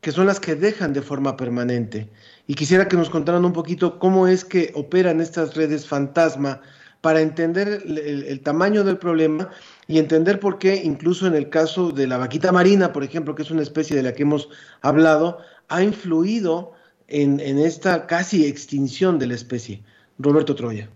que 0.02 0.12
son 0.12 0.28
las 0.28 0.40
que 0.40 0.56
dejan 0.56 0.94
de 0.94 1.02
forma 1.02 1.38
permanente. 1.38 2.10
Y 2.46 2.54
quisiera 2.54 2.88
que 2.88 2.98
nos 2.98 3.10
contaran 3.10 3.46
un 3.46 3.54
poquito 3.54 4.00
cómo 4.00 4.28
es 4.28 4.46
que 4.46 4.72
operan 4.76 5.20
estas 5.20 5.56
redes 5.56 5.88
fantasma 5.88 6.62
para 7.02 7.22
entender 7.22 7.84
el, 7.86 8.40
tamaño 8.42 8.84
del 8.84 8.98
problema 8.98 9.50
y 9.88 10.00
entender 10.00 10.40
por 10.40 10.60
qué, 10.60 10.82
incluso 10.84 11.28
en 11.28 11.36
el 11.36 11.50
caso 11.50 11.92
de 11.92 12.08
la 12.08 12.18
vaquita 12.18 12.52
marina, 12.52 12.92
por 12.92 13.04
ejemplo, 13.04 13.36
que 13.36 13.44
es 13.44 13.52
una 13.52 13.62
especie 13.62 13.96
de 13.96 14.04
la 14.04 14.14
que 14.14 14.24
hemos 14.24 14.50
hablado, 14.82 15.40
ha 15.70 15.84
influido 15.84 16.74
en, 17.08 17.40
esta 17.40 18.08
casi 18.08 18.46
extinción 18.46 19.20
de 19.20 19.28
la 19.28 19.36
especie. 19.36 19.84
Roberto 20.20 20.56
Troya. 20.56 20.90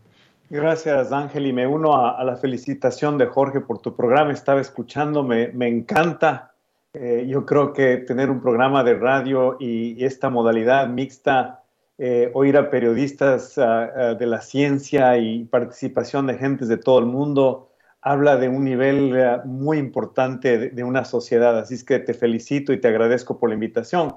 Gracias, 0.53 1.13
Ángel, 1.13 1.47
y 1.47 1.53
me 1.53 1.65
uno 1.65 1.95
a, 1.95 2.21
la 2.25 2.35
felicitación 2.35 3.17
de 3.17 3.25
Jorge 3.27 3.61
por 3.61 3.79
tu 3.79 3.95
programa. 3.95 4.33
Estaba 4.33 4.59
escuchando, 4.59 5.23
me, 5.23 5.49
encanta. 5.65 6.51
Eh, 6.93 7.25
yo 7.25 7.45
creo 7.45 7.71
que 7.71 7.95
tener 7.95 8.29
un 8.29 8.41
programa 8.41 8.83
de 8.83 8.95
radio 8.95 9.55
y, 9.61 10.03
esta 10.03 10.29
modalidad 10.29 10.89
mixta, 10.89 11.63
eh, 11.97 12.31
oír 12.33 12.57
a 12.57 12.69
periodistas 12.69 13.55
de 13.55 14.25
la 14.25 14.41
ciencia 14.41 15.17
y 15.17 15.45
participación 15.45 16.27
de 16.27 16.37
gentes 16.37 16.67
de 16.67 16.75
todo 16.75 16.99
el 16.99 17.05
mundo, 17.05 17.69
habla 18.01 18.35
de 18.35 18.49
un 18.49 18.65
nivel 18.65 19.15
eh, 19.15 19.37
muy 19.45 19.77
importante 19.77 20.69
de, 20.69 20.83
una 20.83 21.05
sociedad. 21.05 21.57
Así 21.57 21.75
es 21.75 21.85
que 21.85 21.99
te 21.99 22.13
felicito 22.13 22.73
y 22.73 22.81
te 22.81 22.89
agradezco 22.89 23.39
por 23.39 23.47
la 23.47 23.55
invitación. 23.55 24.15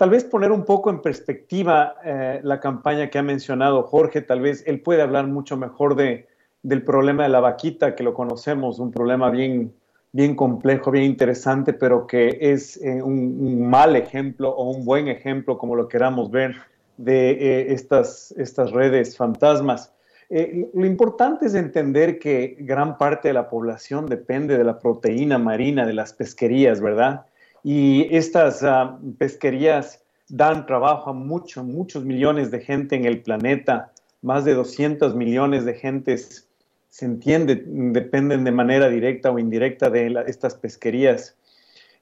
Tal 0.00 0.08
vez 0.08 0.24
poner 0.24 0.50
un 0.50 0.64
poco 0.64 0.88
en 0.88 1.02
perspectiva 1.02 1.96
eh, 2.02 2.40
la 2.42 2.58
campaña 2.58 3.10
que 3.10 3.18
ha 3.18 3.22
mencionado 3.22 3.82
Jorge, 3.82 4.22
tal 4.22 4.40
vez 4.40 4.64
él 4.66 4.80
puede 4.80 5.02
hablar 5.02 5.26
mucho 5.26 5.58
mejor 5.58 5.94
de, 5.94 6.26
del 6.62 6.82
problema 6.82 7.24
de 7.24 7.28
la 7.28 7.40
vaquita, 7.40 7.94
que 7.94 8.02
lo 8.02 8.14
conocemos, 8.14 8.78
un 8.78 8.92
problema 8.92 9.28
bien, 9.28 9.74
bien 10.12 10.34
complejo, 10.34 10.90
bien 10.90 11.04
interesante, 11.04 11.74
pero 11.74 12.06
que 12.06 12.38
es 12.40 12.82
eh, 12.82 13.02
un, 13.02 13.68
mal 13.68 13.94
ejemplo 13.94 14.48
o 14.48 14.70
un 14.70 14.86
buen 14.86 15.06
ejemplo, 15.06 15.58
como 15.58 15.76
lo 15.76 15.86
queramos 15.86 16.30
ver, 16.30 16.56
de 16.96 17.32
eh, 17.32 17.74
estas, 17.74 18.32
estas 18.38 18.70
redes 18.70 19.18
fantasmas. 19.18 19.92
Lo 20.30 20.86
importante 20.86 21.44
es 21.44 21.54
entender 21.54 22.18
que 22.18 22.56
gran 22.60 22.96
parte 22.96 23.28
de 23.28 23.34
la 23.34 23.50
población 23.50 24.06
depende 24.06 24.56
de 24.56 24.64
la 24.64 24.78
proteína 24.78 25.36
marina 25.36 25.84
de 25.84 25.92
las 25.92 26.14
pesquerías, 26.14 26.80
¿verdad? 26.80 27.26
Y 27.62 28.14
estas 28.14 28.62
ah, 28.62 28.98
pesquerías 29.18 30.02
dan 30.28 30.66
trabajo 30.66 31.10
a 31.10 31.12
muchos, 31.12 31.64
muchos 31.64 32.04
millones 32.04 32.50
de 32.50 32.60
gente 32.60 32.96
en 32.96 33.04
el 33.04 33.22
planeta, 33.22 33.92
más 34.22 34.44
de 34.44 34.54
200 34.54 35.14
millones 35.14 35.64
de 35.64 35.74
gentes 35.74 36.48
se 36.88 37.04
entiende, 37.04 37.62
dependen 37.66 38.44
de 38.44 38.52
manera 38.52 38.88
directa 38.88 39.30
o 39.30 39.38
indirecta 39.38 39.90
de 39.90 40.24
estas 40.26 40.54
pesquerías. 40.54 41.36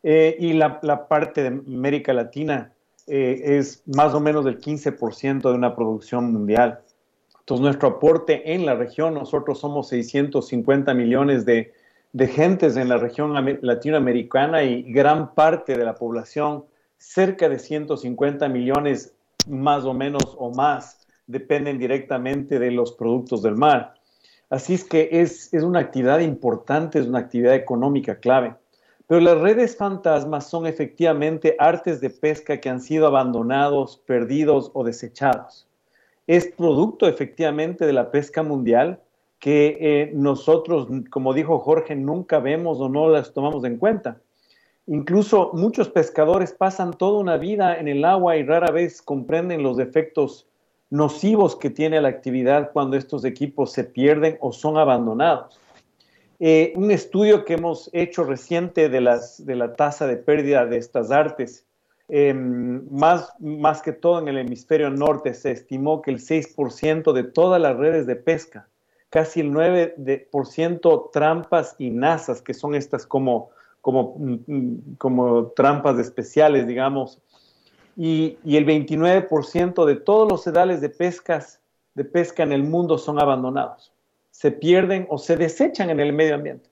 Eh, 0.03 0.37
y 0.39 0.53
la, 0.53 0.81
parte 1.09 1.43
de 1.43 1.49
América 1.49 2.13
Latina 2.13 2.73
eh, 3.07 3.59
es 3.59 3.83
más 3.87 4.15
o 4.15 4.21
menos 4.21 4.45
del 4.45 4.61
15% 4.61 5.43
de 5.43 5.55
una 5.55 5.75
producción 5.75 6.33
mundial. 6.33 6.81
Entonces, 7.41 7.63
nuestro 7.63 7.89
aporte 7.89 8.55
en 8.55 8.67
la 8.67 8.75
región, 8.75 9.15
nosotros 9.15 9.59
somos 9.59 9.89
650 9.89 10.95
millones 10.95 11.45
de, 11.45 11.73
de 12.13 12.27
gentes 12.27 12.77
en 12.77 12.89
la 12.89 12.97
región 12.97 13.35
latinoamericana 13.61 14.63
y 14.63 14.83
gran 14.83 15.35
parte 15.35 15.77
de 15.77 15.85
la 15.85 15.95
población, 15.95 16.65
cerca 16.97 17.49
de 17.49 17.59
150 17.59 18.49
millones 18.49 19.15
más 19.47 19.85
o 19.85 19.95
menos 19.95 20.35
o 20.39 20.53
más, 20.53 21.07
dependen 21.27 21.79
directamente 21.79 22.59
de 22.59 22.71
los 22.71 22.93
productos 22.93 23.43
del 23.43 23.57
mar. 23.57 23.95
Así 24.51 24.75
es 24.75 24.85
que 24.85 25.09
es, 25.13 25.51
una 25.53 25.81
actividad 25.81 26.21
importante, 26.21 26.99
es 26.99 27.07
una 27.07 27.19
actividad 27.19 27.55
económica 27.55 28.19
clave. 28.19 28.55
Pero 29.07 29.21
las 29.21 29.39
redes 29.39 29.77
fantasmas 29.77 30.49
son 30.49 30.67
efectivamente 30.67 31.57
artes 31.59 32.01
de 32.01 32.11
pesca 32.11 32.59
que 32.59 32.69
han 32.69 32.81
sido 32.81 33.07
abandonados, 33.07 33.99
perdidos 34.07 34.71
o 34.75 34.85
desechados. 34.85 35.67
Es 36.27 36.47
producto 36.47 37.07
efectivamente 37.09 37.87
de 37.87 37.93
la 37.93 38.11
pesca 38.11 38.43
mundial 38.43 39.01
que 39.39 39.79
eh, 39.81 40.13
nosotros, 40.15 40.89
como 41.11 41.33
dijo 41.33 41.59
Jorge, 41.61 41.95
nunca 41.95 42.41
vemos 42.41 42.81
o 42.81 42.89
no 42.89 43.09
las 43.09 43.33
tomamos 43.33 43.65
en 43.65 43.77
cuenta. 43.77 44.21
Incluso 44.87 45.51
muchos 45.53 45.91
pescadores 45.91 46.53
pasan 46.53 46.93
toda 46.93 47.21
una 47.21 47.37
vida 47.37 47.79
en 47.79 47.89
el 47.89 48.05
agua 48.05 48.37
y 48.37 48.43
rara 48.43 48.71
vez 48.71 49.03
comprenden 49.03 49.63
los 49.63 49.79
efectos 49.79 50.47
nocivos 50.91 51.57
que 51.57 51.71
tiene 51.71 52.01
la 52.01 52.09
actividad 52.09 52.71
cuando 52.73 52.97
estos 52.97 53.25
equipos 53.25 53.73
se 53.73 53.85
pierden 53.85 54.39
o 54.41 54.53
son 54.53 54.79
abandonados. 54.79 55.61
Eh, 56.41 56.73
un 56.77 56.91
estudio 56.91 57.45
que 57.45 57.55
hemos 57.55 57.91
hecho 57.93 58.25
reciente 58.25 58.89
de, 58.89 59.01
las, 59.01 59.45
de 59.45 59.57
la 59.57 59.75
tasa 59.75 60.07
de 60.07 60.17
pérdida 60.17 60.67
de 60.67 60.79
estas 60.79 61.11
artes, 61.11 61.67
em, 62.09 62.89
más, 62.91 63.35
más 63.41 63.83
que 63.83 63.93
todo 63.93 64.21
en 64.21 64.29
el 64.29 64.39
hemisferio 64.39 64.89
norte, 64.89 65.35
se 65.35 65.51
estimó 65.51 66.01
que 66.01 66.13
el 66.13 66.21
6% 66.21 67.13
de 67.13 67.25
todas 67.25 67.61
las 67.61 67.77
redes 67.77 68.07
de 68.07 68.17
pesca, 68.17 68.69
casi 69.11 69.41
el 69.41 69.53
9% 69.53 71.11
trampas 71.13 71.75
y 71.79 71.91
nazas, 71.91 72.43
que 72.43 72.55
son 72.55 72.75
estas 72.75 73.07
como, 73.07 73.51
como, 73.81 74.17
mm, 74.19 74.97
como 74.99 75.49
trampas 75.49 75.99
especiales, 75.99 76.67
digamos, 76.67 77.21
y, 77.99 78.39
el 78.45 78.65
29% 78.65 79.85
de 79.85 79.97
todos 79.97 80.31
los 80.31 80.45
sedales 80.45 80.81
de, 80.81 80.89
pescas, 80.89 81.61
de 81.95 82.05
pesca 82.05 82.45
en 82.45 82.53
el 82.53 82.63
mundo 82.63 82.97
son 82.97 83.21
abandonados. 83.21 83.93
Se 84.31 84.53
pierden 84.53 85.09
o 85.11 85.19
se 85.19 85.37
desechan 85.37 85.91
en 85.91 85.99
el 85.99 86.13
medio 86.13 86.37
ambiente. 86.37 86.71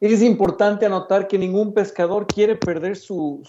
Es 0.00 0.20
importante 0.20 0.84
anotar 0.84 1.28
que 1.28 1.38
ningún 1.38 1.72
pescador 1.72 2.26
quiere 2.26 2.56
perder 2.56 2.96
su, 2.96 3.42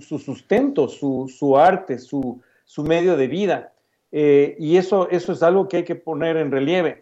sustento, 0.00 0.88
su, 0.88 1.58
arte, 1.58 1.98
su, 1.98 2.40
medio 2.78 3.16
de 3.18 3.28
vida. 3.28 3.74
Eh, 4.12 4.56
y 4.58 4.76
eso, 4.76 5.08
eso 5.10 5.32
es 5.32 5.42
algo 5.42 5.68
que 5.68 5.78
hay 5.78 5.84
que 5.84 5.94
poner 5.94 6.36
en 6.36 6.50
relieve, 6.50 6.98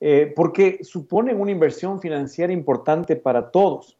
eh, 0.00 0.32
porque 0.34 0.80
suponen 0.82 1.40
una 1.40 1.50
inversión 1.50 2.00
financiera 2.00 2.52
importante 2.52 3.16
para 3.16 3.50
todos. 3.50 3.98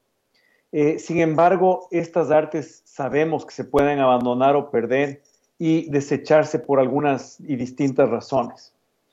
Eh, 0.70 0.98
sin 0.98 1.20
embargo, 1.20 1.88
estas 1.90 2.30
artes 2.30 2.82
sabemos 2.84 3.44
que 3.44 3.54
se 3.54 3.64
pueden 3.64 3.98
abandonar 3.98 4.56
o 4.56 4.70
perder 4.70 5.22
y 5.58 5.90
desecharse 5.90 6.58
por 6.58 6.80
algunas 6.80 7.38
y 7.40 7.56
distintas 7.56 8.08
razones. 8.08 8.72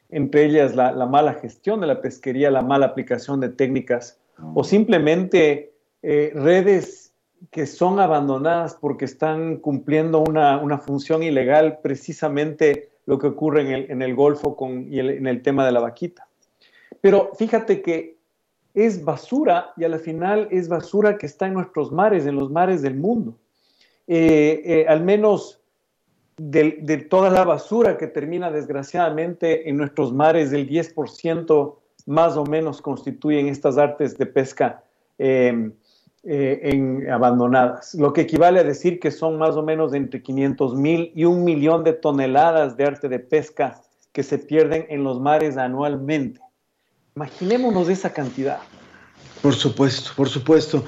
Entre 0.10 0.45
ellas 0.45 0.76
la, 0.76 1.06
mala 1.06 1.34
gestión 1.36 1.82
de 1.82 1.88
la 1.88 2.02
pesquería, 2.02 2.50
la 2.50 2.64
mala 2.64 2.88
aplicación 2.88 3.39
de 3.39 3.50
técnicas 3.50 4.18
o 4.56 4.64
simplemente 4.64 5.74
redes 6.02 7.10
que 7.52 7.66
son 7.66 8.00
abandonadas 8.00 8.76
porque 8.76 9.06
están 9.06 9.58
cumpliendo 9.58 10.22
una, 10.22 10.78
función 10.80 11.24
ilegal, 11.24 11.80
precisamente 11.82 12.89
lo 13.10 13.18
que 13.18 13.26
ocurre 13.26 13.89
en 13.91 14.03
el, 14.03 14.14
Golfo 14.14 14.55
con, 14.55 14.93
y 14.93 14.99
en 14.99 15.26
el 15.26 15.41
tema 15.41 15.66
de 15.66 15.72
la 15.72 15.80
vaquita. 15.80 16.28
Pero 17.01 17.32
fíjate 17.36 17.82
que 17.82 18.20
es 18.76 19.03
basura 19.03 19.74
y 19.78 19.84
a 19.84 19.89
la 19.89 19.97
final 19.97 20.47
es 20.51 20.70
basura 20.70 21.18
que 21.18 21.26
está 21.26 21.47
en 21.47 21.55
nuestros 21.55 21.91
mares, 21.91 22.28
en 22.28 22.36
los 22.36 22.51
mares 22.51 22.84
del 22.84 22.93
mundo. 22.93 23.36
Eh, 24.05 24.62
eh, 24.64 24.86
al 24.88 25.03
menos 25.03 25.60
de, 26.38 27.07
toda 27.10 27.32
la 27.32 27.45
basura 27.45 27.97
que 27.97 28.05
termina 28.05 28.51
desgraciadamente 28.51 29.68
en 29.68 29.78
nuestros 29.78 30.14
mares, 30.14 30.53
el 30.53 30.70
10% 30.70 31.78
más 32.05 32.38
o 32.38 32.45
menos 32.45 32.80
constituyen 32.80 33.47
estas 33.47 33.80
artes 33.80 34.20
de 34.20 34.28
pesca 34.28 34.84
em, 35.18 35.74
eh, 36.24 36.59
en, 36.63 37.09
abandonadas, 37.09 37.95
lo 37.95 38.11
que 38.11 38.22
equivale 38.22 38.59
a 38.59 38.63
decir 38.63 38.99
que 38.99 39.09
son 39.09 39.38
más 39.38 39.55
o 39.55 39.63
menos 39.63 39.93
entre 39.93 40.22
500 40.22 40.76
mil 40.76 41.13
y 41.15 41.24
un 41.24 41.45
millón 41.45 41.86
de 41.86 41.93
toneladas 41.93 42.76
de 42.76 42.84
arte 42.84 43.07
de 43.07 43.20
pesca 43.20 43.82
que 44.11 44.24
se 44.24 44.38
pierden 44.38 44.86
en 44.89 45.05
los 45.05 45.22
mares 45.22 45.55
anualmente. 45.55 46.41
Imaginémonos 47.15 47.88
esa 47.88 48.11
cantidad. 48.11 48.59
Por 49.41 49.55
supuesto, 49.55 50.11
por 50.17 50.28
supuesto. 50.28 50.84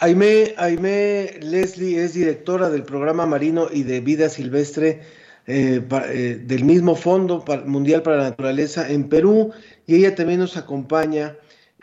Aime, 0.00 0.54
Aime 0.58 1.38
Leslie 1.40 2.04
es 2.04 2.12
directora 2.12 2.68
del 2.68 2.82
programa 2.82 3.24
marino 3.24 3.68
y 3.72 3.84
de 3.84 4.00
vida 4.00 4.28
silvestre 4.28 5.00
eh, 5.46 5.82
eh, 6.08 6.40
del 6.42 6.64
mismo 6.64 6.96
Fondo 6.96 7.44
Mundial 7.64 8.02
para 8.02 8.16
la 8.18 8.30
Naturaleza 8.30 8.90
en 8.90 9.08
Perú 9.08 9.52
y 9.86 9.96
ella 9.96 10.14
también 10.14 10.40
nos 10.40 10.56
acompaña. 10.58 11.36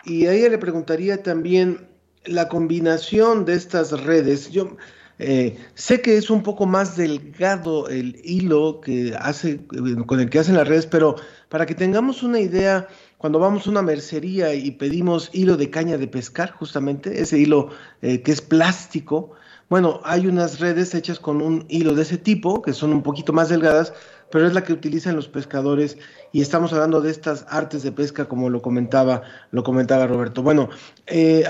Y 0.04 0.28
a 0.28 0.34
ella 0.34 0.50
le 0.50 0.58
preguntaría 0.58 1.24
también 1.24 1.91
la 2.26 2.48
combinación 2.48 3.46
de 3.46 3.54
estas 3.56 3.92
redes. 4.04 4.52
Yo 4.52 4.78
eh, 5.20 5.58
sé 5.76 6.02
que 6.02 6.18
es 6.18 6.30
un 6.30 6.44
poco 6.44 6.66
más 6.66 6.98
delgado 6.98 7.88
el 7.90 8.20
hilo 8.24 8.82
que 8.82 9.16
hace, 9.20 9.60
con 10.08 10.20
el 10.20 10.30
que 10.30 10.40
hacen 10.40 10.56
las 10.56 10.68
redes, 10.68 10.88
pero 10.88 11.16
para 11.50 11.66
que 11.66 11.76
tengamos 11.76 12.24
una 12.24 12.40
idea, 12.40 12.88
cuando 13.18 13.38
vamos 13.38 13.68
a 13.68 13.70
una 13.70 13.82
mercería 13.82 14.54
y 14.54 14.72
pedimos 14.72 15.30
hilo 15.34 15.58
de 15.58 15.70
caña 15.70 15.98
de 15.98 16.08
pescar, 16.08 16.52
justamente, 16.52 17.22
ese 17.22 17.38
hilo 17.38 17.70
eh, 18.02 18.22
que 18.22 18.32
es 18.32 18.42
plástico, 18.42 19.34
bueno, 19.70 20.02
hay 20.04 20.28
unas 20.28 20.60
redes 20.60 20.94
hechas 20.96 21.20
con 21.20 21.42
un 21.42 21.66
hilo 21.70 21.94
de 21.94 22.02
ese 22.02 22.18
tipo, 22.18 22.62
que 22.62 22.74
son 22.74 22.92
un 22.92 23.04
poquito 23.04 23.32
más 23.32 23.48
delgadas, 23.48 23.94
pero 24.32 24.48
es 24.48 24.54
la 24.54 24.64
que 24.64 24.74
utilizan 24.74 25.16
los 25.16 25.28
pescadores 25.28 25.98
y 26.32 26.42
estamos 26.42 26.74
hablando 26.74 27.02
de 27.02 27.12
estas 27.12 27.46
artes 27.50 27.84
de 27.84 27.92
pesca 27.92 28.26
como 28.26 28.50
lo 28.50 28.62
comentaba, 28.62 29.22
lo 29.52 29.64
comentaba 29.64 30.08
Roberto. 30.08 30.42
Bueno, 30.42 30.70
eh, 31.08 31.44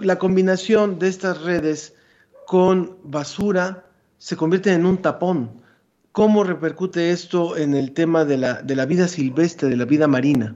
la 0.00 0.18
combinación 0.18 0.98
de 0.98 1.08
estas 1.08 1.42
redes 1.42 1.94
con 2.46 2.96
basura 3.04 3.84
se 4.18 4.36
convierte 4.36 4.72
en 4.72 4.86
un 4.86 4.98
tapón. 4.98 5.62
¿Cómo 6.12 6.44
repercute 6.44 7.10
esto 7.10 7.56
en 7.56 7.74
el 7.74 7.92
tema 7.92 8.24
de 8.24 8.38
la, 8.38 8.62
de 8.62 8.76
la 8.76 8.86
vida 8.86 9.08
silvestre, 9.08 9.68
de 9.68 9.76
la 9.76 9.84
vida 9.84 10.06
marina? 10.06 10.54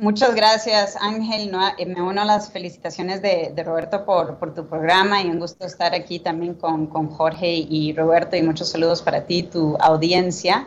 Muchas 0.00 0.34
gracias, 0.34 0.96
Ángel. 0.98 1.52
Eh, 1.76 1.84
me 1.84 2.00
uno 2.00 2.22
a 2.22 2.24
las 2.24 2.50
felicitaciones 2.50 3.20
de, 3.20 3.52
Roberto 3.62 4.06
por, 4.06 4.54
tu 4.54 4.66
programa 4.66 5.20
y 5.20 5.26
un 5.26 5.38
gusto 5.38 5.66
estar 5.66 5.94
aquí 5.94 6.18
también 6.18 6.54
con, 6.54 6.88
Jorge 7.10 7.52
y 7.52 7.92
Roberto 7.92 8.34
y 8.34 8.40
muchos 8.42 8.70
saludos 8.70 9.02
para 9.02 9.26
ti, 9.26 9.42
tu 9.42 9.76
audiencia. 9.78 10.66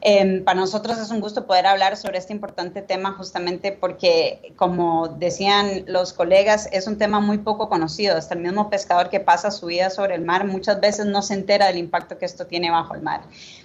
Em, 0.00 0.42
para 0.42 0.58
nosotros 0.58 0.98
es 0.98 1.12
un 1.12 1.20
gusto 1.20 1.46
poder 1.46 1.68
hablar 1.68 1.96
sobre 1.96 2.18
este 2.18 2.32
importante 2.32 2.82
tema 2.82 3.12
justamente 3.12 3.70
porque, 3.70 4.52
como 4.56 5.06
decían 5.06 5.84
los 5.86 6.12
colegas, 6.12 6.68
es 6.72 6.88
un 6.88 6.98
tema 6.98 7.20
muy 7.20 7.38
poco 7.38 7.68
conocido. 7.68 8.16
Hasta 8.16 8.34
el 8.34 8.40
mismo 8.40 8.68
pescador 8.68 9.10
que 9.10 9.20
pasa 9.20 9.52
su 9.52 9.66
vida 9.66 9.90
sobre 9.90 10.16
el 10.16 10.22
mar 10.22 10.44
muchas 10.44 10.80
veces 10.80 11.06
no 11.06 11.22
se 11.22 11.34
entera 11.34 11.68
del 11.68 11.76
impacto 11.76 12.18
que 12.18 12.24
esto 12.24 12.48
tiene 12.48 12.72
bajo 12.72 12.96
el 12.96 13.02
mar. 13.02 13.20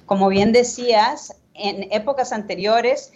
Como 0.06 0.30
bien 0.30 0.52
decías, 0.52 1.34
en 1.56 1.92
épocas 1.92 2.32
anteriores, 2.32 3.12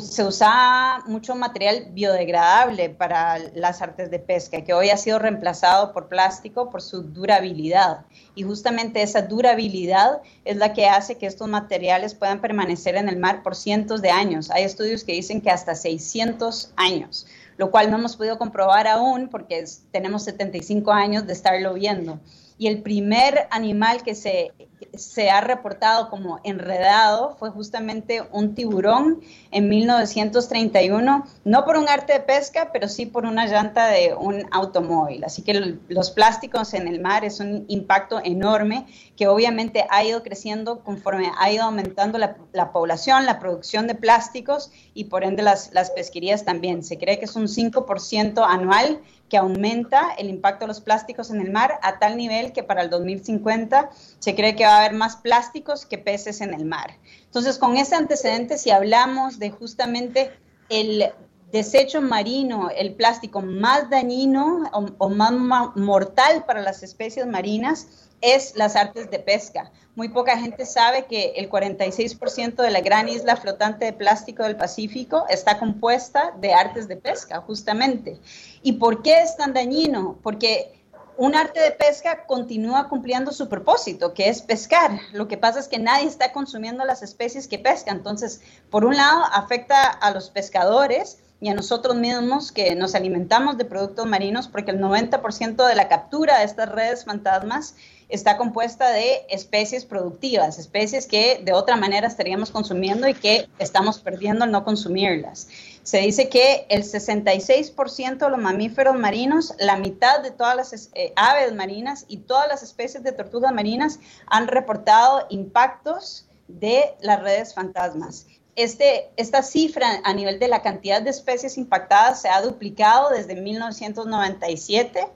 se 0.00 0.22
usaba 0.22 1.02
mucho 1.06 1.34
material 1.34 1.88
biodegradable 1.92 2.90
para 2.90 3.38
las 3.54 3.80
artes 3.80 4.10
de 4.10 4.18
pesca, 4.18 4.62
que 4.62 4.74
hoy 4.74 4.90
ha 4.90 4.98
sido 4.98 5.18
reemplazado 5.18 5.92
por 5.92 6.08
plástico 6.08 6.68
por 6.68 6.82
su 6.82 7.02
durabilidad. 7.02 8.04
Y 8.34 8.42
justamente 8.42 9.02
esa 9.02 9.22
durabilidad 9.22 10.20
es 10.44 10.56
la 10.56 10.74
que 10.74 10.86
hace 10.86 11.16
que 11.16 11.26
estos 11.26 11.48
materiales 11.48 12.14
puedan 12.14 12.40
permanecer 12.40 12.96
en 12.96 13.08
el 13.08 13.16
mar 13.16 13.42
por 13.42 13.56
cientos 13.56 14.02
de 14.02 14.10
años. 14.10 14.50
Hay 14.50 14.64
estudios 14.64 15.04
que 15.04 15.12
dicen 15.12 15.40
que 15.40 15.50
hasta 15.50 15.74
600 15.74 16.72
años, 16.76 17.26
lo 17.56 17.70
cual 17.70 17.90
no 17.90 17.96
hemos 17.96 18.16
podido 18.16 18.36
comprobar 18.36 18.86
aún 18.86 19.28
porque 19.28 19.64
tenemos 19.90 20.22
75 20.24 20.92
años 20.92 21.26
de 21.26 21.32
estarlo 21.32 21.74
viendo 21.74 22.20
y 22.58 22.66
el 22.66 22.82
primer 22.82 23.46
animal 23.50 24.02
que 24.02 24.16
se, 24.16 24.52
se 24.94 25.30
ha 25.30 25.40
reportado 25.40 26.10
como 26.10 26.40
enredado 26.42 27.36
fue 27.38 27.50
justamente 27.50 28.22
un 28.32 28.54
tiburón 28.54 29.20
en 29.52 29.68
1931, 29.68 31.24
no 31.44 31.64
por 31.64 31.76
un 31.76 31.88
arte 31.88 32.14
de 32.14 32.20
pesca, 32.20 32.70
pero 32.72 32.88
sí 32.88 33.06
por 33.06 33.24
una 33.26 33.46
llanta 33.46 33.86
de 33.86 34.14
un 34.14 34.46
automóvil. 34.50 35.22
Así 35.24 35.42
que 35.42 35.78
los 35.88 36.10
plásticos 36.10 36.74
en 36.74 36.88
el 36.88 37.00
mar 37.00 37.24
es 37.24 37.38
un 37.38 37.64
impacto 37.68 38.20
enorme 38.24 38.86
que 39.16 39.28
obviamente 39.28 39.86
ha 39.90 40.04
ido 40.04 40.22
creciendo 40.24 40.80
conforme 40.80 41.30
ha 41.38 41.52
ido 41.52 41.62
aumentando 41.62 42.18
la, 42.18 42.36
la 42.52 42.72
población, 42.72 43.24
la 43.24 43.38
producción 43.38 43.86
de 43.86 43.94
plásticos 43.94 44.72
y 44.94 45.04
por 45.04 45.22
ende 45.22 45.44
las, 45.44 45.72
las 45.72 45.90
pesquerías 45.92 46.44
también. 46.44 46.82
Se 46.82 46.98
cree 46.98 47.20
que 47.20 47.26
es 47.26 47.36
un 47.36 47.46
5% 47.46 48.44
anual 48.44 49.00
que 49.28 49.36
aumenta 49.36 50.12
el 50.18 50.30
impacto 50.30 50.64
de 50.64 50.68
los 50.68 50.80
plásticos 50.80 51.30
en 51.30 51.40
el 51.40 51.50
mar 51.50 51.78
a 51.82 51.98
tal 51.98 52.16
nivel 52.16 52.52
que 52.52 52.62
para 52.62 52.82
el 52.82 52.90
2050 52.90 53.90
se 54.18 54.34
cree 54.34 54.56
que 54.56 54.64
va 54.64 54.76
a 54.76 54.78
haber 54.80 54.94
más 54.94 55.16
plásticos 55.16 55.86
que 55.86 55.98
peces 55.98 56.40
en 56.40 56.54
el 56.54 56.64
mar. 56.64 56.96
Entonces, 57.24 57.58
con 57.58 57.76
ese 57.76 57.94
antecedente, 57.94 58.58
si 58.58 58.70
hablamos 58.70 59.38
de 59.38 59.50
justamente 59.50 60.30
el 60.68 61.12
desecho 61.52 62.02
marino, 62.02 62.70
el 62.70 62.94
plástico 62.94 63.40
más 63.40 63.88
dañino 63.90 64.70
o, 64.72 65.08
más 65.08 65.32
mortal 65.76 66.44
para 66.44 66.60
las 66.60 66.82
especies 66.82 67.26
marinas, 67.26 68.08
es 68.20 68.56
las 68.56 68.76
artes 68.76 69.10
de 69.10 69.18
pesca. 69.18 69.70
Muy 69.94 70.08
poca 70.08 70.36
gente 70.36 70.66
sabe 70.66 71.06
que 71.06 71.34
el 71.36 71.48
46% 71.48 72.56
de 72.56 72.70
la 72.70 72.80
gran 72.80 73.08
isla 73.08 73.36
flotante 73.36 73.84
de 73.84 73.92
plástico 73.92 74.42
del 74.42 74.56
Pacífico 74.56 75.24
está 75.28 75.58
compuesta 75.58 76.34
de 76.40 76.52
artes 76.52 76.88
de 76.88 76.96
pesca, 76.96 77.40
justamente. 77.40 78.18
¿Y 78.62 78.72
por 78.72 79.02
qué 79.02 79.22
es 79.22 79.36
tan 79.36 79.52
dañino? 79.54 80.18
Porque 80.22 80.78
un 81.16 81.34
arte 81.34 81.58
de 81.60 81.72
pesca 81.72 82.26
continúa 82.26 82.88
cumpliendo 82.88 83.32
su 83.32 83.48
propósito, 83.48 84.14
que 84.14 84.28
es 84.28 84.40
pescar. 84.40 85.00
Lo 85.12 85.26
que 85.26 85.36
pasa 85.36 85.58
es 85.58 85.66
que 85.66 85.78
nadie 85.78 86.06
está 86.06 86.32
consumiendo 86.32 86.84
las 86.84 87.02
especies 87.02 87.48
que 87.48 87.58
pesca. 87.58 87.90
Entonces, 87.90 88.40
por 88.70 88.84
un 88.84 88.96
lado, 88.96 89.24
afecta 89.32 89.82
a 89.88 90.12
los 90.12 90.30
pescadores 90.30 91.18
y 91.40 91.48
a 91.48 91.54
nosotros 91.54 91.96
mismos 91.96 92.52
que 92.52 92.74
nos 92.74 92.94
alimentamos 92.94 93.58
de 93.58 93.64
productos 93.64 94.06
marinos 94.06 94.48
porque 94.48 94.70
el 94.70 94.80
90% 94.80 95.66
de 95.66 95.74
la 95.74 95.88
captura 95.88 96.38
de 96.38 96.44
estas 96.44 96.68
redes 96.68 97.04
fantasmas 97.04 97.74
está 98.08 98.36
compuesta 98.36 98.90
de 98.90 99.26
especies 99.28 99.84
productivas, 99.84 100.58
especies 100.58 101.06
que 101.06 101.40
de 101.44 101.52
otra 101.52 101.76
manera 101.76 102.06
estaríamos 102.06 102.50
consumiendo 102.50 103.06
y 103.06 103.14
que 103.14 103.48
estamos 103.58 103.98
perdiendo 103.98 104.44
al 104.44 104.50
no 104.50 104.64
consumirlas. 104.64 105.48
Se 105.82 105.98
dice 105.98 106.28
que 106.28 106.66
el 106.68 106.84
66% 106.84 108.18
de 108.18 108.30
los 108.30 108.38
mamíferos 108.38 108.96
marinos, 108.96 109.54
la 109.58 109.76
mitad 109.76 110.20
de 110.22 110.30
todas 110.30 110.56
las 110.56 110.90
eh, 110.94 111.12
aves 111.16 111.54
marinas 111.54 112.04
y 112.08 112.18
todas 112.18 112.48
las 112.48 112.62
especies 112.62 113.02
de 113.02 113.12
tortugas 113.12 113.52
marinas 113.52 113.98
han 114.26 114.48
reportado 114.48 115.26
impactos 115.30 116.26
de 116.46 116.94
las 117.00 117.22
redes 117.22 117.54
fantasmas. 117.54 118.26
Este, 118.56 119.10
esta 119.16 119.42
cifra 119.42 120.00
a 120.02 120.12
nivel 120.14 120.38
de 120.38 120.48
la 120.48 120.62
cantidad 120.62 121.00
de 121.00 121.10
especies 121.10 121.56
impactadas 121.58 122.22
se 122.22 122.28
ha 122.28 122.42
duplicado 122.42 123.10
desde 123.10 123.36
1997 123.36 125.06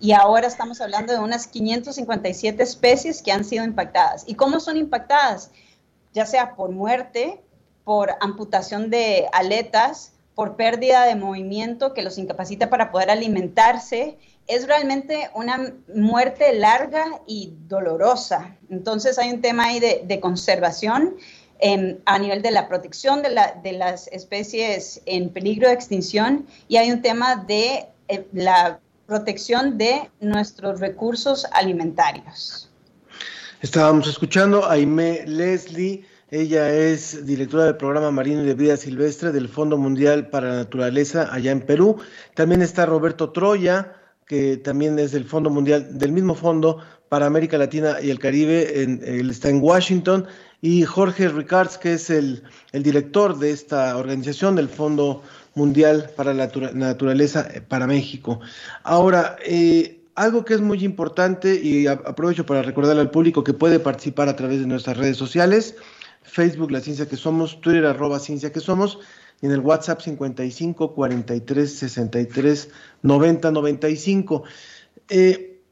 y 0.00 0.12
ahora 0.12 0.46
estamos 0.46 0.80
hablando 0.80 1.12
de 1.12 1.18
unas 1.18 1.46
557 1.46 2.62
especies 2.62 3.22
que 3.22 3.32
han 3.32 3.44
sido 3.44 3.64
impactadas. 3.64 4.24
¿Y 4.26 4.34
cómo 4.34 4.58
son 4.58 4.76
impactadas? 4.76 5.50
Ya 6.14 6.26
sea 6.26 6.56
por 6.56 6.70
muerte, 6.70 7.40
por 7.84 8.10
amputación 8.20 8.90
de 8.90 9.28
aletas, 9.32 10.14
por 10.34 10.56
pérdida 10.56 11.04
de 11.04 11.16
movimiento 11.16 11.92
que 11.92 12.02
los 12.02 12.18
incapacita 12.18 12.70
para 12.70 12.90
poder 12.90 13.10
alimentarse. 13.10 14.16
Es 14.46 14.66
realmente 14.66 15.30
una 15.34 15.74
muerte 15.94 16.54
larga 16.54 17.04
y 17.26 17.52
dolorosa. 17.68 18.56
Entonces 18.70 19.18
hay 19.18 19.30
un 19.30 19.42
tema 19.42 19.66
ahí 19.66 19.80
de 19.80 20.20
conservación 20.20 21.16
a 22.04 22.18
nivel 22.18 22.42
de 22.42 22.50
la 22.50 22.68
protección 22.68 23.22
de, 23.22 23.72
las 23.72 24.08
especies 24.08 25.02
en 25.06 25.30
peligro 25.30 25.68
de 25.68 25.74
extinción 25.74 26.46
y 26.68 26.76
hay 26.76 26.90
un 26.90 27.02
tema 27.02 27.36
de 27.36 27.86
eh, 28.08 28.26
la 28.32 28.80
protección 29.10 29.76
de 29.76 30.08
nuestros 30.20 30.78
recursos 30.78 31.44
alimentarios. 31.52 32.70
Estábamos 33.60 34.06
escuchando 34.06 34.64
a 34.64 34.74
Aime 34.74 35.24
Leslie, 35.26 36.04
ella 36.30 36.72
es 36.72 37.26
directora 37.26 37.64
del 37.64 37.76
programa 37.76 38.12
marino 38.12 38.44
y 38.44 38.46
de 38.46 38.54
vida 38.54 38.76
silvestre 38.76 39.32
del 39.32 39.48
Fondo 39.48 39.76
Mundial 39.76 40.28
para 40.28 40.50
la 40.50 40.56
Naturaleza 40.58 41.28
allá 41.32 41.50
en 41.50 41.60
Perú. 41.60 41.96
También 42.36 42.62
está 42.62 42.86
Roberto 42.86 43.32
Troya, 43.32 43.96
que 44.26 44.56
también 44.56 44.96
es 45.00 45.10
del 45.10 45.24
Fondo 45.24 45.50
Mundial, 45.50 45.98
del 45.98 46.12
mismo 46.12 46.36
fondo 46.36 46.78
para 47.08 47.26
América 47.26 47.58
Latina 47.58 47.96
y 48.00 48.10
el 48.10 48.20
Caribe, 48.20 48.80
él 48.80 49.28
está 49.28 49.48
en 49.48 49.60
Washington 49.60 50.28
y 50.62 50.84
Jorge 50.84 51.28
Ricards, 51.28 51.78
que 51.78 51.94
es 51.94 52.10
el, 52.10 52.44
director 52.72 53.38
de 53.38 53.50
esta 53.50 53.96
organización 53.96 54.54
del 54.54 54.68
Fondo 54.68 55.22
Mundial 55.54 56.10
para 56.16 56.34
la 56.34 56.50
Naturaleza 56.74 57.48
eh, 57.52 57.60
para 57.60 57.86
México. 57.86 58.40
Ahora, 58.82 59.36
eh, 59.44 60.00
algo 60.14 60.44
que 60.44 60.54
es 60.54 60.60
muy 60.60 60.84
importante 60.84 61.54
y 61.54 61.86
aprovecho 61.86 62.44
para 62.44 62.62
recordarle 62.62 63.00
al 63.00 63.10
público 63.10 63.42
que 63.42 63.54
puede 63.54 63.80
participar 63.80 64.28
a 64.28 64.36
través 64.36 64.60
de 64.60 64.66
nuestras 64.66 64.96
redes 64.96 65.16
sociales, 65.16 65.76
Facebook, 66.22 66.70
La 66.70 66.80
Ciencia 66.80 67.08
que 67.08 67.16
Somos, 67.16 67.60
Twitter, 67.60 67.86
arroba 67.86 68.18
Ciencia 68.18 68.52
que 68.52 68.60
Somos, 68.60 68.98
y 69.40 69.46
en 69.46 69.52
el 69.52 69.60
WhatsApp 69.60 70.00
55 70.00 70.94
43 70.94 71.78
63 71.78 72.68
90 73.02 73.50
95. 73.50 74.42
Eh, 75.08 75.62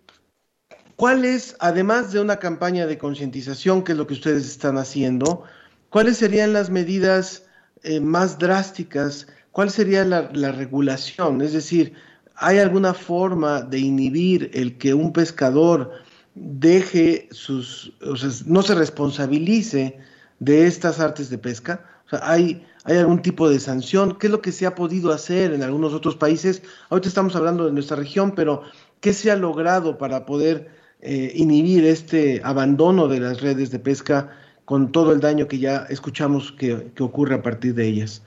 ¿Cuál 0.97 1.25
es, 1.25 1.55
además 1.61 2.13
de 2.13 2.21
una 2.21 2.39
campaña 2.39 2.87
de 2.87 2.99
concientización, 2.99 3.85
que 3.85 3.93
es 3.93 3.99
lo 3.99 4.07
que 4.07 4.15
ustedes 4.15 4.47
están 4.47 4.79
haciendo, 4.79 5.45
cuáles 5.91 6.17
serían 6.17 6.53
las 6.53 6.71
medidas 6.71 7.45
eh, 7.83 8.01
más 8.01 8.39
drásticas? 8.39 9.29
¿Cuál 9.59 9.71
sería 9.71 10.05
la, 10.05 10.53
regulación? 10.53 11.41
Es 11.41 11.53
decir, 11.53 11.93
¿hay 12.37 12.61
alguna 12.61 12.95
forma 12.95 13.61
de 13.61 13.81
inhibir 13.81 14.53
el 14.55 14.79
que 14.79 14.95
un 14.95 15.13
pescador 15.13 15.91
deje 16.37 17.29
sus, 17.33 17.93
o 18.01 18.17
sea, 18.17 18.31
no 18.47 18.63
se 18.63 18.77
responsabilice 18.77 19.99
de 20.39 20.69
estas 20.69 21.01
artes 21.01 21.29
de 21.29 21.39
pesca? 21.39 21.85
¿hay, 22.23 22.65
¿hay 22.85 22.99
algún 22.99 23.21
tipo 23.21 23.51
de 23.51 23.59
sanción? 23.59 24.17
¿Qué 24.21 24.29
es 24.29 24.31
lo 24.31 24.41
que 24.41 24.53
se 24.53 24.65
ha 24.65 24.77
podido 24.77 25.11
hacer 25.11 25.53
en 25.53 25.65
algunos 25.65 25.93
otros 25.93 26.15
países? 26.15 26.63
Ahorita 26.89 27.09
estamos 27.09 27.35
hablando 27.35 27.67
de 27.67 27.73
nuestra 27.73 27.97
región, 27.97 28.37
pero 28.37 28.63
¿qué 29.01 29.13
se 29.13 29.33
ha 29.33 29.37
logrado 29.37 29.99
para 29.99 30.25
poder 30.25 30.71
eh, 31.01 31.33
inhibir 31.35 31.85
este 31.85 32.41
abandono 32.45 33.09
de 33.09 33.19
las 33.19 33.41
redes 33.41 33.73
de 33.73 33.81
pesca 33.81 34.31
con 34.65 34.93
todo 34.93 35.11
el 35.11 35.19
daño 35.19 35.49
que 35.49 35.59
ya 35.59 35.79
escuchamos 35.91 36.53
que, 36.53 36.93
ocurre 37.01 37.35
a 37.35 37.43
partir 37.43 37.75
de 37.75 37.89
ellas. 37.89 38.23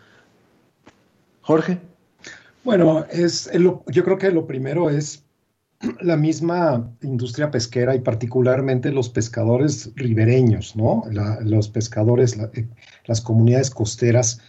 Jorge. 1.41 1.79
Bueno, 2.63 3.05
es, 3.11 3.49
yo 3.53 4.03
creo 4.03 4.17
que 4.17 4.31
lo 4.31 4.45
primero 4.45 4.89
es 4.89 5.25
la 6.01 6.15
misma 6.15 6.91
industria 7.01 7.51
pesquera 7.51 7.95
y 7.95 7.99
particularmente 7.99 8.91
los 8.91 9.09
pescadores 9.09 9.91
ribereños, 9.95 10.75
¿no? 10.75 11.03
los 11.41 11.69
pescadores, 11.69 12.37
eh, 12.53 12.67
las 13.05 13.21
comunidades 13.21 13.71
costeras 13.71 14.41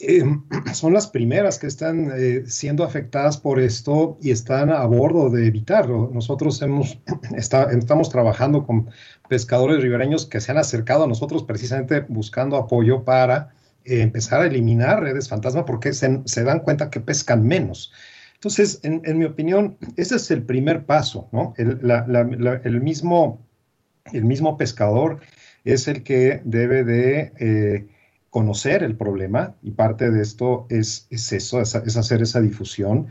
eh, 0.00 0.24
son 0.72 0.94
las 0.94 1.06
primeras 1.06 1.58
que 1.58 1.66
están 1.66 2.10
eh, 2.14 2.44
siendo 2.46 2.84
afectadas 2.84 3.36
por 3.36 3.60
esto 3.60 4.18
y 4.20 4.30
están 4.30 4.70
a 4.70 4.84
bordo 4.86 5.30
de 5.30 5.46
evitarlo. 5.46 6.10
Nosotros 6.12 6.60
hemos, 6.62 6.98
estamos 7.36 8.08
trabajando 8.08 8.66
con 8.66 8.90
pescadores 9.28 9.82
ribereños 9.82 10.26
que 10.26 10.40
se 10.40 10.52
han 10.52 10.58
acercado 10.58 11.04
a 11.04 11.06
nosotros 11.06 11.44
precisamente 11.44 12.00
buscando 12.08 12.56
apoyo 12.56 13.04
para 13.04 13.54
eh, 13.84 14.02
empezar 14.02 14.42
a 14.42 14.46
eliminar 14.46 15.02
redes 15.02 15.28
fantasma 15.28 15.64
porque 15.64 15.92
se, 15.92 16.44
dan 16.44 16.60
cuenta 16.60 16.90
que 16.90 17.00
pescan 17.00 17.46
menos. 17.46 17.92
Entonces, 18.34 18.80
en, 18.82 19.18
mi 19.18 19.26
opinión, 19.26 19.76
ese 19.96 20.16
es 20.16 20.30
el 20.30 20.42
primer 20.42 20.86
paso, 20.86 21.28
¿no? 21.30 21.52
El, 21.58 22.80
mismo, 22.80 23.46
el 24.12 24.24
mismo 24.24 24.56
pescador 24.56 25.20
es 25.64 25.88
el 25.88 26.02
que 26.02 26.40
debe 26.44 26.82
de 26.84 27.88
conocer 28.30 28.82
el 28.84 28.96
problema 28.96 29.56
y 29.62 29.72
parte 29.72 30.10
de 30.10 30.22
esto 30.22 30.66
es, 30.70 31.06
eso, 31.10 31.60
es, 31.60 31.74
hacer 31.74 32.22
esa 32.22 32.40
difusión 32.40 33.08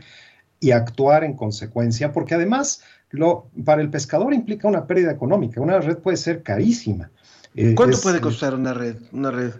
y 0.58 0.72
actuar 0.72 1.24
en 1.24 1.34
consecuencia, 1.34 2.12
porque 2.12 2.34
además 2.34 2.82
lo, 3.10 3.50
para 3.64 3.82
el 3.82 3.90
pescador 3.90 4.34
implica 4.34 4.68
una 4.68 4.86
pérdida 4.86 5.12
económica. 5.12 5.60
Una 5.60 5.80
red 5.80 5.98
puede 5.98 6.16
ser 6.16 6.42
carísima. 6.42 7.10
Eh, 7.54 7.74
¿Cuánto 7.74 8.00
puede 8.00 8.20
costar 8.20 8.54
una 8.54 8.74
red? 8.74 8.96
Una 9.12 9.30
red? 9.30 9.52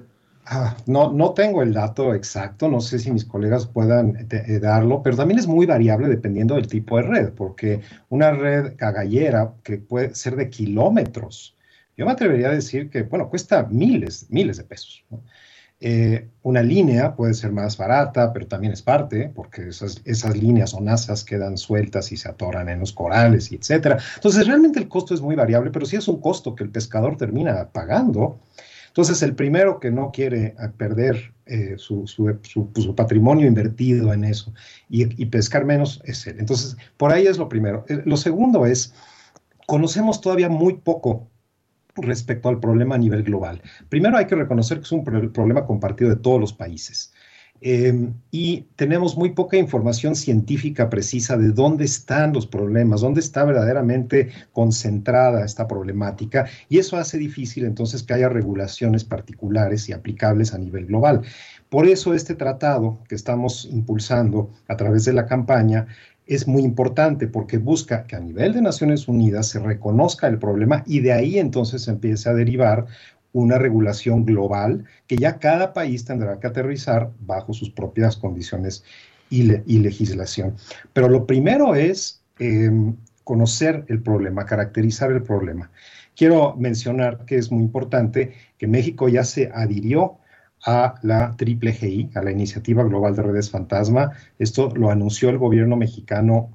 Ah, 0.47 0.77
no, 0.87 1.13
no 1.13 1.33
tengo 1.33 1.63
el 1.63 1.73
dato 1.73 2.15
exacto, 2.15 2.69
no 2.69 2.81
sé 2.81 2.99
si 2.99 3.13
mis 3.13 3.25
colegas 3.25 3.67
puedan 3.67 4.27
eh, 4.31 4.59
darlo, 4.59 5.03
pero 5.03 5.17
también 5.17 5.39
es 5.39 5.47
muy 5.47 5.67
variable 5.67 6.09
dependiendo 6.09 6.57
del 6.57 6.67
tipo 6.67 6.97
de 6.97 7.03
red, 7.03 7.33
porque 7.35 7.81
una 8.09 8.33
red 8.33 8.75
agallera 8.83 9.53
que 9.63 9.79
puede 9.79 10.15
ser 10.15 10.35
de 10.37 10.51
kilómetros, 10.51 11.57
yo 11.97 12.07
me 12.07 12.13
atrevería 12.13 12.49
a 12.49 12.55
decir 12.55 12.91
que, 12.91 13.03
bueno, 13.03 13.29
cuesta 13.29 13.65
miles, 13.71 14.27
miles 14.31 14.57
de 14.57 14.65
pesos. 14.65 15.05
Eh, 15.83 16.29
una 16.43 16.63
línea 16.63 17.15
puede 17.15 17.33
ser 17.35 17.53
más 17.53 17.77
barata, 17.77 18.33
pero 18.33 18.47
también 18.47 18.73
es 18.73 18.83
parte, 18.83 19.31
porque 19.35 19.69
esas, 19.69 20.03
esas 20.05 20.37
líneas 20.37 20.75
o 20.75 20.81
nasas 20.81 21.25
quedan 21.25 21.57
sueltas 21.57 22.13
y 22.13 22.17
se 22.17 22.29
atoran 22.29 22.69
en 22.69 22.81
los 22.81 22.93
corales 22.93 23.53
y 23.53 23.57
etcétera. 23.57 23.99
Entonces, 24.17 24.47
realmente 24.47 24.79
el 24.79 24.89
costo 24.89 25.15
es 25.15 25.21
muy 25.21 25.37
variable, 25.37 25.71
pero 25.71 25.87
sí 25.87 25.97
es 25.97 26.09
un 26.09 26.21
costo 26.21 26.55
que 26.55 26.65
el 26.65 26.71
pescador 26.71 27.17
termina 27.17 27.69
pagando 27.69 28.41
entonces, 29.01 29.23
el 29.23 29.35
primero 29.35 29.81
que 29.81 29.91
no 29.91 30.11
quiere 30.13 30.49
eh, 30.49 30.55
perder 30.77 31.33
eh, 31.47 31.77
su, 31.79 32.07
su, 32.07 32.95
patrimonio 32.95 33.47
invertido 33.47 34.13
en 34.13 34.25
eso 34.25 34.53
y, 34.91 35.25
pescar 35.25 35.65
menos 35.65 36.03
es 36.05 36.27
él. 36.27 36.37
Entonces, 36.39 36.77
por 36.99 37.11
ahí 37.11 37.27
es 37.27 37.39
lo 37.39 37.49
primero. 37.49 37.87
Eh, 37.89 38.03
lo 38.05 38.19
segundo 38.19 38.67
es, 38.67 38.93
conocemos 39.67 40.21
todavía 40.21 40.51
muy 40.51 40.75
poco 40.75 41.31
respecto 41.97 42.51
al 42.51 42.61
problema 42.61 42.97
a 42.97 42.99
nivel 42.99 43.23
global. 43.23 43.63
Primero 43.89 44.19
hay 44.19 44.27
que 44.27 44.35
reconocer 44.35 44.81
que 44.81 44.85
es 44.85 44.93
un 44.93 45.03
problema 45.03 45.65
compartido 45.65 46.11
de 46.11 46.17
todos 46.17 46.39
los 46.39 46.53
países. 46.53 47.15
Em, 47.63 48.15
y 48.31 48.63
tenemos 48.77 49.19
muy 49.19 49.31
poca 49.31 49.59
información 49.59 50.17
científica 50.17 50.89
precisa 50.89 51.37
de 51.37 51.51
dónde 51.51 51.85
están 51.85 52.33
los 52.33 52.47
problemas, 52.47 53.03
dónde 53.03 53.21
está 53.21 53.45
verdaderamente 53.45 54.31
concentrada 54.53 55.45
esta 55.45 55.69
problemática, 55.69 56.47
y 56.71 56.79
eso 56.79 56.97
hace 56.97 57.19
difícil 57.19 57.67
entonces 57.67 58.03
que 58.03 58.15
haya 58.15 58.31
regulaciones 58.31 59.05
particulares 59.05 59.89
y 59.89 59.93
aplicables 59.93 60.55
a 60.55 60.59
nivel 60.59 60.87
global. 60.87 61.21
Por 61.69 61.87
eso 61.87 62.15
este 62.15 62.35
tratado 62.35 63.01
que 63.09 63.15
estamos 63.15 63.69
impulsando 63.71 64.51
a 64.67 64.77
través 64.77 65.05
de 65.05 65.13
la 65.13 65.27
campaña 65.27 65.87
es 66.27 66.47
muy 66.47 66.63
importante 66.63 67.27
porque 67.27 67.59
busca 67.59 68.07
que 68.07 68.17
a 68.17 68.21
nivel 68.21 68.55
de 68.55 68.63
Naciones 68.63 69.09
Unidas 69.09 69.49
se 69.49 69.59
reconozca 69.59 70.29
el 70.29 70.39
problema 70.39 70.85
y 70.87 71.01
de 71.01 71.13
ahí 71.13 71.39
entonces 71.39 71.89
empiece 71.89 72.29
a 72.29 72.35
derivar 72.35 72.87
una 73.33 73.59
regulación 73.59 74.25
global 74.25 74.85
que 75.07 75.17
ya 75.17 75.39
cada 75.39 75.73
país 75.73 76.05
tendrá 76.05 76.39
que 76.41 76.47
aterrizar 76.47 77.11
bajo 77.21 77.53
sus 77.53 77.71
propias 77.71 78.17
condiciones 78.17 78.85
y, 79.31 79.45
legislación. 79.79 80.57
Pero 80.93 81.09
lo 81.09 81.27
primero 81.27 81.77
es 81.77 82.23
em, 82.39 82.97
conocer 83.23 83.85
el 83.89 84.03
problema, 84.03 84.45
caracterizar 84.45 85.13
el 85.13 85.23
problema. 85.23 85.71
Quiero 86.17 86.57
mencionar 86.57 87.25
que 87.25 87.37
es 87.37 87.53
muy 87.53 87.63
importante 87.63 88.35
que 88.59 88.67
México 88.67 89.09
ya 89.09 89.25
se 89.25 89.51
adhirió 89.55 90.19
a 90.67 90.97
la 91.03 91.37
Triple 91.37 91.73
GI, 91.73 92.11
a 92.15 92.23
la 92.23 92.33
Iniciativa 92.33 92.83
Global 92.83 93.17
de 93.17 93.23
Redes 93.23 93.51
Fantasma. 93.51 94.13
Esto 94.39 94.71
lo 94.75 94.91
anunció 94.91 95.31
el 95.31 95.39
gobierno 95.39 95.77
mexicano 95.77 96.51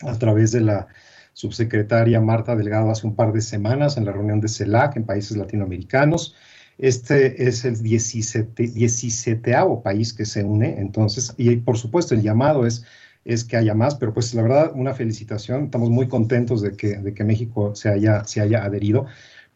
a 0.00 0.18
través 0.18 0.52
de 0.52 0.60
la 0.60 0.88
subsecretaria 1.32 2.20
Marta 2.20 2.56
Delgado 2.56 2.90
hace 2.90 3.06
un 3.06 3.16
par 3.16 3.32
de 3.32 3.40
semanas 3.40 3.96
en 3.96 4.04
la 4.04 4.12
reunión 4.12 4.40
de 4.40 4.48
CELAC 4.48 4.96
en 4.96 5.04
países 5.04 5.36
latinoamericanos. 5.36 6.34
Este 6.78 7.46
es 7.46 7.64
el 7.64 7.82
17, 7.82 8.68
17 8.68 9.54
país 9.82 10.12
que 10.12 10.24
se 10.24 10.42
une, 10.42 10.80
entonces, 10.80 11.34
y 11.36 11.56
por 11.56 11.78
supuesto 11.78 12.14
el 12.14 12.22
llamado 12.22 12.66
es, 12.66 12.84
es 13.24 13.44
que 13.44 13.56
haya 13.56 13.74
más, 13.74 13.94
pero 13.94 14.12
pues 14.12 14.34
la 14.34 14.42
verdad, 14.42 14.72
una 14.74 14.94
felicitación, 14.94 15.64
estamos 15.64 15.90
muy 15.90 16.08
contentos 16.08 16.62
de 16.62 16.72
que, 16.72 16.96
de 16.96 17.14
que 17.14 17.24
México 17.24 17.74
se 17.74 17.88
haya, 17.88 18.24
se 18.24 18.40
haya 18.40 18.64
adherido, 18.64 19.06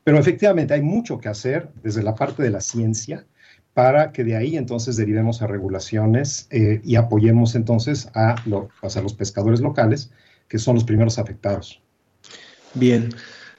pero 0.04 0.18
efectivamente 0.18 0.74
hay 0.74 0.82
mucho 0.82 1.18
que 1.18 1.28
hacer 1.28 1.70
desde 1.82 2.02
la 2.02 2.14
parte 2.14 2.42
de 2.42 2.50
la 2.50 2.60
ciencia 2.60 3.26
para 3.74 4.12
que 4.12 4.24
de 4.24 4.36
ahí 4.36 4.56
entonces 4.56 4.96
derivemos 4.96 5.42
a 5.42 5.46
regulaciones 5.46 6.46
eh, 6.50 6.80
y 6.84 6.96
apoyemos 6.96 7.54
entonces 7.54 8.08
a, 8.14 8.36
a 8.36 9.00
los 9.02 9.14
pescadores 9.14 9.60
locales 9.60 10.10
que 10.48 10.58
son 10.58 10.74
los 10.74 10.84
primeros 10.84 11.18
afectados. 11.18 11.80
Bien, 12.74 13.10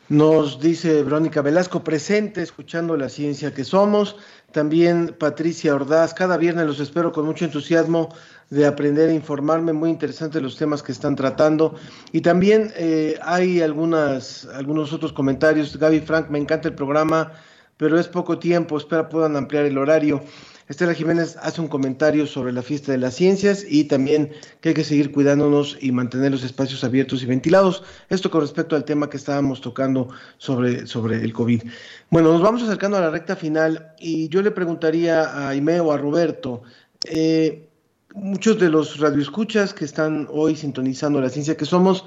nos 0.09 0.61
dice 0.61 1.03
Verónica 1.03 1.41
Velasco, 1.41 1.83
presente, 1.83 2.41
escuchando 2.41 2.95
la 2.95 3.09
ciencia 3.09 3.53
que 3.53 3.65
somos. 3.65 4.15
También 4.53 5.13
Patricia 5.19 5.75
Ordaz, 5.75 6.13
cada 6.13 6.37
viernes 6.37 6.65
los 6.65 6.79
espero 6.79 7.11
con 7.11 7.25
mucho 7.25 7.43
entusiasmo 7.43 8.09
de 8.49 8.65
aprender 8.65 9.09
e 9.09 9.13
informarme, 9.13 9.73
muy 9.73 9.89
interesantes 9.89 10.41
los 10.41 10.55
temas 10.55 10.81
que 10.81 10.93
están 10.93 11.17
tratando. 11.17 11.75
Y 12.13 12.21
también 12.21 12.71
eh, 12.77 13.19
hay 13.21 13.61
algunas, 13.61 14.45
algunos 14.53 14.93
otros 14.93 15.11
comentarios. 15.11 15.77
Gaby 15.77 15.99
Frank, 15.99 16.29
me 16.29 16.39
encanta 16.39 16.69
el 16.69 16.75
programa, 16.75 17.33
pero 17.75 17.99
es 17.99 18.07
poco 18.07 18.39
tiempo, 18.39 18.77
espera 18.77 19.09
puedan 19.09 19.35
ampliar 19.35 19.65
el 19.65 19.77
horario. 19.77 20.23
Estela 20.67 20.93
Jiménez 20.93 21.37
hace 21.41 21.61
un 21.61 21.69
comentario 21.69 22.27
sobre 22.27 22.51
la 22.51 22.61
fiesta 22.61 22.91
de 22.91 22.97
las 22.97 23.15
ciencias 23.15 23.65
y 23.67 23.85
también 23.85 24.31
que 24.59 24.69
hay 24.69 24.75
que 24.75 24.83
seguir 24.83 25.13
cuidándonos 25.13 25.77
y 25.79 25.93
mantener 25.93 26.31
los 26.31 26.43
espacios 26.43 26.83
abiertos 26.83 27.23
y 27.23 27.25
ventilados. 27.25 27.83
Esto 28.09 28.29
con 28.29 28.41
respecto 28.41 28.75
al 28.75 28.83
tema 28.83 29.09
que 29.09 29.15
estábamos 29.15 29.61
tocando 29.61 30.09
sobre, 30.37 30.85
sobre 30.85 31.23
el 31.23 31.31
COVID. 31.31 31.63
Bueno, 32.09 32.33
nos 32.33 32.41
vamos 32.41 32.63
acercando 32.63 32.97
a 32.97 33.01
la 33.01 33.09
recta 33.09 33.37
final 33.37 33.93
y 33.97 34.27
yo 34.27 34.41
le 34.41 34.51
preguntaría 34.51 35.23
a 35.23 35.49
Aime 35.49 35.79
o 35.79 35.93
a 35.93 35.97
Roberto, 35.97 36.63
eh, 37.05 37.69
muchos 38.13 38.59
de 38.59 38.69
los 38.69 38.99
radioescuchas 38.99 39.73
que 39.73 39.85
están 39.85 40.27
hoy 40.29 40.57
sintonizando 40.57 41.21
la 41.21 41.29
ciencia 41.29 41.55
que 41.55 41.65
somos, 41.65 42.03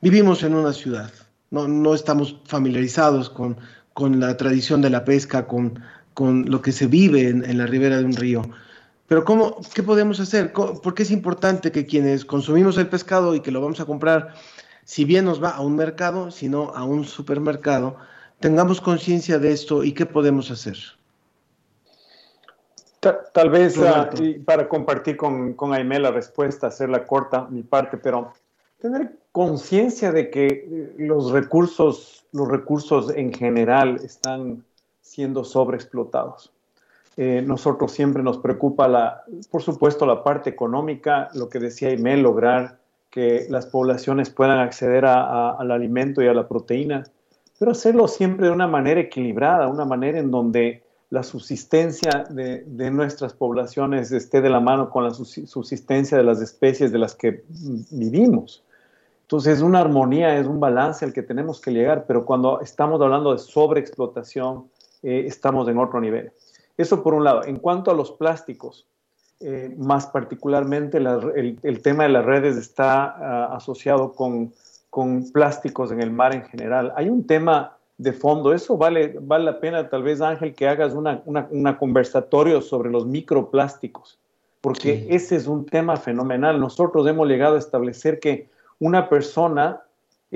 vivimos 0.00 0.42
en 0.42 0.54
una 0.54 0.72
ciudad, 0.72 1.12
no, 1.50 1.68
no 1.68 1.94
estamos 1.94 2.40
familiarizados 2.44 3.30
con, 3.30 3.56
con 3.92 4.18
la 4.18 4.36
tradición 4.36 4.82
de 4.82 4.90
la 4.90 5.04
pesca, 5.04 5.46
con 5.46 5.78
con 6.14 6.50
lo 6.50 6.62
que 6.62 6.72
se 6.72 6.86
vive 6.86 7.28
en, 7.28 7.58
la 7.58 7.66
ribera 7.66 7.98
de 7.98 8.04
un 8.04 8.14
río. 8.14 8.42
Pero 9.06 9.24
¿cómo, 9.24 9.60
¿qué 9.74 9.82
podemos 9.82 10.20
hacer? 10.20 10.52
¿Por 10.52 10.94
qué 10.94 11.02
es 11.02 11.10
importante 11.10 11.70
que 11.70 11.84
quienes 11.84 12.24
consumimos 12.24 12.78
el 12.78 12.88
pescado 12.88 13.34
y 13.34 13.40
que 13.40 13.50
lo 13.50 13.60
vamos 13.60 13.80
a 13.80 13.84
comprar, 13.84 14.34
si 14.84 15.04
bien 15.04 15.24
nos 15.24 15.42
va 15.42 15.50
a 15.50 15.60
un 15.60 15.76
mercado, 15.76 16.30
sino 16.30 16.70
a 16.74 16.84
un 16.84 17.04
supermercado, 17.04 17.96
tengamos 18.40 18.80
conciencia 18.80 19.38
de 19.38 19.52
esto 19.52 19.84
y 19.84 19.92
qué 19.92 20.06
podemos 20.06 20.50
hacer? 20.50 20.78
Tal, 23.34 23.50
vez 23.50 23.76
ah, 23.78 24.08
para 24.46 24.66
compartir 24.66 25.18
con, 25.18 25.52
con 25.52 25.74
Aime 25.74 25.98
la 25.98 26.10
respuesta, 26.10 26.68
hacerla 26.68 27.06
corta 27.06 27.46
mi 27.50 27.62
parte, 27.62 27.98
pero 27.98 28.32
tener 28.80 29.18
conciencia 29.30 30.10
de 30.10 30.30
que 30.30 30.46
eh, 30.46 30.94
los 30.96 31.30
recursos, 31.30 32.24
los 32.32 32.48
recursos 32.48 33.12
en 33.14 33.32
general 33.32 34.00
están 34.02 34.64
siendo 35.14 35.44
sobreexplotados. 35.44 36.52
Eh, 37.16 37.42
nosotros 37.46 37.92
siempre 37.92 38.24
nos 38.24 38.38
preocupa, 38.38 38.88
la, 38.88 39.22
por 39.50 39.62
supuesto, 39.62 40.04
la 40.06 40.24
parte 40.24 40.50
económica, 40.50 41.28
lo 41.34 41.48
que 41.48 41.60
decía 41.60 41.90
Aimé, 41.90 42.16
lograr 42.16 42.78
que 43.10 43.46
las 43.48 43.66
poblaciones 43.66 44.30
puedan 44.30 44.58
acceder 44.58 45.04
al 45.06 45.70
alimento 45.70 46.20
y 46.20 46.26
a 46.26 46.34
la 46.34 46.48
proteína, 46.48 47.04
pero 47.60 47.70
hacerlo 47.70 48.08
siempre 48.08 48.46
de 48.46 48.52
una 48.52 48.66
manera 48.66 49.00
equilibrada, 49.00 49.68
una 49.68 49.84
manera 49.84 50.18
en 50.18 50.32
donde 50.32 50.82
la 51.10 51.22
subsistencia 51.22 52.24
de, 52.28 52.64
de, 52.66 52.90
nuestras 52.90 53.32
poblaciones 53.32 54.10
esté 54.10 54.40
de 54.40 54.50
la 54.50 54.58
mano 54.58 54.90
con 54.90 55.04
la 55.04 55.14
subsistencia 55.14 56.18
de 56.18 56.24
las 56.24 56.40
especies 56.42 56.90
de 56.90 56.98
las 56.98 57.14
que 57.14 57.44
vivimos. 57.92 58.64
Entonces, 59.22 59.62
una 59.62 59.80
armonía 59.80 60.36
es 60.36 60.48
un 60.48 60.58
balance 60.58 61.04
al 61.04 61.12
que 61.12 61.22
tenemos 61.22 61.60
que 61.60 61.70
llegar, 61.70 62.04
pero 62.06 62.26
cuando 62.26 62.60
estamos 62.60 63.00
hablando 63.00 63.32
de 63.32 63.38
sobreexplotación, 63.38 64.64
eh, 65.04 65.24
estamos 65.26 65.68
en 65.68 65.78
otro 65.78 66.00
nivel. 66.00 66.32
Eso 66.76 67.02
por 67.02 67.14
un 67.14 67.24
lado. 67.24 67.44
En 67.44 67.56
cuanto 67.56 67.90
a 67.90 67.94
los 67.94 68.10
plásticos, 68.12 68.86
eh, 69.40 69.74
más 69.76 70.06
particularmente 70.06 70.96
el, 70.96 71.82
tema 71.82 72.04
de 72.04 72.08
las 72.08 72.24
redes 72.24 72.56
está 72.56 73.04
ah, 73.04 73.54
asociado 73.54 74.12
con, 74.12 74.52
con, 74.90 75.30
plásticos 75.32 75.92
en 75.92 76.00
el 76.00 76.10
mar 76.10 76.34
en 76.34 76.44
general. 76.44 76.92
Hay 76.96 77.08
un 77.08 77.26
tema 77.26 77.76
de 77.98 78.12
fondo, 78.12 78.52
eso 78.54 78.76
vale, 78.76 79.16
vale 79.20 79.44
la 79.44 79.60
pena 79.60 79.88
tal 79.88 80.02
vez 80.02 80.20
Ángel 80.20 80.54
que 80.54 80.66
hagas 80.66 80.94
una, 80.94 81.22
una, 81.26 81.78
conversatorio 81.78 82.60
sobre 82.60 82.90
los 82.90 83.06
microplásticos, 83.06 84.18
porque 84.60 85.06
ese 85.10 85.36
es 85.36 85.46
un 85.46 85.66
tema 85.66 85.96
fenomenal. 85.96 86.58
Nosotros 86.58 87.06
hemos 87.06 87.28
llegado 87.28 87.56
a 87.56 87.58
establecer 87.58 88.18
que 88.18 88.48
una 88.78 89.08
persona 89.08 89.82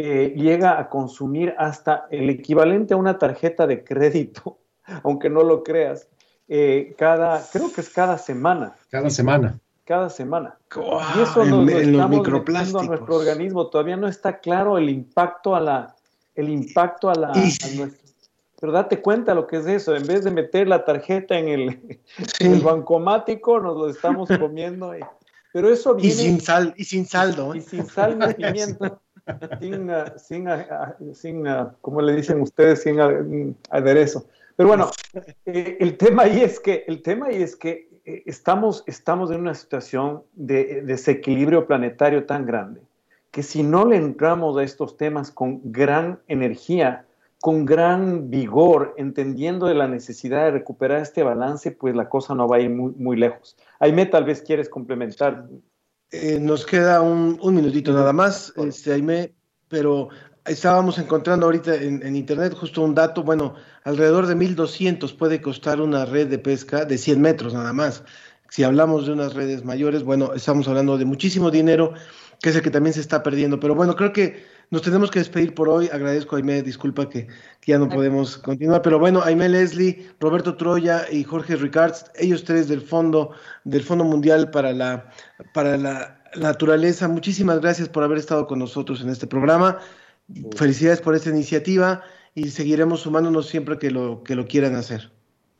eh, 0.00 0.32
llega 0.36 0.78
a 0.78 0.88
consumir 0.88 1.56
hasta 1.58 2.06
el 2.12 2.30
equivalente 2.30 2.94
a 2.94 2.96
una 2.96 3.18
tarjeta 3.18 3.66
de 3.66 3.82
crédito, 3.82 4.58
aunque 5.02 5.28
no 5.28 5.42
lo 5.42 5.64
creas, 5.64 6.06
eh, 6.46 6.94
cada, 6.96 7.44
creo 7.50 7.72
que 7.72 7.80
es 7.80 7.90
cada 7.90 8.16
semana. 8.16 8.76
Cada 8.90 9.10
semana. 9.10 9.58
Cada 9.84 10.08
semana. 10.08 10.56
y 10.76 11.20
eso 11.20 11.44
nos, 11.44 11.66
lo 11.66 11.78
estamos 11.78 12.28
a 12.76 12.84
nuestro 12.84 13.16
organismo. 13.16 13.66
Todavía 13.66 13.96
no 13.96 14.06
está 14.06 14.38
claro 14.38 14.78
el 14.78 14.88
impacto 14.88 15.56
a 15.56 15.60
la, 15.60 15.96
el 16.36 16.48
impacto 16.48 17.10
a 17.10 17.16
la, 17.16 17.32
pero 18.60 18.70
date 18.70 19.02
cuenta 19.02 19.34
lo 19.34 19.48
que 19.48 19.56
es 19.56 19.66
eso, 19.66 19.96
en 19.96 20.06
vez 20.06 20.22
de 20.22 20.30
meter 20.30 20.68
la 20.68 20.84
tarjeta 20.84 21.36
en 21.36 21.48
el, 21.48 22.60
bancomático, 22.62 23.58
nos 23.58 23.76
lo 23.76 23.90
estamos 23.90 24.28
comiendo. 24.38 24.92
pero 25.52 25.70
eso 25.70 25.96
viene, 25.96 26.08
y 26.08 26.16
sin 26.16 26.40
sal, 26.40 26.72
y 26.76 26.84
sin 26.84 27.04
saldo. 27.04 27.52
Y, 27.56 27.62
sin 27.62 27.84
sal 27.84 28.16
ni 28.16 28.34
pimiento 28.34 29.00
sin, 29.60 29.90
sin, 30.16 30.48
sin, 31.14 31.44
como 31.80 32.00
le 32.00 32.16
dicen 32.16 32.40
ustedes, 32.40 32.82
sin 32.82 33.56
aderezo. 33.70 34.26
Pero 34.56 34.68
bueno, 34.68 34.90
eh, 35.46 35.76
el 35.78 35.96
tema 35.96 36.24
ahí 36.24 36.40
es 36.40 36.58
que, 36.58 36.84
el 36.88 37.02
tema 37.02 37.26
ahí 37.26 37.42
es 37.42 37.54
que 37.54 37.88
eh, 38.04 38.22
estamos, 38.26 38.82
estamos 38.86 39.30
en 39.30 39.40
una 39.40 39.54
situación 39.54 40.22
de 40.34 40.82
desequilibrio 40.82 41.66
planetario 41.66 42.26
tan 42.26 42.44
grande 42.44 42.80
que 43.30 43.42
si 43.42 43.62
no 43.62 43.84
le 43.84 43.96
entramos 43.96 44.56
a 44.56 44.64
estos 44.64 44.96
temas 44.96 45.30
con 45.30 45.60
gran 45.64 46.18
energía, 46.28 47.06
con 47.40 47.64
gran 47.66 48.30
vigor, 48.30 48.94
entendiendo 48.96 49.66
de 49.66 49.74
la 49.74 49.86
necesidad 49.86 50.46
de 50.46 50.50
recuperar 50.50 51.02
este 51.02 51.22
balance, 51.22 51.70
pues 51.70 51.94
la 51.94 52.08
cosa 52.08 52.34
no 52.34 52.48
va 52.48 52.56
a 52.56 52.60
ir 52.60 52.70
muy, 52.70 52.92
muy 52.96 53.16
lejos. 53.16 53.56
Aime, 53.78 54.06
tal 54.06 54.24
vez 54.24 54.42
quieres 54.42 54.68
complementar. 54.68 55.46
Eh, 56.10 56.38
nos 56.40 56.64
queda 56.64 57.02
un, 57.02 57.38
minutito 57.54 57.92
nada 57.92 58.14
más, 58.14 58.52
este, 58.56 58.94
Aime, 58.94 59.34
pero 59.68 60.08
estábamos 60.46 60.98
encontrando 60.98 61.44
ahorita 61.44 61.74
en, 61.74 62.16
internet 62.16 62.54
justo 62.54 62.80
un 62.80 62.94
dato, 62.94 63.22
bueno, 63.22 63.56
alrededor 63.84 64.26
de 64.26 64.34
1.200 64.34 65.14
puede 65.18 65.42
costar 65.42 65.82
una 65.82 66.06
red 66.06 66.28
de 66.28 66.38
pesca 66.38 66.86
de 66.86 66.96
100 66.96 67.20
metros 67.20 67.52
nada 67.52 67.74
más. 67.74 68.04
Si 68.48 68.64
hablamos 68.64 69.06
de 69.06 69.12
unas 69.12 69.34
redes 69.34 69.66
mayores, 69.66 70.02
bueno, 70.02 70.32
estamos 70.32 70.66
hablando 70.66 70.96
de 70.96 71.04
muchísimo 71.04 71.50
dinero, 71.50 71.92
que 72.40 72.48
es 72.48 72.56
el 72.56 72.62
que 72.62 72.70
también 72.70 72.94
se 72.94 73.00
está 73.00 73.22
perdiendo. 73.22 73.60
Pero 73.60 73.74
bueno, 73.74 73.94
creo 73.94 74.14
que 74.14 74.46
nos 74.70 74.82
tenemos 74.82 75.10
que 75.10 75.18
despedir 75.18 75.54
por 75.54 75.68
hoy. 75.68 75.88
Agradezco 75.92 76.36
a 76.36 76.38
Aime, 76.38 76.62
disculpa 76.62 77.08
que, 77.08 77.26
ya 77.66 77.78
no 77.78 77.88
podemos 77.88 78.38
continuar. 78.38 78.82
Pero 78.82 78.98
bueno, 78.98 79.22
Aime 79.22 79.48
Leslie, 79.48 80.06
Roberto 80.20 80.56
Troya 80.56 81.04
y 81.10 81.24
Jorge 81.24 81.56
Ricards, 81.56 82.06
ellos 82.16 82.44
tres 82.44 82.68
del 82.68 82.80
Fondo, 82.80 83.32
del 83.64 83.82
Fondo 83.82 84.04
Mundial 84.04 84.50
para 84.50 84.72
la, 84.72 85.10
para 85.52 85.76
la 85.76 86.18
Naturaleza, 86.36 87.08
muchísimas 87.08 87.60
gracias 87.60 87.88
por 87.88 88.04
haber 88.04 88.18
estado 88.18 88.46
con 88.46 88.58
nosotros 88.58 89.00
en 89.00 89.08
este 89.08 89.26
programa. 89.26 89.78
Felicidades 90.56 91.00
por 91.00 91.14
esta 91.14 91.30
iniciativa 91.30 92.02
y 92.34 92.50
seguiremos 92.50 93.00
sumándonos 93.00 93.48
siempre 93.48 93.78
que 93.78 93.90
lo, 93.90 94.22
que 94.22 94.34
lo 94.34 94.46
quieran 94.46 94.74
hacer. 94.74 95.10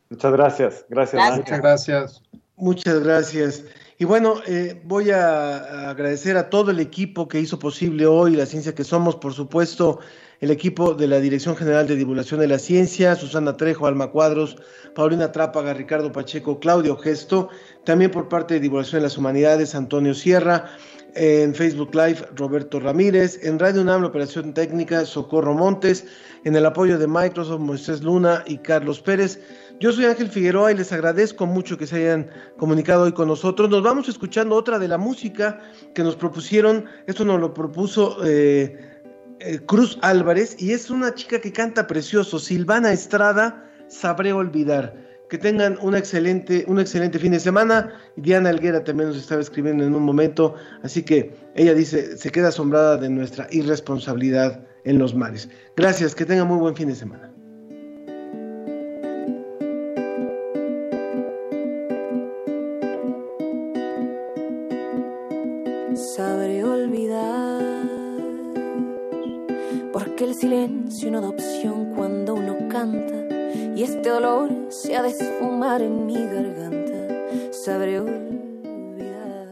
Muchas 0.09 0.31
gracias. 0.31 0.85
Gracias. 0.89 1.37
Muchas 1.37 1.59
gracias. 1.59 2.21
Muchas 2.55 2.99
gracias. 3.03 3.65
Y 4.01 4.05
bueno, 4.05 4.35
eh, 4.47 4.79
voy 4.85 5.11
a, 5.11 5.89
agradecer 5.89 6.37
a 6.37 6.49
todo 6.49 6.71
el 6.71 6.79
equipo 6.79 7.27
que 7.27 7.41
hizo 7.41 7.59
posible 7.59 8.05
hoy 8.05 8.33
la 8.33 8.45
ciencia 8.45 8.73
que 8.73 8.85
somos, 8.85 9.17
por 9.17 9.33
supuesto, 9.33 9.99
el 10.39 10.51
equipo 10.51 10.93
de 10.93 11.05
la 11.05 11.19
Dirección 11.19 11.57
General 11.57 11.85
de 11.85 11.97
Divulgación 11.97 12.39
de 12.39 12.47
la 12.47 12.59
Ciencia, 12.59 13.15
Susana 13.15 13.57
Trejo, 13.57 13.87
Alma 13.87 14.09
Cuadros, 14.09 14.55
Paulina 14.95 15.33
Trápaga, 15.33 15.73
Ricardo 15.73 16.13
Pacheco, 16.13 16.61
Claudio 16.61 16.95
Gesto, 16.95 17.49
también 17.83 18.09
por 18.09 18.29
parte 18.29 18.53
de 18.53 18.61
Divulgación 18.61 19.01
de 19.01 19.07
las 19.07 19.17
Humanidades, 19.17 19.75
Antonio 19.75 20.13
Sierra, 20.13 20.71
en 21.15 21.53
Facebook 21.53 21.93
Live 21.93 22.25
Roberto 22.35 22.79
Ramírez, 22.79 23.43
en 23.43 23.59
Radio 23.59 23.81
UNAM 23.81 24.01
la 24.01 24.07
Operación 24.07 24.53
Técnica 24.53 25.03
Socorro 25.03 25.53
Montes, 25.53 26.05
en 26.45 26.55
el 26.55 26.65
apoyo 26.65 26.97
de 26.97 27.07
Microsoft 27.07 27.59
Moisés 27.59 28.01
Luna 28.01 28.45
y 28.47 28.59
Carlos 28.59 29.01
Pérez. 29.01 29.41
Yo 29.79 29.93
soy 29.93 30.03
Ángel 30.05 30.27
Figueroa 30.27 30.73
y 30.73 30.75
les 30.75 30.91
agradezco 30.91 31.45
mucho 31.45 31.77
que 31.77 31.87
se 31.87 31.95
hayan 31.95 32.29
comunicado 32.57 33.03
hoy 33.03 33.13
con 33.13 33.29
nosotros. 33.29 33.69
Nos 33.69 33.81
vamos 33.81 34.09
escuchando 34.09 34.57
otra 34.57 34.77
de 34.77 34.89
la 34.89 34.97
música 34.97 35.61
que 35.93 36.03
nos 36.03 36.17
propusieron. 36.17 36.83
Esto 37.07 37.23
nos 37.23 37.39
lo 37.39 37.53
propuso 37.53 38.17
eh, 38.25 38.77
eh, 39.39 39.59
Cruz 39.65 39.97
Álvarez 40.01 40.57
y 40.59 40.73
es 40.73 40.89
una 40.89 41.15
chica 41.15 41.39
que 41.39 41.53
canta 41.53 41.87
precioso. 41.87 42.39
Silvana 42.39 42.91
Estrada, 42.91 43.71
Sabré 43.87 44.33
Olvidar. 44.33 45.07
Que 45.29 45.37
tengan 45.37 45.77
una 45.81 45.99
excelente, 45.99 46.65
un 46.67 46.81
excelente 46.81 47.17
fin 47.17 47.31
de 47.31 47.39
semana. 47.39 47.93
Diana 48.17 48.49
Alguera 48.49 48.83
también 48.83 49.09
nos 49.09 49.17
estaba 49.17 49.39
escribiendo 49.39 49.85
en 49.85 49.95
un 49.95 50.03
momento. 50.03 50.55
Así 50.83 51.03
que 51.03 51.33
ella 51.55 51.73
dice, 51.73 52.17
se 52.17 52.31
queda 52.31 52.49
asombrada 52.49 52.97
de 52.97 53.09
nuestra 53.09 53.47
irresponsabilidad 53.49 54.61
en 54.83 54.99
los 54.99 55.15
mares. 55.15 55.47
Gracias, 55.77 56.15
que 56.15 56.25
tengan 56.25 56.47
muy 56.47 56.57
buen 56.57 56.75
fin 56.75 56.89
de 56.89 56.95
semana. 56.95 57.28
Silencio 70.89 71.11
no 71.11 71.21
da 71.21 71.29
opción 71.29 71.93
cuando 71.95 72.33
uno 72.33 72.57
canta 72.67 73.13
y 73.75 73.83
este 73.83 74.09
dolor 74.09 74.49
se 74.69 74.95
ha 74.95 75.03
de 75.03 75.09
esfumar 75.09 75.81
en 75.81 76.07
mi 76.07 76.15
garganta. 76.15 76.93
Sabré 77.51 77.99
olvidar. 77.99 79.47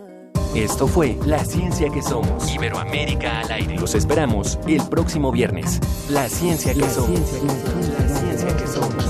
Esto 0.55 0.87
fue 0.87 1.15
La 1.25 1.45
Ciencia 1.45 1.89
que 1.89 2.01
Somos. 2.01 2.51
Iberoamérica 2.51 3.41
al 3.41 3.51
aire. 3.51 3.77
Los 3.77 3.93
esperamos 3.93 4.57
el 4.67 4.81
próximo 4.89 5.31
viernes. 5.31 5.79
La 6.09 6.27
Ciencia 6.27 6.73
que 6.73 6.89
Somos. 6.89 7.19
la 7.19 8.09
Ciencia 8.09 8.57
que 8.57 8.67
Somos. 8.67 9.05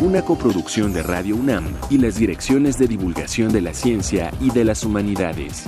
Una 0.00 0.22
coproducción 0.22 0.92
de 0.94 1.02
Radio 1.02 1.36
UNAM 1.36 1.74
y 1.90 1.98
las 1.98 2.16
direcciones 2.16 2.78
de 2.78 2.88
divulgación 2.88 3.52
de 3.52 3.60
la 3.60 3.74
ciencia 3.74 4.32
y 4.40 4.50
de 4.50 4.64
las 4.64 4.84
humanidades. 4.84 5.64